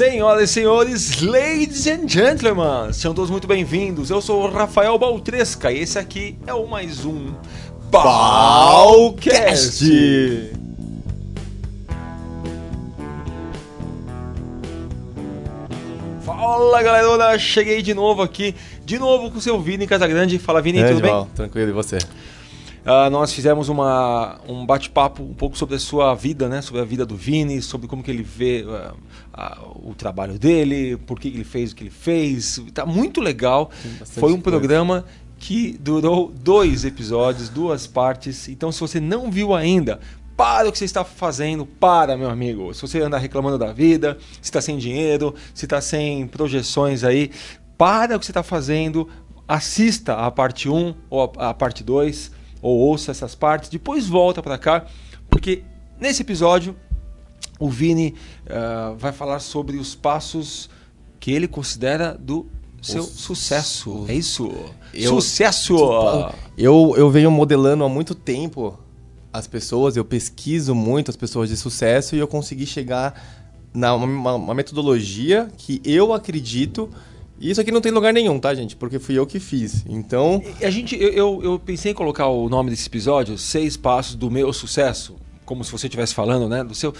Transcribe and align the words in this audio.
Senhoras 0.00 0.48
e 0.48 0.54
senhores, 0.54 1.20
ladies 1.20 1.86
and 1.86 2.08
gentlemen, 2.08 2.90
sejam 2.90 3.12
todos 3.12 3.30
muito 3.30 3.46
bem-vindos. 3.46 4.08
Eu 4.08 4.22
sou 4.22 4.44
o 4.44 4.50
Rafael 4.50 4.98
Baltresca 4.98 5.70
e 5.70 5.80
esse 5.80 5.98
aqui 5.98 6.38
é 6.46 6.54
o 6.54 6.66
mais 6.66 7.04
um 7.04 7.34
Balcast. 7.90 9.84
Fala 16.24 16.82
galera, 16.82 17.38
cheguei 17.38 17.82
de 17.82 17.92
novo 17.92 18.22
aqui, 18.22 18.54
de 18.86 18.98
novo 18.98 19.30
com 19.30 19.36
o 19.36 19.42
seu 19.42 19.60
Vini 19.60 19.86
Casagrande. 19.86 20.38
Fala 20.38 20.62
Vini, 20.62 20.82
tudo 20.82 21.02
bem? 21.02 21.26
Tranquilo, 21.34 21.68
e 21.68 21.74
você? 21.74 21.98
Uh, 22.80 23.10
nós 23.10 23.32
fizemos 23.32 23.68
uma, 23.68 24.40
um 24.48 24.64
bate-papo 24.64 25.22
um 25.22 25.34
pouco 25.34 25.56
sobre 25.56 25.76
a 25.76 25.78
sua 25.78 26.14
vida, 26.14 26.48
né? 26.48 26.62
sobre 26.62 26.80
a 26.80 26.84
vida 26.84 27.04
do 27.04 27.14
Vini, 27.14 27.60
sobre 27.60 27.86
como 27.86 28.02
que 28.02 28.10
ele 28.10 28.22
vê 28.22 28.64
uh, 28.64 28.94
uh, 29.36 29.90
o 29.90 29.94
trabalho 29.94 30.38
dele, 30.38 30.96
por 30.96 31.20
que 31.20 31.28
ele 31.28 31.44
fez 31.44 31.72
o 31.72 31.76
que 31.76 31.84
ele 31.84 31.90
fez. 31.90 32.62
Tá 32.72 32.86
muito 32.86 33.20
legal. 33.20 33.70
Foi 34.06 34.32
um 34.32 34.40
programa 34.40 35.04
que 35.38 35.76
durou 35.78 36.32
dois 36.32 36.84
episódios, 36.84 37.50
duas 37.50 37.86
partes. 37.86 38.48
Então, 38.48 38.72
se 38.72 38.80
você 38.80 38.98
não 38.98 39.30
viu 39.30 39.54
ainda, 39.54 40.00
para 40.36 40.66
o 40.66 40.72
que 40.72 40.78
você 40.78 40.86
está 40.86 41.04
fazendo, 41.04 41.66
para, 41.66 42.16
meu 42.16 42.30
amigo. 42.30 42.72
Se 42.72 42.80
você 42.80 43.00
anda 43.02 43.18
reclamando 43.18 43.58
da 43.58 43.74
vida, 43.74 44.16
se 44.40 44.48
está 44.48 44.60
sem 44.60 44.78
dinheiro, 44.78 45.34
se 45.54 45.66
está 45.66 45.82
sem 45.82 46.26
projeções 46.26 47.04
aí, 47.04 47.30
para 47.76 48.16
o 48.16 48.18
que 48.18 48.24
você 48.24 48.30
está 48.30 48.42
fazendo, 48.42 49.06
assista 49.46 50.14
a 50.14 50.30
parte 50.30 50.66
1 50.66 50.94
ou 51.10 51.32
a, 51.36 51.50
a 51.50 51.54
parte 51.54 51.84
2 51.84 52.39
ou 52.62 52.78
ouça 52.78 53.10
essas 53.10 53.34
partes, 53.34 53.68
depois 53.70 54.06
volta 54.06 54.42
para 54.42 54.58
cá, 54.58 54.86
porque 55.28 55.62
nesse 55.98 56.22
episódio 56.22 56.76
o 57.58 57.68
Vini 57.68 58.14
uh, 58.46 58.96
vai 58.96 59.12
falar 59.12 59.40
sobre 59.40 59.76
os 59.76 59.94
passos 59.94 60.70
que 61.18 61.30
ele 61.30 61.46
considera 61.46 62.16
do 62.18 62.46
seu 62.80 63.02
sucesso. 63.02 64.06
É 64.08 64.14
isso? 64.14 64.50
Eu, 64.94 65.10
sucesso! 65.10 65.76
Eu, 66.56 66.94
eu 66.96 67.10
venho 67.10 67.30
modelando 67.30 67.84
há 67.84 67.88
muito 67.88 68.14
tempo 68.14 68.78
as 69.32 69.46
pessoas, 69.46 69.96
eu 69.96 70.04
pesquiso 70.04 70.74
muito 70.74 71.10
as 71.10 71.16
pessoas 71.16 71.48
de 71.50 71.56
sucesso 71.56 72.16
e 72.16 72.18
eu 72.18 72.26
consegui 72.26 72.66
chegar 72.66 73.14
na 73.72 73.94
uma, 73.94 74.34
uma 74.34 74.54
metodologia 74.54 75.48
que 75.56 75.80
eu 75.84 76.12
acredito 76.12 76.90
isso 77.40 77.60
aqui 77.60 77.70
não 77.70 77.80
tem 77.80 77.90
lugar 77.90 78.12
nenhum, 78.12 78.38
tá, 78.38 78.54
gente? 78.54 78.76
Porque 78.76 78.98
fui 78.98 79.18
eu 79.18 79.26
que 79.26 79.40
fiz. 79.40 79.84
Então. 79.88 80.42
A 80.62 80.68
gente, 80.68 81.00
eu, 81.00 81.10
eu, 81.10 81.40
eu, 81.42 81.58
pensei 81.58 81.92
em 81.92 81.94
colocar 81.94 82.26
o 82.26 82.48
nome 82.48 82.70
desse 82.70 82.86
episódio, 82.86 83.38
Seis 83.38 83.76
Passos 83.76 84.14
do 84.14 84.30
Meu 84.30 84.52
Sucesso, 84.52 85.16
como 85.46 85.64
se 85.64 85.72
você 85.72 85.86
estivesse 85.86 86.14
falando, 86.14 86.48
né? 86.48 86.62
Do 86.62 86.74
seu. 86.74 86.92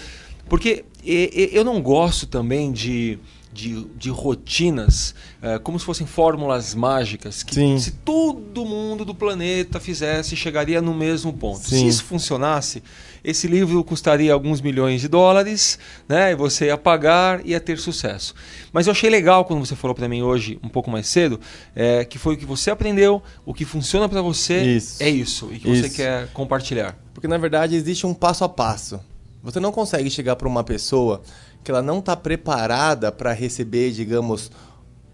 Porque 0.49 0.83
eu 1.03 1.63
não 1.63 1.81
gosto 1.81 2.25
também 2.25 2.71
de 2.71 3.19
de, 3.53 3.85
de 3.97 4.09
rotinas, 4.09 5.13
é, 5.41 5.59
como 5.59 5.79
se 5.79 5.85
fossem 5.85 6.07
fórmulas 6.07 6.73
mágicas, 6.73 7.43
que 7.43 7.55
Sim. 7.55 7.77
se 7.77 7.91
todo 7.91 8.65
mundo 8.65 9.03
do 9.03 9.13
planeta 9.13 9.79
fizesse, 9.79 10.35
chegaria 10.35 10.81
no 10.81 10.93
mesmo 10.93 11.33
ponto. 11.33 11.59
Sim. 11.59 11.79
Se 11.79 11.87
isso 11.87 12.03
funcionasse, 12.03 12.81
esse 13.23 13.47
livro 13.47 13.83
custaria 13.83 14.33
alguns 14.33 14.61
milhões 14.61 15.01
de 15.01 15.07
dólares, 15.07 15.77
né? 16.07 16.31
E 16.31 16.35
você 16.35 16.67
ia 16.67 16.77
pagar 16.77 17.45
e 17.45 17.51
ia 17.51 17.59
ter 17.59 17.77
sucesso. 17.77 18.33
Mas 18.71 18.87
eu 18.87 18.91
achei 18.91 19.09
legal 19.09 19.45
quando 19.45 19.65
você 19.65 19.75
falou 19.75 19.93
para 19.93 20.07
mim 20.07 20.21
hoje, 20.21 20.57
um 20.63 20.69
pouco 20.69 20.89
mais 20.89 21.07
cedo, 21.07 21.39
é, 21.75 22.05
que 22.05 22.17
foi 22.17 22.35
o 22.35 22.37
que 22.37 22.45
você 22.45 22.71
aprendeu, 22.71 23.21
o 23.45 23.53
que 23.53 23.65
funciona 23.65 24.07
para 24.07 24.21
você 24.21 24.63
isso. 24.75 25.03
é 25.03 25.09
isso, 25.09 25.49
e 25.51 25.59
que 25.59 25.69
isso. 25.69 25.83
você 25.83 25.89
quer 25.89 26.27
compartilhar. 26.33 26.97
Porque 27.13 27.27
na 27.27 27.37
verdade 27.37 27.75
existe 27.75 28.07
um 28.07 28.13
passo 28.13 28.43
a 28.43 28.49
passo. 28.49 28.99
Você 29.43 29.59
não 29.59 29.71
consegue 29.71 30.09
chegar 30.09 30.35
para 30.35 30.47
uma 30.47 30.63
pessoa 30.63 31.21
que 31.63 31.71
ela 31.71 31.81
não 31.81 31.99
está 31.99 32.15
preparada 32.15 33.11
para 33.11 33.33
receber, 33.33 33.91
digamos, 33.91 34.51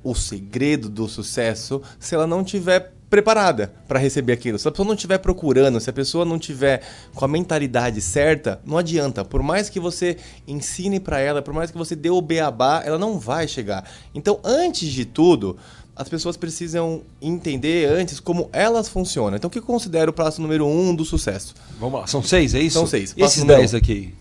o 0.04 0.16
segredo 0.16 0.90
do 0.90 1.08
sucesso 1.08 1.82
se 2.00 2.16
ela 2.16 2.28
não 2.28 2.44
tiver 2.44 2.94
preparada 3.10 3.74
para 3.88 4.00
receber 4.00 4.34
aquilo. 4.34 4.60
Se 4.60 4.68
a 4.68 4.72
pessoa 4.72 4.86
não 4.86 4.96
estiver 4.96 5.18
procurando, 5.18 5.80
se 5.80 5.90
a 5.90 5.94
pessoa 5.94 6.26
não 6.26 6.38
tiver 6.38 6.82
com 7.14 7.24
a 7.24 7.28
mentalidade 7.28 8.02
certa, 8.02 8.60
não 8.66 8.78
adianta. 8.78 9.24
Por 9.24 9.42
mais 9.42 9.70
que 9.70 9.80
você 9.80 10.18
ensine 10.48 11.00
para 11.00 11.20
ela, 11.20 11.42
por 11.42 11.54
mais 11.54 11.72
que 11.72 11.78
você 11.78 11.96
dê 11.96 12.10
o 12.10 12.22
beabá, 12.22 12.82
ela 12.86 12.98
não 12.98 13.18
vai 13.18 13.48
chegar. 13.48 13.90
Então, 14.14 14.40
antes 14.44 14.90
de 14.90 15.06
tudo, 15.06 15.58
as 15.96 16.10
pessoas 16.10 16.36
precisam 16.36 17.02
entender 17.22 17.90
antes 17.90 18.20
como 18.20 18.50
elas 18.52 18.90
funcionam. 18.90 19.38
Então, 19.38 19.48
o 19.48 19.52
que 19.52 19.60
eu 19.60 19.64
considero 19.64 20.12
o 20.12 20.14
passo 20.14 20.42
número 20.42 20.68
um 20.68 20.94
do 20.94 21.06
sucesso? 21.06 21.56
Vamos 21.80 22.02
lá, 22.02 22.08
são 22.08 22.22
seis, 22.22 22.54
é 22.54 22.60
isso? 22.60 22.78
São 22.78 22.88
seis. 22.88 23.14
E 23.16 23.24
esses 23.24 23.44
dez 23.44 23.74
aqui? 23.74 24.14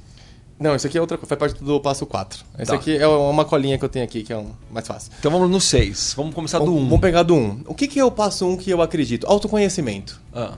Não, 0.59 0.75
isso 0.75 0.87
aqui 0.87 0.97
é 0.97 1.00
outra 1.00 1.19
faz 1.19 1.39
parte 1.39 1.62
do 1.62 1.78
passo 1.81 2.06
4. 2.06 2.44
Esse 2.59 2.71
tá. 2.71 2.77
aqui 2.77 2.97
é 2.97 3.06
uma 3.06 3.44
colinha 3.44 3.78
que 3.78 3.84
eu 3.84 3.89
tenho 3.89 4.05
aqui, 4.05 4.22
que 4.22 4.33
é 4.33 4.39
um 4.39 4.53
mais 4.71 4.87
fácil. 4.87 5.12
Então 5.19 5.31
vamos 5.31 5.50
no 5.50 5.61
6. 5.61 6.15
Vamos 6.17 6.34
começar 6.34 6.59
do 6.59 6.72
1. 6.72 6.77
Um. 6.77 6.84
Vamos 6.84 7.00
pegar 7.00 7.22
do 7.22 7.34
1. 7.34 7.39
Um. 7.39 7.62
O 7.67 7.75
que, 7.75 7.87
que 7.87 8.00
é 8.00 8.05
o 8.05 8.11
passo 8.11 8.47
1 8.47 8.50
um 8.53 8.56
que 8.56 8.71
eu 8.71 8.81
acredito? 8.81 9.27
Autoconhecimento. 9.27 10.19
Ah. 10.34 10.55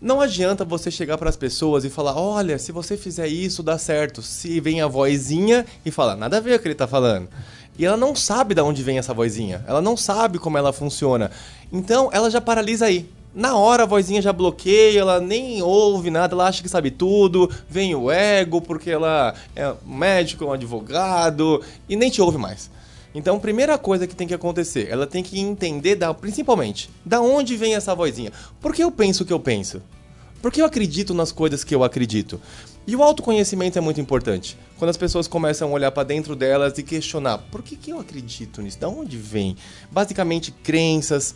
Não 0.00 0.20
adianta 0.20 0.64
você 0.64 0.90
chegar 0.90 1.18
para 1.18 1.28
as 1.28 1.36
pessoas 1.36 1.84
e 1.84 1.90
falar: 1.90 2.16
olha, 2.16 2.58
se 2.58 2.70
você 2.70 2.96
fizer 2.96 3.26
isso, 3.26 3.60
dá 3.60 3.76
certo. 3.76 4.22
Se 4.22 4.60
vem 4.60 4.80
a 4.80 4.86
vozinha 4.86 5.66
e 5.84 5.90
fala, 5.90 6.14
nada 6.14 6.36
a 6.36 6.40
ver 6.40 6.54
o 6.54 6.58
que 6.60 6.68
ele 6.68 6.74
está 6.74 6.86
falando. 6.86 7.28
E 7.76 7.84
ela 7.84 7.96
não 7.96 8.14
sabe 8.14 8.54
de 8.54 8.60
onde 8.60 8.84
vem 8.84 8.98
essa 8.98 9.12
vozinha. 9.12 9.64
Ela 9.66 9.80
não 9.82 9.96
sabe 9.96 10.38
como 10.38 10.56
ela 10.56 10.72
funciona. 10.72 11.30
Então 11.72 12.08
ela 12.12 12.30
já 12.30 12.40
paralisa 12.40 12.86
aí 12.86 13.10
na 13.34 13.56
hora 13.56 13.82
a 13.82 13.86
vozinha 13.86 14.22
já 14.22 14.32
bloqueia, 14.32 15.00
ela 15.00 15.20
nem 15.20 15.60
ouve 15.60 16.10
nada, 16.10 16.34
ela 16.34 16.46
acha 16.46 16.62
que 16.62 16.68
sabe 16.68 16.90
tudo, 16.90 17.50
vem 17.68 17.94
o 17.94 18.10
ego, 18.10 18.60
porque 18.60 18.90
ela 18.90 19.34
é 19.56 19.74
médico, 19.84 20.44
um 20.44 20.52
advogado, 20.52 21.60
e 21.88 21.96
nem 21.96 22.10
te 22.10 22.22
ouve 22.22 22.38
mais. 22.38 22.70
Então, 23.14 23.38
primeira 23.38 23.78
coisa 23.78 24.06
que 24.06 24.14
tem 24.14 24.26
que 24.26 24.34
acontecer, 24.34 24.88
ela 24.90 25.06
tem 25.06 25.22
que 25.22 25.38
entender, 25.38 25.94
da, 25.94 26.12
principalmente, 26.12 26.90
da 27.04 27.20
onde 27.20 27.56
vem 27.56 27.74
essa 27.74 27.94
vozinha. 27.94 28.32
Por 28.60 28.74
que 28.74 28.82
eu 28.82 28.90
penso 28.90 29.22
o 29.22 29.26
que 29.26 29.32
eu 29.32 29.40
penso? 29.40 29.80
Por 30.42 30.52
que 30.52 30.60
eu 30.60 30.66
acredito 30.66 31.14
nas 31.14 31.32
coisas 31.32 31.64
que 31.64 31.74
eu 31.74 31.82
acredito? 31.82 32.40
E 32.86 32.94
o 32.94 33.02
autoconhecimento 33.02 33.78
é 33.78 33.80
muito 33.80 34.00
importante. 34.00 34.58
Quando 34.76 34.90
as 34.90 34.96
pessoas 34.96 35.26
começam 35.26 35.70
a 35.70 35.72
olhar 35.72 35.90
para 35.90 36.02
dentro 36.02 36.36
delas 36.36 36.76
e 36.76 36.82
questionar, 36.82 37.38
por 37.38 37.62
que, 37.62 37.76
que 37.76 37.90
eu 37.90 37.98
acredito 37.98 38.60
nisso? 38.60 38.78
Da 38.78 38.88
onde 38.88 39.16
vem? 39.16 39.56
Basicamente, 39.90 40.52
crenças, 40.52 41.34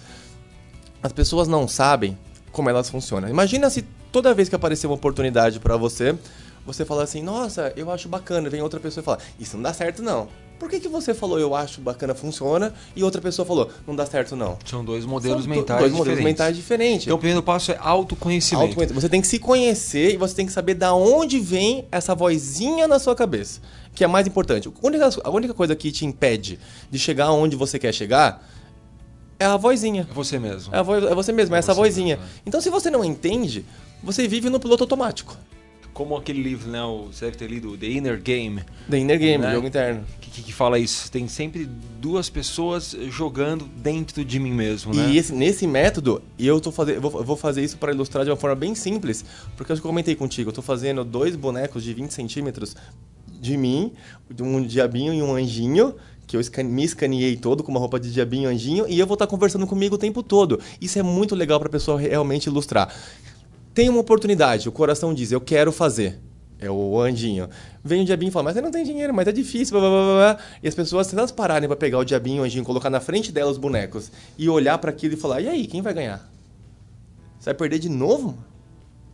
as 1.02 1.12
pessoas 1.12 1.48
não 1.48 1.68
sabem 1.68 2.16
como 2.52 2.68
elas 2.68 2.88
funcionam. 2.90 3.28
Imagina 3.28 3.70
se 3.70 3.82
toda 4.10 4.34
vez 4.34 4.48
que 4.48 4.54
aparecer 4.54 4.86
uma 4.86 4.96
oportunidade 4.96 5.60
para 5.60 5.76
você, 5.76 6.16
você 6.66 6.84
fala 6.84 7.02
assim: 7.02 7.22
Nossa, 7.22 7.72
eu 7.76 7.90
acho 7.90 8.08
bacana. 8.08 8.50
Vem 8.50 8.62
outra 8.62 8.80
pessoa 8.80 9.02
e 9.02 9.04
fala: 9.04 9.18
Isso 9.38 9.56
não 9.56 9.62
dá 9.62 9.72
certo, 9.72 10.02
não. 10.02 10.28
Por 10.58 10.68
que, 10.68 10.80
que 10.80 10.88
você 10.88 11.14
falou 11.14 11.38
eu 11.38 11.54
acho 11.54 11.80
bacana, 11.80 12.14
funciona, 12.16 12.74
e 12.96 13.04
outra 13.04 13.22
pessoa 13.22 13.46
falou 13.46 13.70
não 13.86 13.94
dá 13.94 14.04
certo, 14.04 14.34
não? 14.34 14.58
São 14.64 14.84
dois 14.84 15.04
modelos 15.04 15.44
São 15.44 15.54
mentais 15.54 15.78
dois 15.78 15.92
modelos 15.92 16.20
mentais 16.20 16.56
diferentes. 16.56 17.06
Então 17.06 17.16
o 17.16 17.18
primeiro 17.18 17.42
passo 17.44 17.70
é 17.70 17.78
autoconhecimento. 17.80 18.64
autoconhecimento. 18.64 19.00
Você 19.00 19.08
tem 19.08 19.20
que 19.20 19.28
se 19.28 19.38
conhecer 19.38 20.14
e 20.14 20.16
você 20.16 20.34
tem 20.34 20.46
que 20.46 20.52
saber 20.52 20.74
da 20.74 20.92
onde 20.92 21.38
vem 21.38 21.86
essa 21.92 22.12
vozinha 22.12 22.88
na 22.88 22.98
sua 22.98 23.14
cabeça. 23.14 23.60
Que 23.94 24.02
é 24.02 24.06
mais 24.08 24.26
importante. 24.26 24.68
A 24.68 24.86
única, 24.86 25.08
a 25.22 25.30
única 25.30 25.54
coisa 25.54 25.76
que 25.76 25.92
te 25.92 26.04
impede 26.04 26.58
de 26.90 26.98
chegar 26.98 27.30
onde 27.30 27.54
você 27.54 27.78
quer 27.78 27.94
chegar 27.94 28.44
é 29.38 29.44
a 29.44 29.56
vozinha. 29.56 30.06
É 30.10 30.14
você 30.14 30.38
mesmo. 30.38 30.74
É, 30.74 30.82
voz, 30.82 31.04
é 31.04 31.14
você 31.14 31.32
mesmo, 31.32 31.54
é, 31.54 31.58
é 31.58 31.60
essa 31.60 31.72
vozinha. 31.72 32.16
Mesmo, 32.16 32.30
é. 32.30 32.40
Então, 32.46 32.60
se 32.60 32.70
você 32.70 32.90
não 32.90 33.04
entende, 33.04 33.64
você 34.02 34.26
vive 34.26 34.50
no 34.50 34.58
piloto 34.58 34.82
automático. 34.82 35.36
Como 35.92 36.16
aquele 36.16 36.42
livro, 36.42 36.70
né? 36.70 36.78
Você 37.06 37.24
deve 37.24 37.36
ter 37.36 37.48
lido 37.48 37.76
The 37.76 37.86
Inner 37.86 38.20
Game. 38.20 38.62
The 38.88 38.98
Inner 38.98 39.18
Game, 39.18 39.44
né? 39.44 39.52
jogo 39.52 39.66
interno. 39.66 40.04
Que, 40.20 40.42
que, 40.42 40.52
fala 40.52 40.78
isso. 40.78 41.10
Tem 41.10 41.26
sempre 41.26 41.68
duas 42.00 42.30
pessoas 42.30 42.96
jogando 43.08 43.64
dentro 43.64 44.24
de 44.24 44.38
mim 44.38 44.52
mesmo, 44.52 44.94
né? 44.94 45.10
E 45.10 45.18
esse, 45.18 45.32
nesse 45.32 45.66
método, 45.66 46.22
eu, 46.38 46.60
tô 46.60 46.72
eu 46.84 47.00
vou, 47.00 47.24
vou 47.24 47.36
fazer 47.36 47.64
isso 47.64 47.76
para 47.78 47.92
ilustrar 47.92 48.24
de 48.24 48.30
uma 48.30 48.36
forma 48.36 48.54
bem 48.54 48.76
simples, 48.76 49.24
porque 49.56 49.72
eu 49.72 49.80
comentei 49.80 50.14
contigo, 50.14 50.50
eu 50.50 50.54
tô 50.54 50.62
fazendo 50.62 51.04
dois 51.04 51.34
bonecos 51.34 51.82
de 51.82 51.92
20 51.92 52.12
centímetros 52.12 52.76
de 53.40 53.56
mim, 53.56 53.92
um 54.40 54.62
diabinho 54.62 55.12
e 55.12 55.20
um 55.20 55.34
anjinho, 55.34 55.94
que 56.28 56.36
eu 56.36 56.64
me 56.66 56.84
escaneei 56.84 57.36
todo 57.36 57.64
com 57.64 57.70
uma 57.70 57.80
roupa 57.80 57.98
de 57.98 58.12
diabinho 58.12 58.50
anjinho 58.50 58.86
e 58.86 59.00
eu 59.00 59.06
vou 59.06 59.14
estar 59.14 59.26
conversando 59.26 59.66
comigo 59.66 59.94
o 59.94 59.98
tempo 59.98 60.22
todo. 60.22 60.60
Isso 60.78 60.98
é 60.98 61.02
muito 61.02 61.34
legal 61.34 61.58
para 61.58 61.68
a 61.68 61.72
pessoa 61.72 61.98
realmente 61.98 62.46
ilustrar. 62.46 62.94
Tem 63.72 63.88
uma 63.88 64.00
oportunidade, 64.00 64.68
o 64.68 64.72
coração 64.72 65.14
diz, 65.14 65.32
eu 65.32 65.40
quero 65.40 65.72
fazer. 65.72 66.20
É 66.60 66.70
o 66.70 67.00
anjinho. 67.00 67.48
Vem 67.82 68.02
o 68.02 68.04
diabinho 68.04 68.28
e 68.28 68.32
fala, 68.32 68.44
mas 68.44 68.54
você 68.54 68.60
não 68.60 68.70
tem 68.70 68.84
dinheiro, 68.84 69.14
mas 69.14 69.26
é 69.26 69.32
difícil, 69.32 69.78
blá, 69.78 69.88
blá, 69.88 70.34
blá. 70.34 70.38
E 70.62 70.68
as 70.68 70.74
pessoas, 70.74 71.06
se 71.06 71.16
elas 71.16 71.30
pararem 71.30 71.66
para 71.66 71.76
pegar 71.76 71.98
o 71.98 72.04
diabinho 72.04 72.42
o 72.42 72.44
anjinho, 72.44 72.64
colocar 72.64 72.90
na 72.90 73.00
frente 73.00 73.32
delas 73.32 73.52
os 73.52 73.58
bonecos 73.58 74.12
e 74.36 74.48
olhar 74.48 74.76
para 74.78 74.90
aquilo 74.90 75.14
e 75.14 75.16
falar, 75.16 75.40
e 75.40 75.48
aí, 75.48 75.66
quem 75.66 75.80
vai 75.80 75.94
ganhar? 75.94 76.30
Você 77.38 77.46
vai 77.46 77.54
perder 77.54 77.78
de 77.78 77.88
novo? 77.88 78.36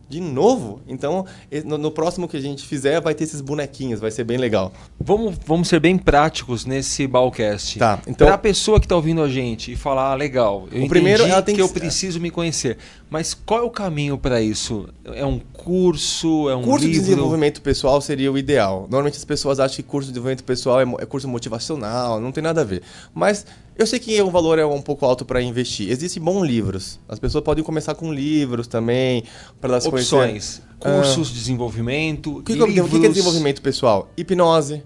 De 0.07 0.21
novo? 0.21 0.81
Então, 0.87 1.25
no, 1.63 1.77
no, 1.77 1.91
próximo 1.91 2.27
que 2.27 2.37
a 2.37 2.39
gente 2.39 2.65
fizer, 2.65 3.01
vai 3.01 3.15
ter 3.15 3.23
esses 3.23 3.41
bonequinhos, 3.41 3.99
vai 3.99 4.11
ser 4.11 4.23
bem 4.23 4.37
legal. 4.37 4.71
Vamos, 4.99 5.35
vamos 5.45 5.67
ser 5.67 5.79
bem 5.79 5.97
práticos 5.97 6.65
nesse 6.65 7.07
Balcast. 7.07 7.79
Tá, 7.79 7.99
então... 8.05 8.27
Para 8.27 8.35
a 8.35 8.39
pessoa 8.39 8.79
que 8.79 8.85
está 8.85 8.95
ouvindo 8.95 9.21
a 9.21 9.29
gente 9.29 9.71
e 9.71 9.75
falar, 9.75 10.11
ah, 10.11 10.15
legal, 10.15 10.67
eu 10.71 10.83
o 10.83 10.87
primeiro, 10.87 11.23
ela 11.23 11.41
tem 11.41 11.55
que, 11.55 11.61
que 11.61 11.67
eu 11.67 11.69
preciso 11.69 12.19
me 12.19 12.29
conhecer. 12.29 12.77
Mas 13.09 13.33
qual 13.33 13.61
é 13.61 13.63
o 13.63 13.69
caminho 13.69 14.17
para 14.17 14.41
isso? 14.41 14.87
É 15.05 15.25
um 15.25 15.39
curso? 15.39 16.49
É 16.49 16.55
um 16.55 16.61
curso 16.61 16.85
livro? 16.85 17.01
de 17.01 17.09
desenvolvimento 17.09 17.61
pessoal 17.61 17.99
seria 17.99 18.31
o 18.31 18.37
ideal. 18.37 18.81
Normalmente 18.83 19.17
as 19.17 19.25
pessoas 19.25 19.59
acham 19.59 19.75
que 19.75 19.83
curso 19.83 20.07
de 20.07 20.13
desenvolvimento 20.13 20.43
pessoal 20.43 20.81
é, 20.81 20.83
é 20.99 21.05
curso 21.05 21.27
motivacional, 21.27 22.19
não 22.19 22.31
tem 22.31 22.43
nada 22.43 22.61
a 22.61 22.63
ver. 22.63 22.81
Mas 23.13 23.45
eu 23.77 23.85
sei 23.85 23.99
que 23.99 24.21
o 24.21 24.31
valor 24.31 24.57
é 24.57 24.65
um 24.65 24.81
pouco 24.81 25.05
alto 25.05 25.25
para 25.25 25.41
investir. 25.41 25.89
Existem 25.89 26.21
bons 26.23 26.45
livros. 26.45 26.99
As 27.07 27.19
pessoas 27.19 27.43
podem 27.43 27.63
começar 27.63 27.93
com 27.95 28.13
livros 28.13 28.67
também, 28.67 29.23
para 29.59 29.71
elas 29.71 29.85
Opções. 29.85 30.61
Cursos, 30.79 31.29
ah. 31.29 31.33
desenvolvimento. 31.33 32.37
O 32.37 32.43
que, 32.43 32.53
livros... 32.53 32.89
que, 32.89 33.05
é 33.05 33.09
desenvolvimento 33.09 33.61
pessoal? 33.61 34.09
Hipnose. 34.15 34.83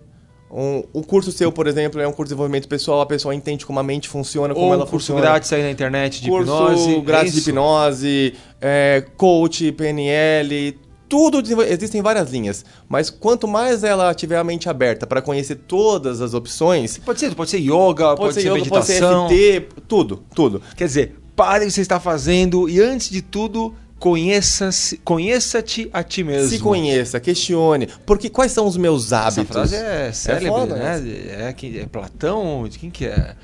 Um, 0.51 0.83
o 0.91 1.03
curso 1.03 1.31
seu, 1.31 1.51
por 1.51 1.68
exemplo, 1.68 2.01
é 2.01 2.07
um 2.07 2.12
curso 2.12 2.30
de 2.30 2.30
desenvolvimento 2.30 2.68
pessoal, 2.68 3.01
a 3.01 3.06
pessoa 3.06 3.36
entende 3.36 3.63
como 3.65 3.80
a 3.80 3.83
mente 3.83 4.09
funciona, 4.09 4.51
como 4.51 4.65
Ou 4.65 4.74
ela 4.74 4.83
um 4.83 4.88
curso 4.88 5.07
funciona. 5.13 5.21
grátis 5.21 5.53
aí 5.53 5.62
na 5.62 5.69
internet 5.69 6.21
de 6.21 6.30
curso 6.30 6.51
hipnose. 6.51 6.85
Curso 6.85 7.01
grátis 7.03 7.33
é 7.33 7.35
de 7.35 7.42
hipnose, 7.42 8.35
é, 8.59 9.06
coach, 9.15 9.71
PNL, 9.74 10.75
tudo 11.09 11.41
existem 11.63 12.01
várias 12.01 12.31
linhas, 12.31 12.63
mas 12.88 13.09
quanto 13.09 13.47
mais 13.47 13.83
ela 13.83 14.13
tiver 14.13 14.38
a 14.38 14.44
mente 14.44 14.69
aberta 14.69 15.07
para 15.07 15.21
conhecer 15.21 15.56
todas 15.56 16.21
as 16.21 16.35
opções, 16.35 17.00
pode 17.00 17.19
ser, 17.19 17.33
pode 17.33 17.50
ser 17.50 17.57
yoga, 17.57 18.15
pode, 18.15 18.19
pode 18.19 18.33
ser, 18.35 18.41
yoga, 18.41 18.53
meditação, 18.53 19.23
pode 19.23 19.35
ser 19.35 19.61
FT, 19.61 19.81
tudo, 19.88 20.23
tudo. 20.35 20.61
Quer 20.77 20.85
dizer, 20.85 21.15
pare 21.35 21.65
o 21.65 21.67
que 21.67 21.73
você 21.73 21.81
está 21.81 22.00
fazendo 22.00 22.69
e 22.69 22.79
antes 22.79 23.09
de 23.09 23.23
tudo 23.23 23.73
conheça-te 24.00 25.89
a 25.91 26.03
ti 26.03 26.23
mesmo. 26.23 26.50
Se 26.50 26.59
conheça, 26.59 27.19
questione. 27.19 27.88
Porque 28.06 28.29
quais 28.29 28.51
são 28.51 28.65
os 28.65 28.77
meus 28.77 29.11
hábitos? 29.11 29.38
Essa 29.39 29.53
frase 29.53 29.75
é 29.75 30.11
célebre, 30.13 30.47
é 30.47 30.51
foda, 30.51 30.75
né? 30.75 31.03
É, 31.06 31.56
é, 31.61 31.81
é 31.81 31.85
Platão, 31.85 32.67
de 32.69 32.79
quem 32.79 32.89
que 32.89 33.06
é? 33.06 33.35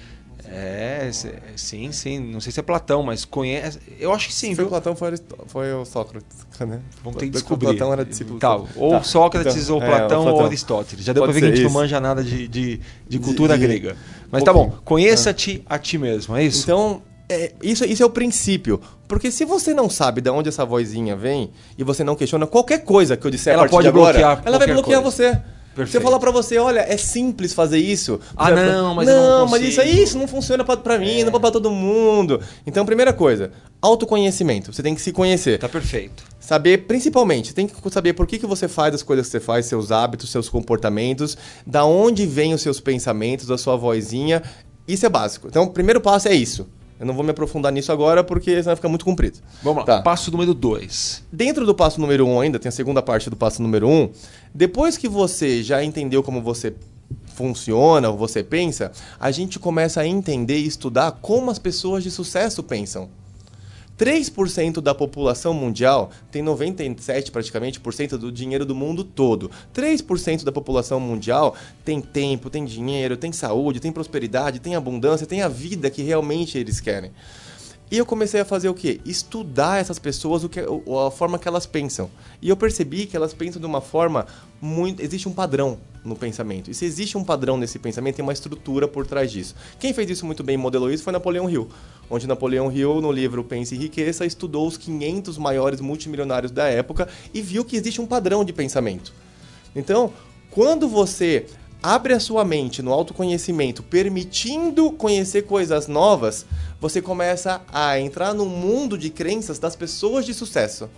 É, 0.56 1.12
sim, 1.58 1.92
sim. 1.92 2.20
Não 2.20 2.40
sei 2.40 2.52
se 2.52 2.60
é 2.60 2.64
Platão, 2.64 3.04
mas 3.04 3.26
conhece. 3.26 3.78
Eu 4.00 4.14
acho 4.14 4.28
que 4.28 4.34
sim, 4.34 4.50
se 4.50 4.56
viu? 4.56 4.68
Platão 4.68 4.96
foi, 4.96 5.14
foi 5.48 5.74
o 5.74 5.84
Sócrates, 5.84 6.38
né? 6.62 6.80
Vamos 7.04 7.20
ter 7.20 7.26
que 7.26 7.32
descobrir. 7.34 7.68
Platão 7.68 7.92
era 7.92 8.06
discípulo. 8.06 8.40
Tá, 8.40 8.56
ou 8.56 8.92
tá. 8.92 9.04
Sócrates, 9.04 9.64
então, 9.64 9.76
ou 9.76 9.82
Platão, 9.82 9.96
é, 9.96 10.08
Platão, 10.08 10.34
ou 10.34 10.46
Aristóteles. 10.46 11.04
Já 11.04 11.12
deu 11.12 11.24
Pode 11.24 11.34
pra 11.34 11.40
ver 11.42 11.48
que 11.48 11.54
a 11.54 11.56
gente 11.56 11.66
isso. 11.66 11.74
não 11.74 11.82
manja 11.82 12.00
nada 12.00 12.24
de, 12.24 12.48
de, 12.48 12.80
de 13.08 13.20
cultura 13.20 13.58
de, 13.58 13.68
grega. 13.68 13.98
Mas 14.32 14.44
um 14.44 14.46
tá 14.46 14.54
bom, 14.54 14.74
conheça-te 14.86 15.62
a 15.66 15.78
ti 15.78 15.98
mesmo, 15.98 16.38
é 16.38 16.44
isso? 16.46 16.64
Então, 16.64 17.02
é, 17.28 17.52
isso, 17.62 17.84
isso 17.84 18.02
é 18.02 18.06
o 18.06 18.10
princípio. 18.10 18.80
Porque 19.08 19.32
se 19.32 19.46
você 19.46 19.74
não 19.74 19.90
sabe 19.90 20.22
de 20.22 20.30
onde 20.30 20.50
essa 20.50 20.66
vozinha 20.66 21.16
vem 21.16 21.52
e 21.78 21.84
você 21.84 22.04
não 22.04 22.16
questiona 22.16 22.48
qualquer 22.48 22.80
coisa 22.80 23.18
que 23.18 23.28
eu 23.28 23.32
disser 23.32 23.54
ela 23.54 23.64
a 23.64 23.66
partir 23.66 23.76
pode 23.76 23.84
de 23.84 23.90
agora, 23.90 24.18
bloquear 24.18 24.42
ela 24.46 24.58
vai 24.58 24.68
bloquear 24.68 25.02
coisa. 25.02 25.32
você. 25.34 25.55
Perfeito. 25.76 25.92
Se 25.92 25.98
eu 25.98 26.02
falar 26.02 26.20
pra 26.20 26.32
você, 26.32 26.58
olha, 26.58 26.80
é 26.80 26.96
simples 26.96 27.54
fazer 27.54 27.78
isso. 27.78 28.18
Ah, 28.38 28.50
não, 28.50 28.96
mas 28.96 29.08
não, 29.08 29.14
eu 29.14 29.40
não 29.40 29.48
mas 29.50 29.62
isso, 29.62 29.82
isso 29.82 30.18
não 30.18 30.26
funciona 30.26 30.64
pra, 30.64 30.78
pra 30.78 30.98
mim, 30.98 31.20
é. 31.20 31.26
não 31.26 31.38
pra 31.38 31.52
todo 31.52 31.70
mundo. 31.70 32.42
Então, 32.66 32.86
primeira 32.86 33.12
coisa, 33.12 33.52
autoconhecimento. 33.82 34.72
Você 34.72 34.82
tem 34.82 34.96
que 34.96 35.02
se 35.02 35.12
conhecer. 35.12 35.60
Tá 35.60 35.68
perfeito. 35.68 36.24
Saber, 36.40 36.86
principalmente, 36.86 37.54
tem 37.54 37.68
que 37.68 37.74
saber 37.92 38.14
por 38.14 38.26
que, 38.26 38.40
que 38.40 38.46
você 38.46 38.70
faz 38.70 38.96
as 38.96 39.04
coisas 39.04 39.26
que 39.26 39.34
você 39.34 39.40
faz, 39.42 39.66
seus 39.66 39.92
hábitos, 39.92 40.32
seus 40.32 40.48
comportamentos, 40.48 41.38
da 41.68 41.84
onde 41.84 42.26
vêm 42.26 42.54
os 42.54 42.62
seus 42.62 42.80
pensamentos, 42.80 43.52
a 43.52 43.58
sua 43.58 43.76
vozinha. 43.76 44.42
Isso 44.88 45.06
é 45.06 45.10
básico. 45.10 45.48
Então, 45.50 45.64
o 45.64 45.72
primeiro 45.72 46.00
passo 46.00 46.30
é 46.30 46.34
isso. 46.34 46.70
Eu 47.00 47.06
não 47.06 47.14
vou 47.14 47.24
me 47.24 47.32
aprofundar 47.32 47.72
nisso 47.72 47.92
agora 47.92 48.24
porque 48.24 48.52
senão 48.52 48.64
vai 48.66 48.76
ficar 48.76 48.90
muito 48.90 49.04
comprido. 49.04 49.40
Vamos 49.62 49.80
lá. 49.80 49.86
Tá. 49.86 50.02
Passo 50.02 50.32
número 50.32 50.54
2. 50.54 51.24
Dentro 51.32 51.66
do 51.66 51.76
passo 51.76 52.00
número 52.00 52.26
1 52.26 52.30
um 52.30 52.40
ainda, 52.40 52.60
tem 52.60 52.70
a 52.70 52.72
segunda 52.72 53.02
parte 53.02 53.30
do 53.30 53.36
passo 53.36 53.62
número 53.62 53.88
1. 53.88 53.92
Um, 53.92 54.10
depois 54.54 54.98
que 54.98 55.08
você 55.08 55.62
já 55.62 55.84
entendeu 55.84 56.24
como 56.24 56.42
você 56.42 56.74
funciona, 57.34 58.10
ou 58.10 58.18
você 58.18 58.42
pensa, 58.44 58.92
a 59.20 59.30
gente 59.30 59.60
começa 59.60 60.02
a 60.02 60.08
entender 60.08 60.58
e 60.58 60.68
estudar 60.68 61.12
como 61.22 61.52
as 61.52 61.60
pessoas 61.60 62.04
de 62.04 62.10
sucesso 62.10 62.64
pensam. 62.64 63.10
3% 63.98 64.82
da 64.82 64.94
população 64.94 65.54
mundial 65.54 66.12
tem 66.32 66.42
97 66.42 67.32
praticamente 67.32 67.80
por 67.80 67.94
cento 67.94 68.18
do 68.18 68.32
dinheiro 68.32 68.66
do 68.66 68.76
mundo 68.76 69.04
todo. 69.04 69.50
3% 69.74 70.44
da 70.44 70.52
população 70.52 71.00
mundial 71.00 71.56
tem 71.84 72.02
tempo, 72.02 72.50
tem 72.50 72.66
dinheiro, 72.66 73.16
tem 73.16 73.32
saúde, 73.32 73.80
tem 73.80 73.92
prosperidade, 73.92 74.60
tem 74.60 74.76
abundância, 74.76 75.26
tem 75.26 75.42
a 75.42 75.48
vida 75.48 75.90
que 75.90 76.02
realmente 76.02 76.58
eles 76.58 76.80
querem. 76.80 77.12
E 77.92 77.98
eu 77.98 78.06
comecei 78.06 78.42
a 78.42 78.46
fazer 78.46 78.68
o 78.68 78.74
quê? 78.74 79.00
Estudar 79.06 79.80
essas 79.80 80.00
pessoas, 80.00 80.44
o 80.44 80.50
que, 80.50 80.60
a 80.60 81.12
forma 81.12 81.38
que 81.38 81.48
elas 81.48 81.66
pensam. 81.66 82.10
E 82.42 82.50
eu 82.50 82.58
percebi 82.58 83.06
que 83.06 83.16
elas 83.16 83.34
pensam 83.34 83.60
de 83.60 83.66
uma 83.66 83.80
forma 83.80 84.26
muito. 84.60 85.02
Existe 85.02 85.30
um 85.30 85.34
padrão 85.34 85.78
no 86.04 86.16
pensamento. 86.16 86.72
E 86.72 86.74
se 86.74 86.84
existe 86.84 87.18
um 87.18 87.24
padrão 87.24 87.58
nesse 87.58 87.78
pensamento, 87.78 88.16
tem 88.16 88.24
uma 88.24 88.34
estrutura 88.34 88.88
por 88.88 89.06
trás 89.06 89.32
disso. 89.32 89.56
Quem 89.80 89.94
fez 89.94 90.10
isso 90.10 90.26
muito 90.26 90.44
bem 90.44 90.56
e 90.56 90.58
modelou 90.58 90.92
isso 90.92 91.04
foi 91.04 91.14
Napoleão 91.14 91.50
Hill. 91.50 91.70
Onde 92.10 92.28
Napoleão 92.28 92.72
Hill, 92.72 93.02
no 93.02 93.12
livro 93.12 93.44
Pense 93.44 93.76
e 93.76 93.78
Riqueza, 93.78 94.26
estudou 94.26 94.68
os 94.68 94.78
500 94.78 95.38
maiores 95.38 95.80
multimilionários 95.80 96.52
da 96.52 96.68
época 96.68 97.08
e 97.34 97.42
viu 97.42 97.64
que 97.64 97.76
existe 97.76 98.02
um 98.02 98.06
padrão 98.06 98.44
de 98.44 98.54
pensamento. 98.54 99.14
Então, 99.76 100.14
quando 100.50 100.88
você 100.88 101.48
abre 101.82 102.14
a 102.14 102.20
sua 102.20 102.44
mente 102.44 102.82
no 102.82 102.92
autoconhecimento, 102.92 103.84
permitindo 103.84 104.92
conhecer 104.92 105.44
coisas 105.44 105.88
novas, 105.88 106.46
você 106.80 107.02
começa 107.02 107.62
a 107.72 108.00
entrar 108.00 108.34
no 108.34 108.46
mundo 108.46 108.98
de 108.98 109.10
crenças 109.10 109.60
das 109.60 109.76
pessoas 109.76 110.26
de 110.26 110.34
sucesso. 110.34 110.90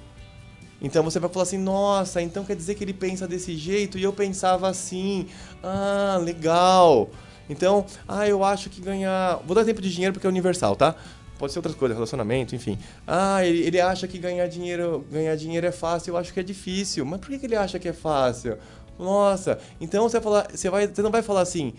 Então 0.81 1.03
você 1.03 1.19
vai 1.19 1.29
falar 1.29 1.43
assim: 1.43 1.57
nossa, 1.57 2.21
então 2.21 2.43
quer 2.43 2.55
dizer 2.55 2.75
que 2.75 2.83
ele 2.83 2.93
pensa 2.93 3.27
desse 3.27 3.55
jeito 3.55 3.97
e 3.97 4.03
eu 4.03 4.13
pensava 4.13 4.69
assim. 4.69 5.27
Ah, 5.63 6.19
legal. 6.21 7.09
Então, 7.49 7.85
ah, 8.07 8.27
eu 8.27 8.43
acho 8.43 8.69
que 8.69 8.81
ganhar. 8.81 9.41
Vou 9.45 9.55
dar 9.55 9.65
tempo 9.65 9.81
de 9.81 9.91
dinheiro 9.91 10.13
porque 10.13 10.27
é 10.27 10.29
universal, 10.29 10.75
tá? 10.75 10.95
Pode 11.37 11.53
ser 11.53 11.59
outras 11.59 11.75
coisas, 11.75 11.95
relacionamento, 11.95 12.55
enfim. 12.55 12.79
Ah, 13.05 13.45
ele, 13.45 13.59
ele 13.59 13.79
acha 13.79 14.07
que 14.07 14.17
ganhar 14.17 14.47
dinheiro, 14.47 15.05
ganhar 15.11 15.35
dinheiro 15.35 15.67
é 15.67 15.71
fácil, 15.71 16.11
eu 16.11 16.17
acho 16.17 16.33
que 16.33 16.39
é 16.39 16.43
difícil. 16.43 17.05
Mas 17.05 17.19
por 17.19 17.29
que, 17.29 17.37
que 17.39 17.45
ele 17.45 17.55
acha 17.55 17.77
que 17.77 17.87
é 17.87 17.93
fácil? 17.93 18.57
Nossa, 18.99 19.59
então 19.79 20.03
você 20.03 20.19
vai 20.19 20.23
falar, 20.23 20.47
você, 20.51 20.69
vai, 20.69 20.87
você 20.87 21.01
não 21.01 21.11
vai 21.11 21.21
falar 21.21 21.41
assim, 21.41 21.73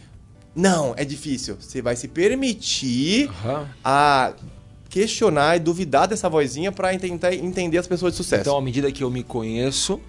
não, 0.55 0.95
é 0.97 1.05
difícil. 1.05 1.57
Você 1.61 1.81
vai 1.81 1.95
se 1.95 2.09
permitir 2.09 3.29
uhum. 3.29 3.67
a 3.85 4.33
questionar 4.89 5.57
e 5.57 5.61
duvidar 5.61 6.09
dessa 6.09 6.29
vozinha 6.29 6.73
para 6.73 6.97
tentar 6.99 7.35
entender 7.35 7.79
as 7.79 7.87
pessoas 7.87 8.13
de 8.13 8.17
sucesso. 8.17 8.43
Então, 8.43 8.57
à 8.57 8.61
medida 8.61 8.91
que 8.91 9.05
eu 9.05 9.11
me 9.11 9.23
conheço, 9.23 10.01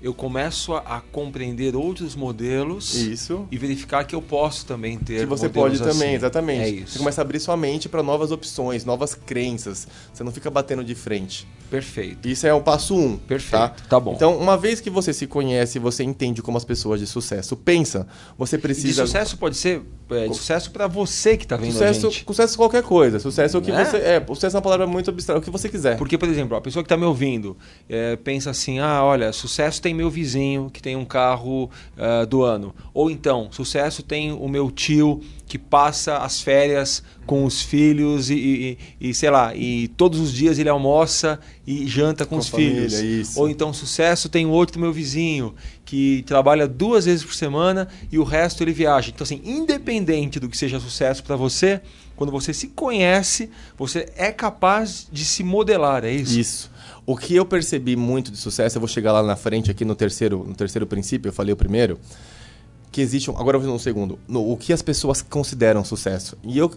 eu 0.00 0.14
começo 0.14 0.74
a, 0.74 0.78
a, 0.78 1.00
compreender 1.00 1.74
outros 1.74 2.14
modelos 2.14 2.94
isso. 2.94 3.46
e 3.50 3.58
verificar 3.58 4.04
que 4.04 4.14
eu 4.14 4.22
posso 4.22 4.64
também 4.64 4.98
ter 4.98 5.20
que 5.20 5.26
você 5.26 5.48
pode 5.48 5.74
assim. 5.74 5.84
também 5.84 6.14
exatamente. 6.14 6.62
É 6.62 6.68
isso. 6.68 6.92
você 6.92 6.98
começa 6.98 7.20
a 7.20 7.22
abrir 7.22 7.40
sua 7.40 7.56
mente 7.56 7.88
para 7.88 8.02
novas 8.02 8.30
opções 8.30 8.84
novas 8.84 9.14
crenças. 9.14 9.88
Você 10.12 10.22
não 10.22 10.32
fica 10.32 10.50
batendo 10.50 10.84
de 10.84 10.94
frente. 10.94 11.46
Perfeito. 11.70 12.28
Isso 12.28 12.46
é 12.46 12.54
o 12.54 12.60
passo 12.60 12.96
um 12.96 13.16
perfeito. 13.16 13.50
Tá, 13.50 13.74
tá 13.88 14.00
bom. 14.00 14.14
Então 14.14 14.36
uma 14.38 14.56
vez 14.56 14.80
que 14.80 14.88
você 14.88 15.12
se 15.12 15.26
conhece 15.26 15.78
você 15.78 16.04
entende 16.04 16.42
como 16.42 16.56
as 16.56 16.64
pessoas 16.64 17.00
de 17.00 17.06
sucesso 17.06 17.56
pensam 17.56 18.06
você 18.36 18.56
precisa 18.56 18.88
e 18.88 18.90
de 18.90 18.96
sucesso 18.96 19.36
pode 19.36 19.56
ser 19.56 19.82
é, 20.10 20.28
de 20.28 20.36
sucesso 20.36 20.70
para 20.70 20.86
você 20.86 21.36
que 21.36 21.44
está 21.44 21.56
vendo 21.56 21.72
sucesso, 21.72 22.06
a 22.06 22.10
gente 22.10 22.24
sucesso 22.24 22.56
qualquer 22.56 22.82
coisa 22.82 23.18
sucesso 23.18 23.56
é 23.56 23.60
o 23.60 23.62
que 23.62 23.70
é? 23.70 23.84
você 23.84 23.96
é 23.96 24.24
sucesso 24.26 24.56
é 24.56 24.58
uma 24.58 24.62
palavra 24.62 24.86
muito 24.86 25.10
abstrata 25.10 25.40
o 25.40 25.42
que 25.42 25.50
você 25.50 25.68
quiser 25.68 25.96
porque 25.96 26.16
por 26.16 26.28
exemplo 26.28 26.56
a 26.56 26.60
pessoa 26.60 26.82
que 26.82 26.86
está 26.86 26.96
me 26.96 27.04
ouvindo 27.04 27.56
é, 27.88 28.16
pensa 28.16 28.50
assim 28.50 28.78
ah 28.78 29.02
olha 29.04 29.32
sucesso 29.32 29.80
tem 29.82 29.94
meu 29.94 30.10
vizinho 30.10 30.70
que 30.70 30.82
tem 30.82 30.96
um 30.96 31.04
carro 31.04 31.70
uh, 31.96 32.26
do 32.26 32.42
ano. 32.42 32.74
Ou 32.92 33.10
então, 33.10 33.48
sucesso 33.50 34.02
tem 34.02 34.32
o 34.32 34.48
meu 34.48 34.70
tio 34.70 35.20
que 35.46 35.58
passa 35.58 36.18
as 36.18 36.40
férias 36.42 37.02
com 37.24 37.44
os 37.44 37.62
filhos 37.62 38.28
e, 38.28 38.78
e, 39.00 39.08
e 39.08 39.14
sei 39.14 39.30
lá, 39.30 39.54
e 39.54 39.88
todos 39.88 40.20
os 40.20 40.32
dias 40.32 40.58
ele 40.58 40.68
almoça 40.68 41.40
e 41.66 41.86
janta 41.86 42.24
com, 42.24 42.36
com 42.36 42.40
os 42.40 42.48
família, 42.48 42.88
filhos. 42.88 42.92
Isso. 42.92 43.40
Ou 43.40 43.48
então, 43.48 43.72
sucesso 43.72 44.28
tem 44.28 44.46
outro 44.46 44.78
meu 44.78 44.92
vizinho 44.92 45.54
que 45.88 46.22
trabalha 46.26 46.68
duas 46.68 47.06
vezes 47.06 47.24
por 47.24 47.34
semana 47.34 47.88
e 48.12 48.18
o 48.18 48.22
resto 48.22 48.62
ele 48.62 48.74
viaja. 48.74 49.08
Então, 49.08 49.24
assim, 49.24 49.40
independente 49.42 50.38
do 50.38 50.46
que 50.46 50.54
seja 50.54 50.78
sucesso 50.78 51.24
para 51.24 51.34
você, 51.34 51.80
quando 52.14 52.30
você 52.30 52.52
se 52.52 52.68
conhece, 52.68 53.48
você 53.74 54.06
é 54.14 54.30
capaz 54.30 55.08
de 55.10 55.24
se 55.24 55.42
modelar, 55.42 56.04
é 56.04 56.10
isso? 56.12 56.38
Isso. 56.38 56.70
O 57.06 57.16
que 57.16 57.34
eu 57.34 57.46
percebi 57.46 57.96
muito 57.96 58.30
de 58.30 58.36
sucesso, 58.36 58.76
eu 58.76 58.80
vou 58.80 58.88
chegar 58.88 59.12
lá 59.12 59.22
na 59.22 59.34
frente 59.34 59.70
aqui 59.70 59.82
no 59.82 59.94
terceiro, 59.94 60.44
no 60.46 60.54
terceiro 60.54 60.86
princípio, 60.86 61.30
eu 61.30 61.32
falei 61.32 61.54
o 61.54 61.56
primeiro, 61.56 61.98
que 62.92 63.00
existe, 63.00 63.30
um, 63.30 63.38
agora 63.38 63.56
eu 63.56 63.60
vou 63.62 63.72
no 63.72 63.78
segundo, 63.78 64.18
no, 64.28 64.52
o 64.52 64.58
que 64.58 64.74
as 64.74 64.82
pessoas 64.82 65.22
consideram 65.22 65.82
sucesso. 65.82 66.36
E 66.44 66.58
eu, 66.58 66.70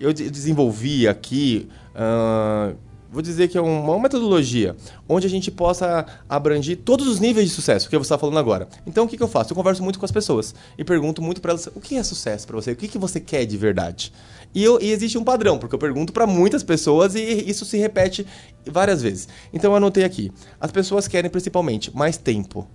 eu 0.00 0.12
desenvolvi 0.12 1.06
aqui 1.06 1.68
uh, 1.94 2.76
vou 3.10 3.22
dizer 3.22 3.48
que 3.48 3.56
é 3.56 3.60
uma 3.60 3.98
metodologia 3.98 4.76
onde 5.08 5.26
a 5.26 5.30
gente 5.30 5.50
possa 5.50 6.06
abranger 6.28 6.78
todos 6.78 7.06
os 7.06 7.20
níveis 7.20 7.48
de 7.48 7.54
sucesso 7.54 7.88
que 7.88 7.96
você 7.96 8.02
está 8.02 8.18
falando 8.18 8.38
agora. 8.38 8.68
Então, 8.86 9.04
o 9.04 9.08
que, 9.08 9.16
que 9.16 9.22
eu 9.22 9.28
faço? 9.28 9.52
Eu 9.52 9.56
converso 9.56 9.82
muito 9.82 9.98
com 9.98 10.04
as 10.04 10.12
pessoas 10.12 10.54
e 10.76 10.84
pergunto 10.84 11.22
muito 11.22 11.40
para 11.40 11.52
elas 11.52 11.68
o 11.74 11.80
que 11.80 11.96
é 11.96 12.02
sucesso 12.02 12.46
para 12.46 12.56
você, 12.56 12.72
o 12.72 12.76
que, 12.76 12.88
que 12.88 12.98
você 12.98 13.20
quer 13.20 13.44
de 13.44 13.56
verdade. 13.56 14.12
E, 14.54 14.62
eu, 14.62 14.80
e 14.80 14.90
existe 14.90 15.18
um 15.18 15.24
padrão, 15.24 15.58
porque 15.58 15.74
eu 15.74 15.78
pergunto 15.78 16.12
para 16.12 16.26
muitas 16.26 16.62
pessoas 16.62 17.14
e 17.14 17.20
isso 17.20 17.64
se 17.64 17.76
repete 17.76 18.26
várias 18.66 19.02
vezes. 19.02 19.28
Então, 19.52 19.72
eu 19.72 19.76
anotei 19.76 20.04
aqui. 20.04 20.32
As 20.60 20.70
pessoas 20.70 21.06
querem 21.06 21.30
principalmente 21.30 21.94
mais 21.94 22.16
tempo. 22.16 22.66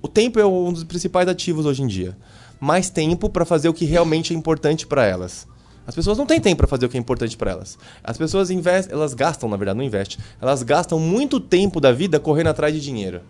O 0.00 0.08
tempo 0.08 0.38
é 0.38 0.44
um 0.44 0.72
dos 0.72 0.84
principais 0.84 1.28
ativos 1.28 1.64
hoje 1.64 1.82
em 1.82 1.86
dia. 1.86 2.16
Mais 2.60 2.90
tempo 2.90 3.28
para 3.28 3.44
fazer 3.44 3.68
o 3.68 3.74
que 3.74 3.84
realmente 3.84 4.34
é 4.34 4.36
importante 4.36 4.86
para 4.86 5.06
elas. 5.06 5.46
As 5.86 5.94
pessoas 5.94 6.16
não 6.16 6.24
têm 6.24 6.40
tempo 6.40 6.58
para 6.58 6.66
fazer 6.66 6.86
o 6.86 6.88
que 6.88 6.96
é 6.96 7.00
importante 7.00 7.36
para 7.36 7.50
elas. 7.50 7.78
As 8.02 8.16
pessoas 8.16 8.50
investem, 8.50 8.94
elas 8.94 9.12
gastam, 9.12 9.48
na 9.48 9.56
verdade, 9.56 9.76
não 9.76 9.84
investem. 9.84 10.18
Elas 10.40 10.62
gastam 10.62 10.98
muito 10.98 11.38
tempo 11.38 11.80
da 11.80 11.92
vida 11.92 12.18
correndo 12.18 12.48
atrás 12.48 12.74
de 12.74 12.80
dinheiro. 12.80 13.20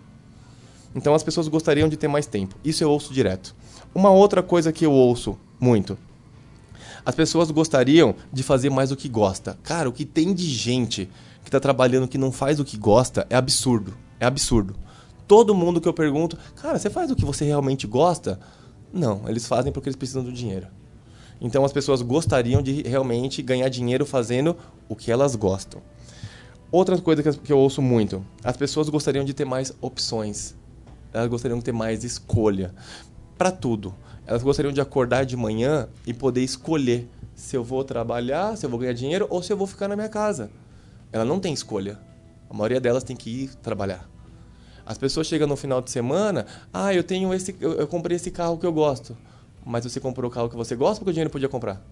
Então 0.94 1.14
as 1.14 1.22
pessoas 1.22 1.48
gostariam 1.48 1.88
de 1.88 1.96
ter 1.96 2.06
mais 2.06 2.26
tempo. 2.26 2.54
Isso 2.64 2.84
eu 2.84 2.90
ouço 2.90 3.12
direto. 3.12 3.54
Uma 3.92 4.10
outra 4.10 4.42
coisa 4.42 4.72
que 4.72 4.86
eu 4.86 4.92
ouço 4.92 5.36
muito. 5.58 5.98
As 7.04 7.14
pessoas 7.14 7.50
gostariam 7.50 8.14
de 8.32 8.42
fazer 8.42 8.70
mais 8.70 8.92
o 8.92 8.96
que 8.96 9.08
gosta. 9.08 9.58
Cara, 9.62 9.88
o 9.88 9.92
que 9.92 10.04
tem 10.04 10.32
de 10.32 10.48
gente 10.48 11.10
que 11.42 11.48
está 11.48 11.58
trabalhando 11.58 12.08
que 12.08 12.16
não 12.16 12.30
faz 12.30 12.60
o 12.60 12.64
que 12.64 12.76
gosta 12.76 13.26
é 13.28 13.36
absurdo. 13.36 13.94
É 14.20 14.26
absurdo. 14.26 14.74
Todo 15.26 15.54
mundo 15.54 15.80
que 15.80 15.88
eu 15.88 15.92
pergunto, 15.92 16.38
cara, 16.56 16.78
você 16.78 16.88
faz 16.88 17.10
o 17.10 17.16
que 17.16 17.24
você 17.24 17.44
realmente 17.44 17.86
gosta? 17.86 18.38
Não, 18.92 19.22
eles 19.28 19.46
fazem 19.46 19.72
porque 19.72 19.88
eles 19.88 19.96
precisam 19.96 20.22
do 20.22 20.32
dinheiro. 20.32 20.68
Então 21.44 21.62
as 21.62 21.74
pessoas 21.74 22.00
gostariam 22.00 22.62
de 22.62 22.80
realmente 22.84 23.42
ganhar 23.42 23.68
dinheiro 23.68 24.06
fazendo 24.06 24.56
o 24.88 24.96
que 24.96 25.12
elas 25.12 25.36
gostam. 25.36 25.82
Outra 26.72 26.98
coisa 26.98 27.22
que 27.22 27.52
eu 27.52 27.58
ouço 27.58 27.82
muito: 27.82 28.24
as 28.42 28.56
pessoas 28.56 28.88
gostariam 28.88 29.26
de 29.26 29.34
ter 29.34 29.44
mais 29.44 29.70
opções. 29.82 30.54
Elas 31.12 31.28
gostariam 31.28 31.58
de 31.58 31.64
ter 31.64 31.72
mais 31.72 32.02
escolha 32.02 32.74
para 33.36 33.52
tudo. 33.52 33.94
Elas 34.26 34.42
gostariam 34.42 34.72
de 34.72 34.80
acordar 34.80 35.26
de 35.26 35.36
manhã 35.36 35.86
e 36.06 36.14
poder 36.14 36.42
escolher 36.42 37.06
se 37.34 37.54
eu 37.54 37.62
vou 37.62 37.84
trabalhar, 37.84 38.56
se 38.56 38.64
eu 38.64 38.70
vou 38.70 38.78
ganhar 38.78 38.94
dinheiro 38.94 39.26
ou 39.28 39.42
se 39.42 39.52
eu 39.52 39.56
vou 39.56 39.66
ficar 39.66 39.86
na 39.86 39.94
minha 39.94 40.08
casa. 40.08 40.50
Ela 41.12 41.26
não 41.26 41.38
tem 41.38 41.52
escolha. 41.52 42.00
A 42.48 42.54
maioria 42.54 42.80
delas 42.80 43.04
tem 43.04 43.14
que 43.14 43.28
ir 43.28 43.54
trabalhar. 43.56 44.08
As 44.86 44.96
pessoas 44.96 45.26
chegam 45.26 45.46
no 45.46 45.56
final 45.56 45.82
de 45.82 45.90
semana, 45.90 46.46
ah, 46.72 46.94
eu 46.94 47.04
tenho 47.04 47.34
esse, 47.34 47.54
eu, 47.60 47.86
comprei 47.86 48.16
esse 48.16 48.30
carro 48.30 48.56
que 48.56 48.64
eu 48.64 48.72
gosto. 48.72 49.14
Mas 49.64 49.84
você 49.84 50.00
comprou 50.00 50.30
o 50.30 50.32
carro 50.32 50.48
que 50.48 50.56
você 50.56 50.76
gosta 50.76 50.96
porque 50.96 51.10
o 51.10 51.12
dinheiro 51.12 51.30
podia 51.30 51.48
comprar? 51.48 51.82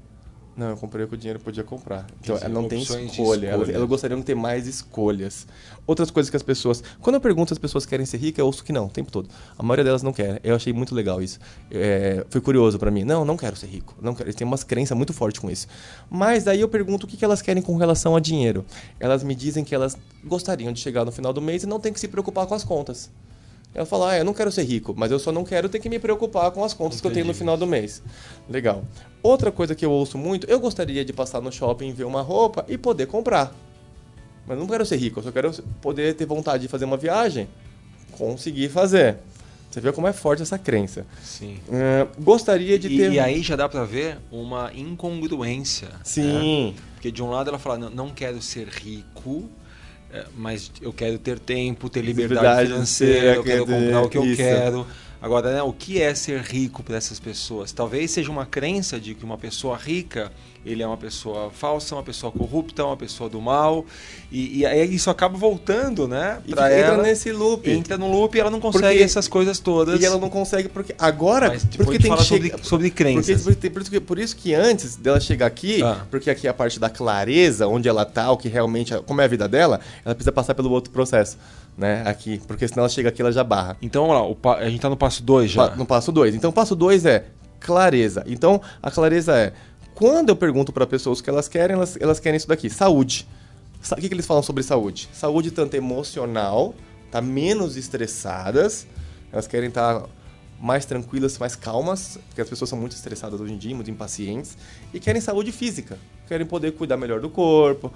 Não, 0.54 0.68
eu 0.68 0.76
comprei 0.76 1.04
o 1.04 1.08
que 1.08 1.14
o 1.14 1.16
dinheiro 1.16 1.40
podia 1.40 1.64
comprar. 1.64 2.06
Então, 2.20 2.36
ela 2.36 2.48
não 2.50 2.68
tem 2.68 2.82
escolha. 2.82 3.04
escolha. 3.04 3.48
Elas, 3.48 3.68
elas 3.70 3.88
gostariam 3.88 4.20
de 4.20 4.26
ter 4.26 4.34
mais 4.34 4.66
escolhas. 4.66 5.46
Outras 5.86 6.10
coisas 6.10 6.28
que 6.28 6.36
as 6.36 6.42
pessoas. 6.42 6.82
Quando 7.00 7.14
eu 7.14 7.20
pergunto 7.22 7.48
se 7.48 7.54
as 7.54 7.58
pessoas 7.58 7.86
querem 7.86 8.04
ser 8.04 8.18
ricas, 8.18 8.40
eu 8.40 8.46
ouço 8.46 8.62
que 8.62 8.70
não, 8.70 8.86
o 8.86 8.90
tempo 8.90 9.10
todo. 9.10 9.30
A 9.58 9.62
maioria 9.62 9.84
delas 9.84 10.02
não 10.02 10.12
quer. 10.12 10.40
Eu 10.44 10.54
achei 10.54 10.70
muito 10.70 10.94
legal 10.94 11.22
isso. 11.22 11.38
É, 11.70 12.26
foi 12.28 12.40
curioso 12.42 12.78
para 12.78 12.90
mim. 12.90 13.02
Não, 13.02 13.24
não 13.24 13.36
quero 13.36 13.56
ser 13.56 13.66
rico. 13.66 13.96
Não 14.02 14.14
quero. 14.14 14.28
Eles 14.28 14.36
têm 14.36 14.46
umas 14.46 14.62
crenças 14.62 14.96
muito 14.96 15.14
fortes 15.14 15.40
com 15.40 15.50
isso. 15.50 15.66
Mas 16.10 16.44
daí 16.44 16.60
eu 16.60 16.68
pergunto 16.68 17.06
o 17.06 17.08
que 17.08 17.24
elas 17.24 17.40
querem 17.40 17.62
com 17.62 17.74
relação 17.78 18.14
a 18.14 18.20
dinheiro. 18.20 18.62
Elas 19.00 19.24
me 19.24 19.34
dizem 19.34 19.64
que 19.64 19.74
elas 19.74 19.96
gostariam 20.22 20.70
de 20.70 20.80
chegar 20.80 21.06
no 21.06 21.12
final 21.12 21.32
do 21.32 21.40
mês 21.40 21.62
e 21.62 21.66
não 21.66 21.80
tem 21.80 21.94
que 21.94 22.00
se 22.00 22.08
preocupar 22.08 22.46
com 22.46 22.54
as 22.54 22.62
contas. 22.62 23.10
Ela 23.74 23.86
fala, 23.86 24.10
ah, 24.10 24.18
eu 24.18 24.24
não 24.24 24.34
quero 24.34 24.52
ser 24.52 24.64
rico, 24.64 24.94
mas 24.96 25.10
eu 25.10 25.18
só 25.18 25.32
não 25.32 25.44
quero 25.44 25.68
ter 25.68 25.78
que 25.78 25.88
me 25.88 25.98
preocupar 25.98 26.50
com 26.50 26.62
as 26.62 26.74
contas 26.74 26.98
Entendi. 26.98 27.02
que 27.02 27.06
eu 27.08 27.12
tenho 27.12 27.26
no 27.26 27.34
final 27.34 27.56
do 27.56 27.66
mês. 27.66 28.02
Legal. 28.48 28.84
Outra 29.22 29.50
coisa 29.50 29.74
que 29.74 29.84
eu 29.84 29.90
ouço 29.90 30.18
muito, 30.18 30.46
eu 30.46 30.60
gostaria 30.60 31.04
de 31.04 31.12
passar 31.12 31.40
no 31.40 31.50
shopping, 31.50 31.92
ver 31.92 32.04
uma 32.04 32.20
roupa 32.20 32.66
e 32.68 32.76
poder 32.76 33.06
comprar. 33.06 33.54
Mas 34.46 34.58
não 34.58 34.66
quero 34.66 34.84
ser 34.84 34.96
rico, 34.96 35.20
eu 35.20 35.22
só 35.22 35.32
quero 35.32 35.50
poder 35.80 36.14
ter 36.14 36.26
vontade 36.26 36.62
de 36.62 36.68
fazer 36.68 36.84
uma 36.84 36.96
viagem, 36.98 37.48
conseguir 38.12 38.68
fazer. 38.68 39.18
Você 39.70 39.80
vê 39.80 39.90
como 39.90 40.06
é 40.06 40.12
forte 40.12 40.42
essa 40.42 40.58
crença. 40.58 41.06
Sim. 41.22 41.56
Uh, 41.66 42.22
gostaria 42.22 42.78
de 42.78 42.88
e, 42.88 42.96
ter. 42.98 43.12
E 43.12 43.18
aí 43.18 43.42
já 43.42 43.56
dá 43.56 43.66
para 43.66 43.84
ver 43.84 44.18
uma 44.30 44.70
incongruência. 44.74 45.88
Sim. 46.04 46.72
Né? 46.72 46.82
Porque 46.92 47.10
de 47.10 47.22
um 47.22 47.30
lado 47.30 47.48
ela 47.48 47.58
fala, 47.58 47.78
não, 47.78 47.90
não 47.90 48.10
quero 48.10 48.42
ser 48.42 48.68
rico, 48.68 49.48
mas 50.36 50.70
eu 50.80 50.92
quero 50.92 51.18
ter 51.18 51.38
tempo, 51.38 51.88
ter 51.88 52.02
liberdade, 52.02 52.70
financeira, 52.70 53.34
eu 53.34 53.44
quero 53.44 53.66
comprar 53.66 54.02
o 54.02 54.08
que 54.08 54.18
eu 54.18 54.36
quero. 54.36 54.86
Agora, 55.22 55.54
né, 55.54 55.62
o 55.62 55.72
que 55.72 56.02
é 56.02 56.12
ser 56.16 56.40
rico 56.40 56.82
para 56.82 56.96
essas 56.96 57.20
pessoas? 57.20 57.70
Talvez 57.70 58.10
seja 58.10 58.28
uma 58.28 58.44
crença 58.44 58.98
de 58.98 59.14
que 59.14 59.24
uma 59.24 59.38
pessoa 59.38 59.76
rica 59.76 60.32
ele 60.64 60.82
é 60.82 60.86
uma 60.86 60.96
pessoa 60.96 61.50
falsa, 61.50 61.94
uma 61.94 62.02
pessoa 62.02 62.30
corrupta, 62.30 62.84
uma 62.84 62.96
pessoa 62.96 63.28
do 63.28 63.40
mal. 63.40 63.84
E, 64.30 64.60
e 64.60 64.66
aí 64.66 64.94
isso 64.94 65.10
acaba 65.10 65.36
voltando, 65.36 66.06
né? 66.06 66.40
Pra 66.48 66.70
ela, 66.70 66.94
entra 66.94 67.02
nesse 67.02 67.32
loop. 67.32 67.68
Entra 67.68 67.98
no 67.98 68.10
loop 68.10 68.36
e 68.36 68.40
ela 68.40 68.50
não 68.50 68.60
consegue 68.60 68.86
porque, 68.86 69.02
essas 69.02 69.26
coisas 69.26 69.58
todas. 69.58 70.00
E 70.00 70.04
ela 70.04 70.18
não 70.18 70.30
consegue 70.30 70.68
porque 70.68 70.94
agora. 70.98 71.48
Mas 71.48 71.64
porque 71.64 71.98
tem 71.98 72.16
que 72.16 72.22
chegar 72.22 72.48
sobre, 72.48 72.64
sobre 72.64 72.90
crenças. 72.90 73.42
Porque, 73.42 73.70
por, 73.70 73.82
isso 73.82 73.90
que, 73.90 74.00
por 74.00 74.18
isso 74.18 74.36
que 74.36 74.54
antes 74.54 74.96
dela 74.96 75.18
chegar 75.18 75.46
aqui, 75.46 75.82
ah. 75.82 76.04
porque 76.10 76.30
aqui 76.30 76.46
é 76.46 76.50
a 76.50 76.54
parte 76.54 76.78
da 76.78 76.88
clareza, 76.88 77.66
onde 77.66 77.88
ela 77.88 78.04
tá, 78.04 78.30
o 78.30 78.36
que 78.36 78.48
realmente. 78.48 78.92
Como 79.04 79.20
é 79.20 79.24
a 79.24 79.28
vida 79.28 79.48
dela, 79.48 79.80
ela 80.04 80.14
precisa 80.14 80.32
passar 80.32 80.54
pelo 80.54 80.70
outro 80.70 80.92
processo 80.92 81.36
né, 81.76 82.02
aqui, 82.06 82.40
porque 82.46 82.68
senão 82.68 82.82
ela 82.82 82.88
chega 82.88 83.08
aqui 83.08 83.22
ela 83.22 83.32
já 83.32 83.42
barra. 83.42 83.76
Então, 83.80 84.06
vamos 84.06 84.36
lá, 84.44 84.56
a 84.58 84.64
gente 84.64 84.76
está 84.76 84.88
no 84.88 84.96
passo 85.12 85.22
2 85.22 85.50
já. 85.50 85.76
no 85.76 85.86
passo 85.86 86.12
2. 86.12 86.34
Então, 86.34 86.50
o 86.50 86.52
passo 86.52 86.74
2 86.74 87.06
é 87.06 87.26
clareza. 87.60 88.24
Então, 88.26 88.60
a 88.82 88.90
clareza 88.90 89.36
é 89.36 89.52
quando 89.94 90.30
eu 90.30 90.36
pergunto 90.36 90.72
para 90.72 90.86
pessoas 90.86 91.20
o 91.20 91.22
que 91.22 91.30
elas 91.30 91.48
querem, 91.48 91.76
elas, 91.76 91.96
elas 92.00 92.18
querem 92.18 92.36
isso 92.36 92.48
daqui, 92.48 92.68
saúde. 92.70 93.26
O 93.90 93.96
que, 93.96 94.08
que 94.08 94.14
eles 94.14 94.26
falam 94.26 94.42
sobre 94.42 94.62
saúde? 94.62 95.08
Saúde 95.12 95.50
tanto 95.50 95.74
emocional, 95.74 96.74
tá 97.10 97.20
menos 97.20 97.76
estressadas, 97.76 98.86
elas 99.32 99.46
querem 99.46 99.68
estar 99.68 100.00
tá 100.00 100.08
mais 100.60 100.84
tranquilas, 100.84 101.36
mais 101.38 101.56
calmas, 101.56 102.18
porque 102.28 102.40
as 102.40 102.48
pessoas 102.48 102.70
são 102.70 102.78
muito 102.78 102.94
estressadas 102.94 103.40
hoje 103.40 103.52
em 103.52 103.58
dia, 103.58 103.74
muito 103.74 103.90
impacientes, 103.90 104.56
e 104.94 105.00
querem 105.00 105.20
saúde 105.20 105.50
física, 105.50 105.98
querem 106.32 106.46
poder 106.46 106.72
cuidar 106.72 106.96
melhor 106.96 107.20
do 107.20 107.28
corpo, 107.28 107.92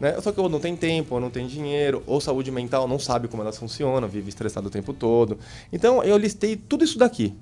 né? 0.00 0.20
Só 0.20 0.32
que 0.32 0.40
ou 0.40 0.48
não 0.48 0.58
tem 0.58 0.74
tempo, 0.76 1.14
ou 1.14 1.20
não 1.20 1.30
tem 1.30 1.46
dinheiro, 1.46 2.02
ou 2.06 2.20
saúde 2.20 2.50
mental, 2.50 2.88
não 2.88 2.98
sabe 2.98 3.28
como 3.28 3.42
elas 3.42 3.56
funcionam, 3.56 4.08
vive 4.08 4.28
estressado 4.28 4.66
o 4.66 4.70
tempo 4.70 4.92
todo. 4.92 5.38
Então 5.72 6.02
eu 6.02 6.16
listei 6.16 6.56
tudo 6.56 6.84
isso 6.84 6.98
daqui. 6.98 7.32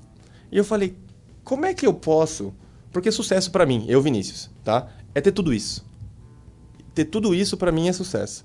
E 0.53 0.59
eu 0.59 0.65
falei, 0.65 0.95
como 1.43 1.65
é 1.65 1.73
que 1.73 1.87
eu 1.87 1.95
posso 1.95 2.53
porque 2.93 3.11
sucesso 3.11 3.51
para 3.51 3.67
mim, 3.67 3.87
eu 3.89 4.01
Vinícius, 4.01 4.49
tá? 4.63 4.87
É 5.13 5.21
ter 5.21 5.33
tudo 5.33 5.53
isso. 5.53 5.85
Ter 6.95 7.07
tudo 7.07 7.35
isso 7.35 7.57
para 7.57 7.73
mim 7.73 7.89
é 7.89 7.93
sucesso. 7.93 8.45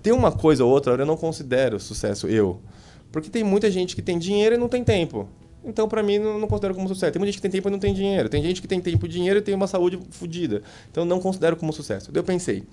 Ter 0.00 0.12
uma 0.12 0.30
coisa 0.30 0.64
ou 0.64 0.70
outra 0.70 0.92
eu 0.92 1.04
não 1.04 1.16
considero 1.16 1.80
sucesso 1.80 2.28
eu. 2.28 2.60
Porque 3.10 3.28
tem 3.28 3.42
muita 3.42 3.70
gente 3.70 3.96
que 3.96 4.02
tem 4.02 4.16
dinheiro 4.16 4.54
e 4.54 4.58
não 4.58 4.68
tem 4.68 4.84
tempo. 4.84 5.28
Então, 5.64 5.88
para 5.88 6.02
mim, 6.02 6.18
não, 6.18 6.38
não, 6.38 6.48
considero 6.48 6.74
como 6.74 6.88
sucesso. 6.88 7.12
Tem 7.12 7.18
muita 7.20 7.32
gente 7.32 7.38
que 7.38 7.42
tem 7.42 7.50
tempo 7.50 7.68
e 7.68 7.70
não 7.70 7.78
tem 7.78 7.92
dinheiro. 7.92 8.28
Tem 8.28 8.42
gente 8.42 8.62
que 8.62 8.68
tem 8.68 8.80
tempo 8.80 9.04
e 9.06 9.08
dinheiro 9.08 9.38
e 9.38 9.42
tem 9.42 9.54
uma 9.54 9.66
saúde 9.66 9.98
fodida. 10.10 10.62
Então, 10.90 11.04
não 11.04 11.20
considero 11.20 11.56
como 11.56 11.72
sucesso. 11.72 12.10
Eu 12.14 12.24
pensei, 12.24 12.64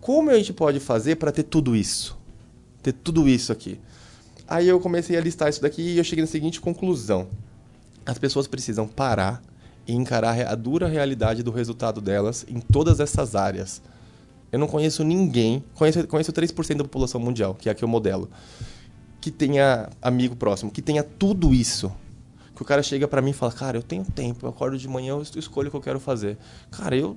como 0.00 0.30
a 0.30 0.34
gente 0.36 0.52
pode 0.52 0.80
fazer 0.80 1.16
para 1.16 1.32
ter 1.32 1.44
tudo 1.44 1.74
isso? 1.74 2.18
Ter 2.82 2.92
tudo 2.92 3.28
isso 3.28 3.52
aqui. 3.52 3.80
Aí 4.46 4.68
eu 4.68 4.78
comecei 4.78 5.16
a 5.16 5.20
listar 5.20 5.48
isso 5.48 5.62
daqui 5.62 5.80
e 5.80 5.98
eu 5.98 6.04
cheguei 6.04 6.22
na 6.22 6.30
seguinte 6.30 6.60
conclusão. 6.60 7.28
As 8.04 8.18
pessoas 8.18 8.46
precisam 8.46 8.86
parar 8.86 9.42
e 9.86 9.94
encarar 9.94 10.38
a 10.46 10.54
dura 10.54 10.86
realidade 10.86 11.42
do 11.42 11.50
resultado 11.50 12.00
delas 12.00 12.44
em 12.48 12.60
todas 12.60 13.00
essas 13.00 13.34
áreas. 13.34 13.80
Eu 14.52 14.58
não 14.58 14.66
conheço 14.66 15.02
ninguém, 15.02 15.64
conheço, 15.74 16.06
conheço 16.06 16.32
3% 16.32 16.76
da 16.76 16.84
população 16.84 17.20
mundial, 17.20 17.54
que 17.54 17.68
é 17.68 17.72
aqui 17.72 17.84
o 17.84 17.88
modelo, 17.88 18.28
que 19.24 19.30
tenha 19.30 19.88
amigo 20.02 20.36
próximo, 20.36 20.70
que 20.70 20.82
tenha 20.82 21.02
tudo 21.02 21.54
isso. 21.54 21.90
Que 22.54 22.60
o 22.60 22.64
cara 22.64 22.82
chega 22.82 23.08
para 23.08 23.22
mim 23.22 23.30
e 23.30 23.32
fala: 23.32 23.52
Cara, 23.52 23.78
eu 23.78 23.82
tenho 23.82 24.04
tempo, 24.04 24.44
eu 24.44 24.50
acordo 24.50 24.76
de 24.76 24.86
manhã, 24.86 25.14
eu 25.14 25.22
escolho 25.22 25.68
o 25.68 25.70
que 25.70 25.76
eu 25.78 25.80
quero 25.80 25.98
fazer. 25.98 26.36
Cara, 26.70 26.94
eu 26.94 27.16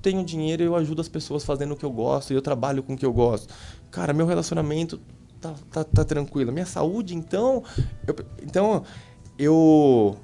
tenho 0.00 0.24
dinheiro, 0.24 0.62
eu 0.62 0.76
ajudo 0.76 1.00
as 1.00 1.08
pessoas 1.08 1.44
fazendo 1.44 1.72
o 1.72 1.76
que 1.76 1.84
eu 1.84 1.90
gosto, 1.90 2.32
e 2.32 2.36
eu 2.36 2.40
trabalho 2.40 2.84
com 2.84 2.94
o 2.94 2.96
que 2.96 3.04
eu 3.04 3.12
gosto. 3.12 3.52
Cara, 3.90 4.12
meu 4.12 4.26
relacionamento 4.26 5.00
tá, 5.40 5.52
tá, 5.72 5.82
tá 5.82 6.04
tranquilo. 6.04 6.52
Minha 6.52 6.66
saúde, 6.66 7.16
então. 7.16 7.64
Eu, 8.06 8.14
então, 8.44 8.84
eu 9.36 10.16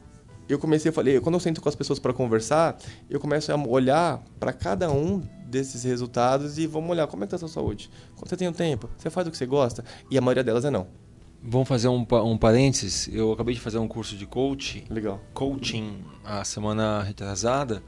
eu 0.48 0.60
comecei 0.60 0.90
a 0.90 0.92
falar, 0.92 1.20
quando 1.20 1.34
eu 1.34 1.40
sento 1.40 1.60
com 1.60 1.68
as 1.68 1.74
pessoas 1.74 1.98
para 1.98 2.12
conversar, 2.12 2.78
eu 3.10 3.18
começo 3.18 3.50
a 3.50 3.56
olhar 3.56 4.22
para 4.38 4.52
cada 4.52 4.88
um 4.92 5.20
desses 5.44 5.82
resultados 5.82 6.56
e 6.56 6.68
vamos 6.68 6.88
olhar 6.88 7.08
como 7.08 7.24
é 7.24 7.26
que 7.26 7.30
tá 7.30 7.36
a 7.36 7.40
sua 7.40 7.48
saúde. 7.48 7.90
Você 8.14 8.36
tem 8.36 8.46
um 8.46 8.52
tempo, 8.52 8.88
você 8.96 9.10
faz 9.10 9.26
o 9.26 9.32
que 9.32 9.36
você 9.36 9.44
gosta 9.44 9.84
e 10.08 10.16
a 10.16 10.20
maioria 10.20 10.44
delas 10.44 10.64
é 10.64 10.70
não. 10.70 10.86
Vamos 11.42 11.68
fazer 11.68 11.88
um, 11.88 12.06
um 12.24 12.36
parênteses. 12.36 13.08
Eu 13.12 13.32
acabei 13.32 13.54
de 13.54 13.60
fazer 13.60 13.78
um 13.78 13.88
curso 13.88 14.16
de 14.16 14.26
coaching. 14.26 14.84
Legal. 14.90 15.20
Coaching 15.32 15.98
a 16.24 16.44
semana 16.44 17.02
retrasada. 17.02 17.82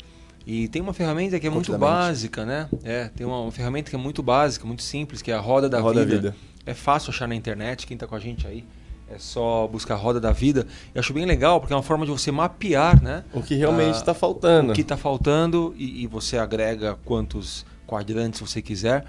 E 0.47 0.69
tem 0.69 0.81
uma 0.81 0.95
ferramenta 0.95 1.39
que 1.39 1.47
é 1.47 1.51
muito 1.51 1.77
básica, 1.77 2.47
né? 2.47 2.69
É, 2.83 3.09
tem 3.09 3.27
uma, 3.27 3.41
uma, 3.41 3.53
ferramenta 3.53 3.91
que 3.91 3.97
é 3.97 3.99
muito 3.99 4.23
básica, 4.23 4.67
muito 4.67 4.83
simples, 4.83 5.21
que 5.21 5.31
é 5.31 5.35
a 5.35 5.41
roda 5.41 5.69
da 5.69 5.81
roda 5.81 6.05
vida. 6.05 6.17
vida. 6.17 6.37
É 6.65 6.73
fácil 6.73 7.11
achar 7.11 7.29
na 7.29 7.35
internet, 7.35 7.87
quem 7.87 7.95
está 7.95 8.07
com 8.07 8.15
a 8.15 8.19
gente 8.19 8.47
aí 8.47 8.65
é 9.11 9.19
só 9.19 9.67
buscar 9.67 9.95
a 9.95 9.97
roda 9.97 10.21
da 10.21 10.33
vida. 10.33 10.67
Eu 10.95 11.01
acho 11.01 11.13
bem 11.13 11.25
legal, 11.25 11.61
porque 11.61 11.73
é 11.73 11.77
uma 11.77 11.83
forma 11.83 12.05
de 12.05 12.13
você 12.13 12.31
mapear, 12.31 13.03
né? 13.03 13.25
O 13.33 13.43
que 13.43 13.55
realmente 13.55 13.97
está 13.97 14.13
ah, 14.13 14.15
faltando. 14.15 14.73
O 14.73 14.75
que 14.75 14.83
está 14.83 14.97
faltando 14.97 15.75
e, 15.77 16.03
e, 16.03 16.07
você 16.07 16.37
agrega 16.37 16.99
quantos 17.05 17.65
quadrantes 17.87 18.41
você 18.41 18.61
quiser. 18.61 19.07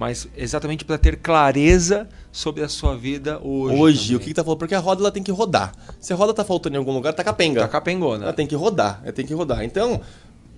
Mas 0.00 0.26
exatamente 0.34 0.82
para 0.82 0.96
ter 0.96 1.16
clareza 1.16 2.08
sobre 2.32 2.62
a 2.64 2.68
sua 2.70 2.96
vida 2.96 3.38
hoje. 3.42 3.76
Hoje, 3.76 4.00
também. 4.04 4.16
o 4.16 4.20
que, 4.20 4.26
que 4.28 4.34
tá 4.34 4.42
falando? 4.42 4.58
Porque 4.58 4.74
a 4.74 4.78
roda 4.78 5.02
ela 5.02 5.12
tem 5.12 5.22
que 5.22 5.30
rodar. 5.30 5.72
Se 6.00 6.10
a 6.10 6.16
roda 6.16 6.32
tá 6.32 6.42
faltando 6.42 6.74
em 6.74 6.78
algum 6.78 6.94
lugar, 6.94 7.12
tá 7.12 7.22
capenga. 7.22 7.60
Tá 7.60 7.68
capengona. 7.68 8.24
Ela 8.24 8.32
tem 8.32 8.46
que 8.46 8.54
rodar, 8.54 9.00
ela 9.02 9.12
tem 9.12 9.26
que 9.26 9.34
rodar. 9.34 9.62
Então, 9.62 10.00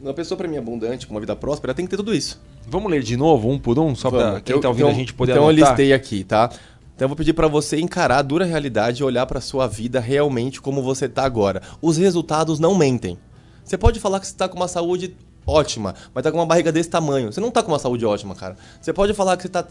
uma 0.01 0.15
pessoa 0.15 0.39
para 0.39 0.47
mim 0.47 0.59
abundante, 0.59 1.09
com 1.09 1.15
uma 1.15 1.19
vida 1.19 1.35
próspera, 1.35 1.73
ela 1.73 1.75
tem 1.75 1.85
que 1.85 1.91
ter 1.91 1.97
tudo 1.97 2.15
isso. 2.15 2.41
Vamos 2.69 2.89
ler 2.89 3.03
de 3.03 3.17
novo, 3.17 3.51
um 3.51 3.59
por 3.59 3.81
um, 3.81 3.97
só 3.97 4.13
para 4.13 4.41
quem 4.41 4.55
Eu- 4.55 4.61
tá 4.61 4.69
ouvindo 4.69 4.85
então, 4.85 4.95
a 4.95 4.99
gente 5.01 5.13
poder 5.13 5.33
Então 5.33 5.43
eu 5.43 5.51
anotar? 5.51 5.71
listei 5.71 5.93
aqui, 5.93 6.23
tá? 6.23 6.49
Então 6.95 7.07
eu 7.07 7.09
vou 7.09 7.17
pedir 7.17 7.33
para 7.33 7.49
você 7.49 7.81
encarar 7.81 8.19
a 8.19 8.23
dura 8.23 8.45
realidade 8.45 9.03
e 9.03 9.05
olhar 9.05 9.27
para 9.27 9.41
sua 9.41 9.67
vida 9.67 9.99
realmente 9.99 10.61
como 10.63 10.81
você 10.81 11.09
tá 11.09 11.25
agora. 11.25 11.61
Os 11.83 11.97
resultados 11.97 12.61
não 12.61 12.77
mentem. 12.77 13.19
Você 13.65 13.77
pode 13.77 13.99
falar 13.99 14.21
que 14.21 14.27
você 14.29 14.37
tá 14.37 14.49
com 14.49 14.55
uma 14.57 14.69
saúde 14.69 15.17
ótima, 15.47 15.95
mas 16.15 16.23
tá 16.23 16.31
com 16.31 16.39
uma 16.39 16.47
barriga 16.47 16.71
desse 16.73 16.91
tamanho. 16.91 17.33
Você 17.33 17.41
não 17.41 17.51
tá 17.51 17.63
com 17.63 17.71
uma 17.73 17.79
saúde 17.79 18.05
ótima, 18.05 18.35
cara. 18.35 18.57
Você 18.81 18.93
pode 18.93 19.15
falar 19.15 19.37
que 19.37 19.43
você 19.45 19.49
tá 19.49 19.67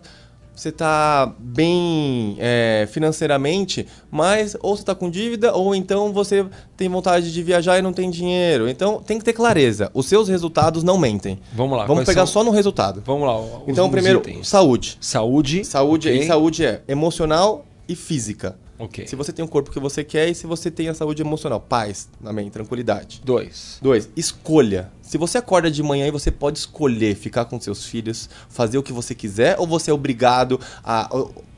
você 0.54 0.72
tá 0.72 1.34
bem 1.40 2.36
é, 2.38 2.88
financeiramente, 2.92 3.88
mas 4.12 4.56
ou 4.62 4.76
você 4.76 4.84
tá 4.84 4.94
com 4.94 5.10
dívida, 5.10 5.54
ou 5.56 5.74
então 5.74 6.12
você 6.12 6.46
tem 6.76 6.90
vontade 6.90 7.32
de 7.32 7.42
viajar 7.42 7.80
e 7.80 7.82
não 7.82 7.94
tem 7.94 8.10
dinheiro. 8.10 8.68
Então 8.70 9.02
tem 9.02 9.18
que 9.18 9.24
ter 9.24 9.34
clareza. 9.34 9.90
Os 9.94 10.08
seus 10.08 10.28
resultados 10.28 10.84
não 10.84 10.98
mentem. 10.98 11.40
Vamos 11.54 11.78
lá, 11.78 11.86
Vamos 11.86 12.04
pegar 12.06 12.26
são- 12.26 12.42
só 12.42 12.44
no 12.44 12.52
resultado. 12.52 13.02
Vamos 13.06 13.26
lá. 13.26 13.62
Então, 13.68 13.90
primeiro, 13.90 14.20
itens. 14.20 14.48
saúde. 14.50 14.98
Saúde. 15.00 15.64
Saúde, 15.66 16.10
ok. 16.10 16.22
e 16.22 16.28
saúde 16.28 16.66
é 16.66 16.82
emocional 16.88 17.66
e 17.88 17.96
física. 17.96 18.56
Ok. 18.82 19.06
Se 19.06 19.16
você 19.16 19.32
tem 19.32 19.46
o 19.46 19.48
corpo 19.48 19.70
que 19.70 19.80
você 19.80 20.04
quer 20.04 20.28
e 20.28 20.34
se 20.34 20.48
você 20.48 20.72
tem 20.72 20.90
a 20.90 20.94
saúde 20.96 21.22
emocional. 21.22 21.60
Paz, 21.60 22.10
amém, 22.26 22.50
tranquilidade. 22.50 23.22
Dois. 23.24 23.78
Dois, 23.80 24.10
escolha. 24.16 24.92
Se 25.04 25.20
você 25.20 25.38
acorda 25.38 25.70
de 25.70 25.84
manhã 25.84 26.08
e 26.08 26.12
você 26.12 26.32
pode 26.32 26.58
escolher 26.58 27.14
ficar 27.16 27.46
com 27.46 27.62
seus 27.62 27.86
filhos, 27.86 28.28
fazer 28.50 28.80
o 28.80 28.84
que 28.84 28.92
você 28.92 29.14
quiser, 29.14 29.56
ou 29.60 29.68
você 29.68 29.92
é 29.92 29.94
obrigado 29.94 30.60
a, 30.84 31.08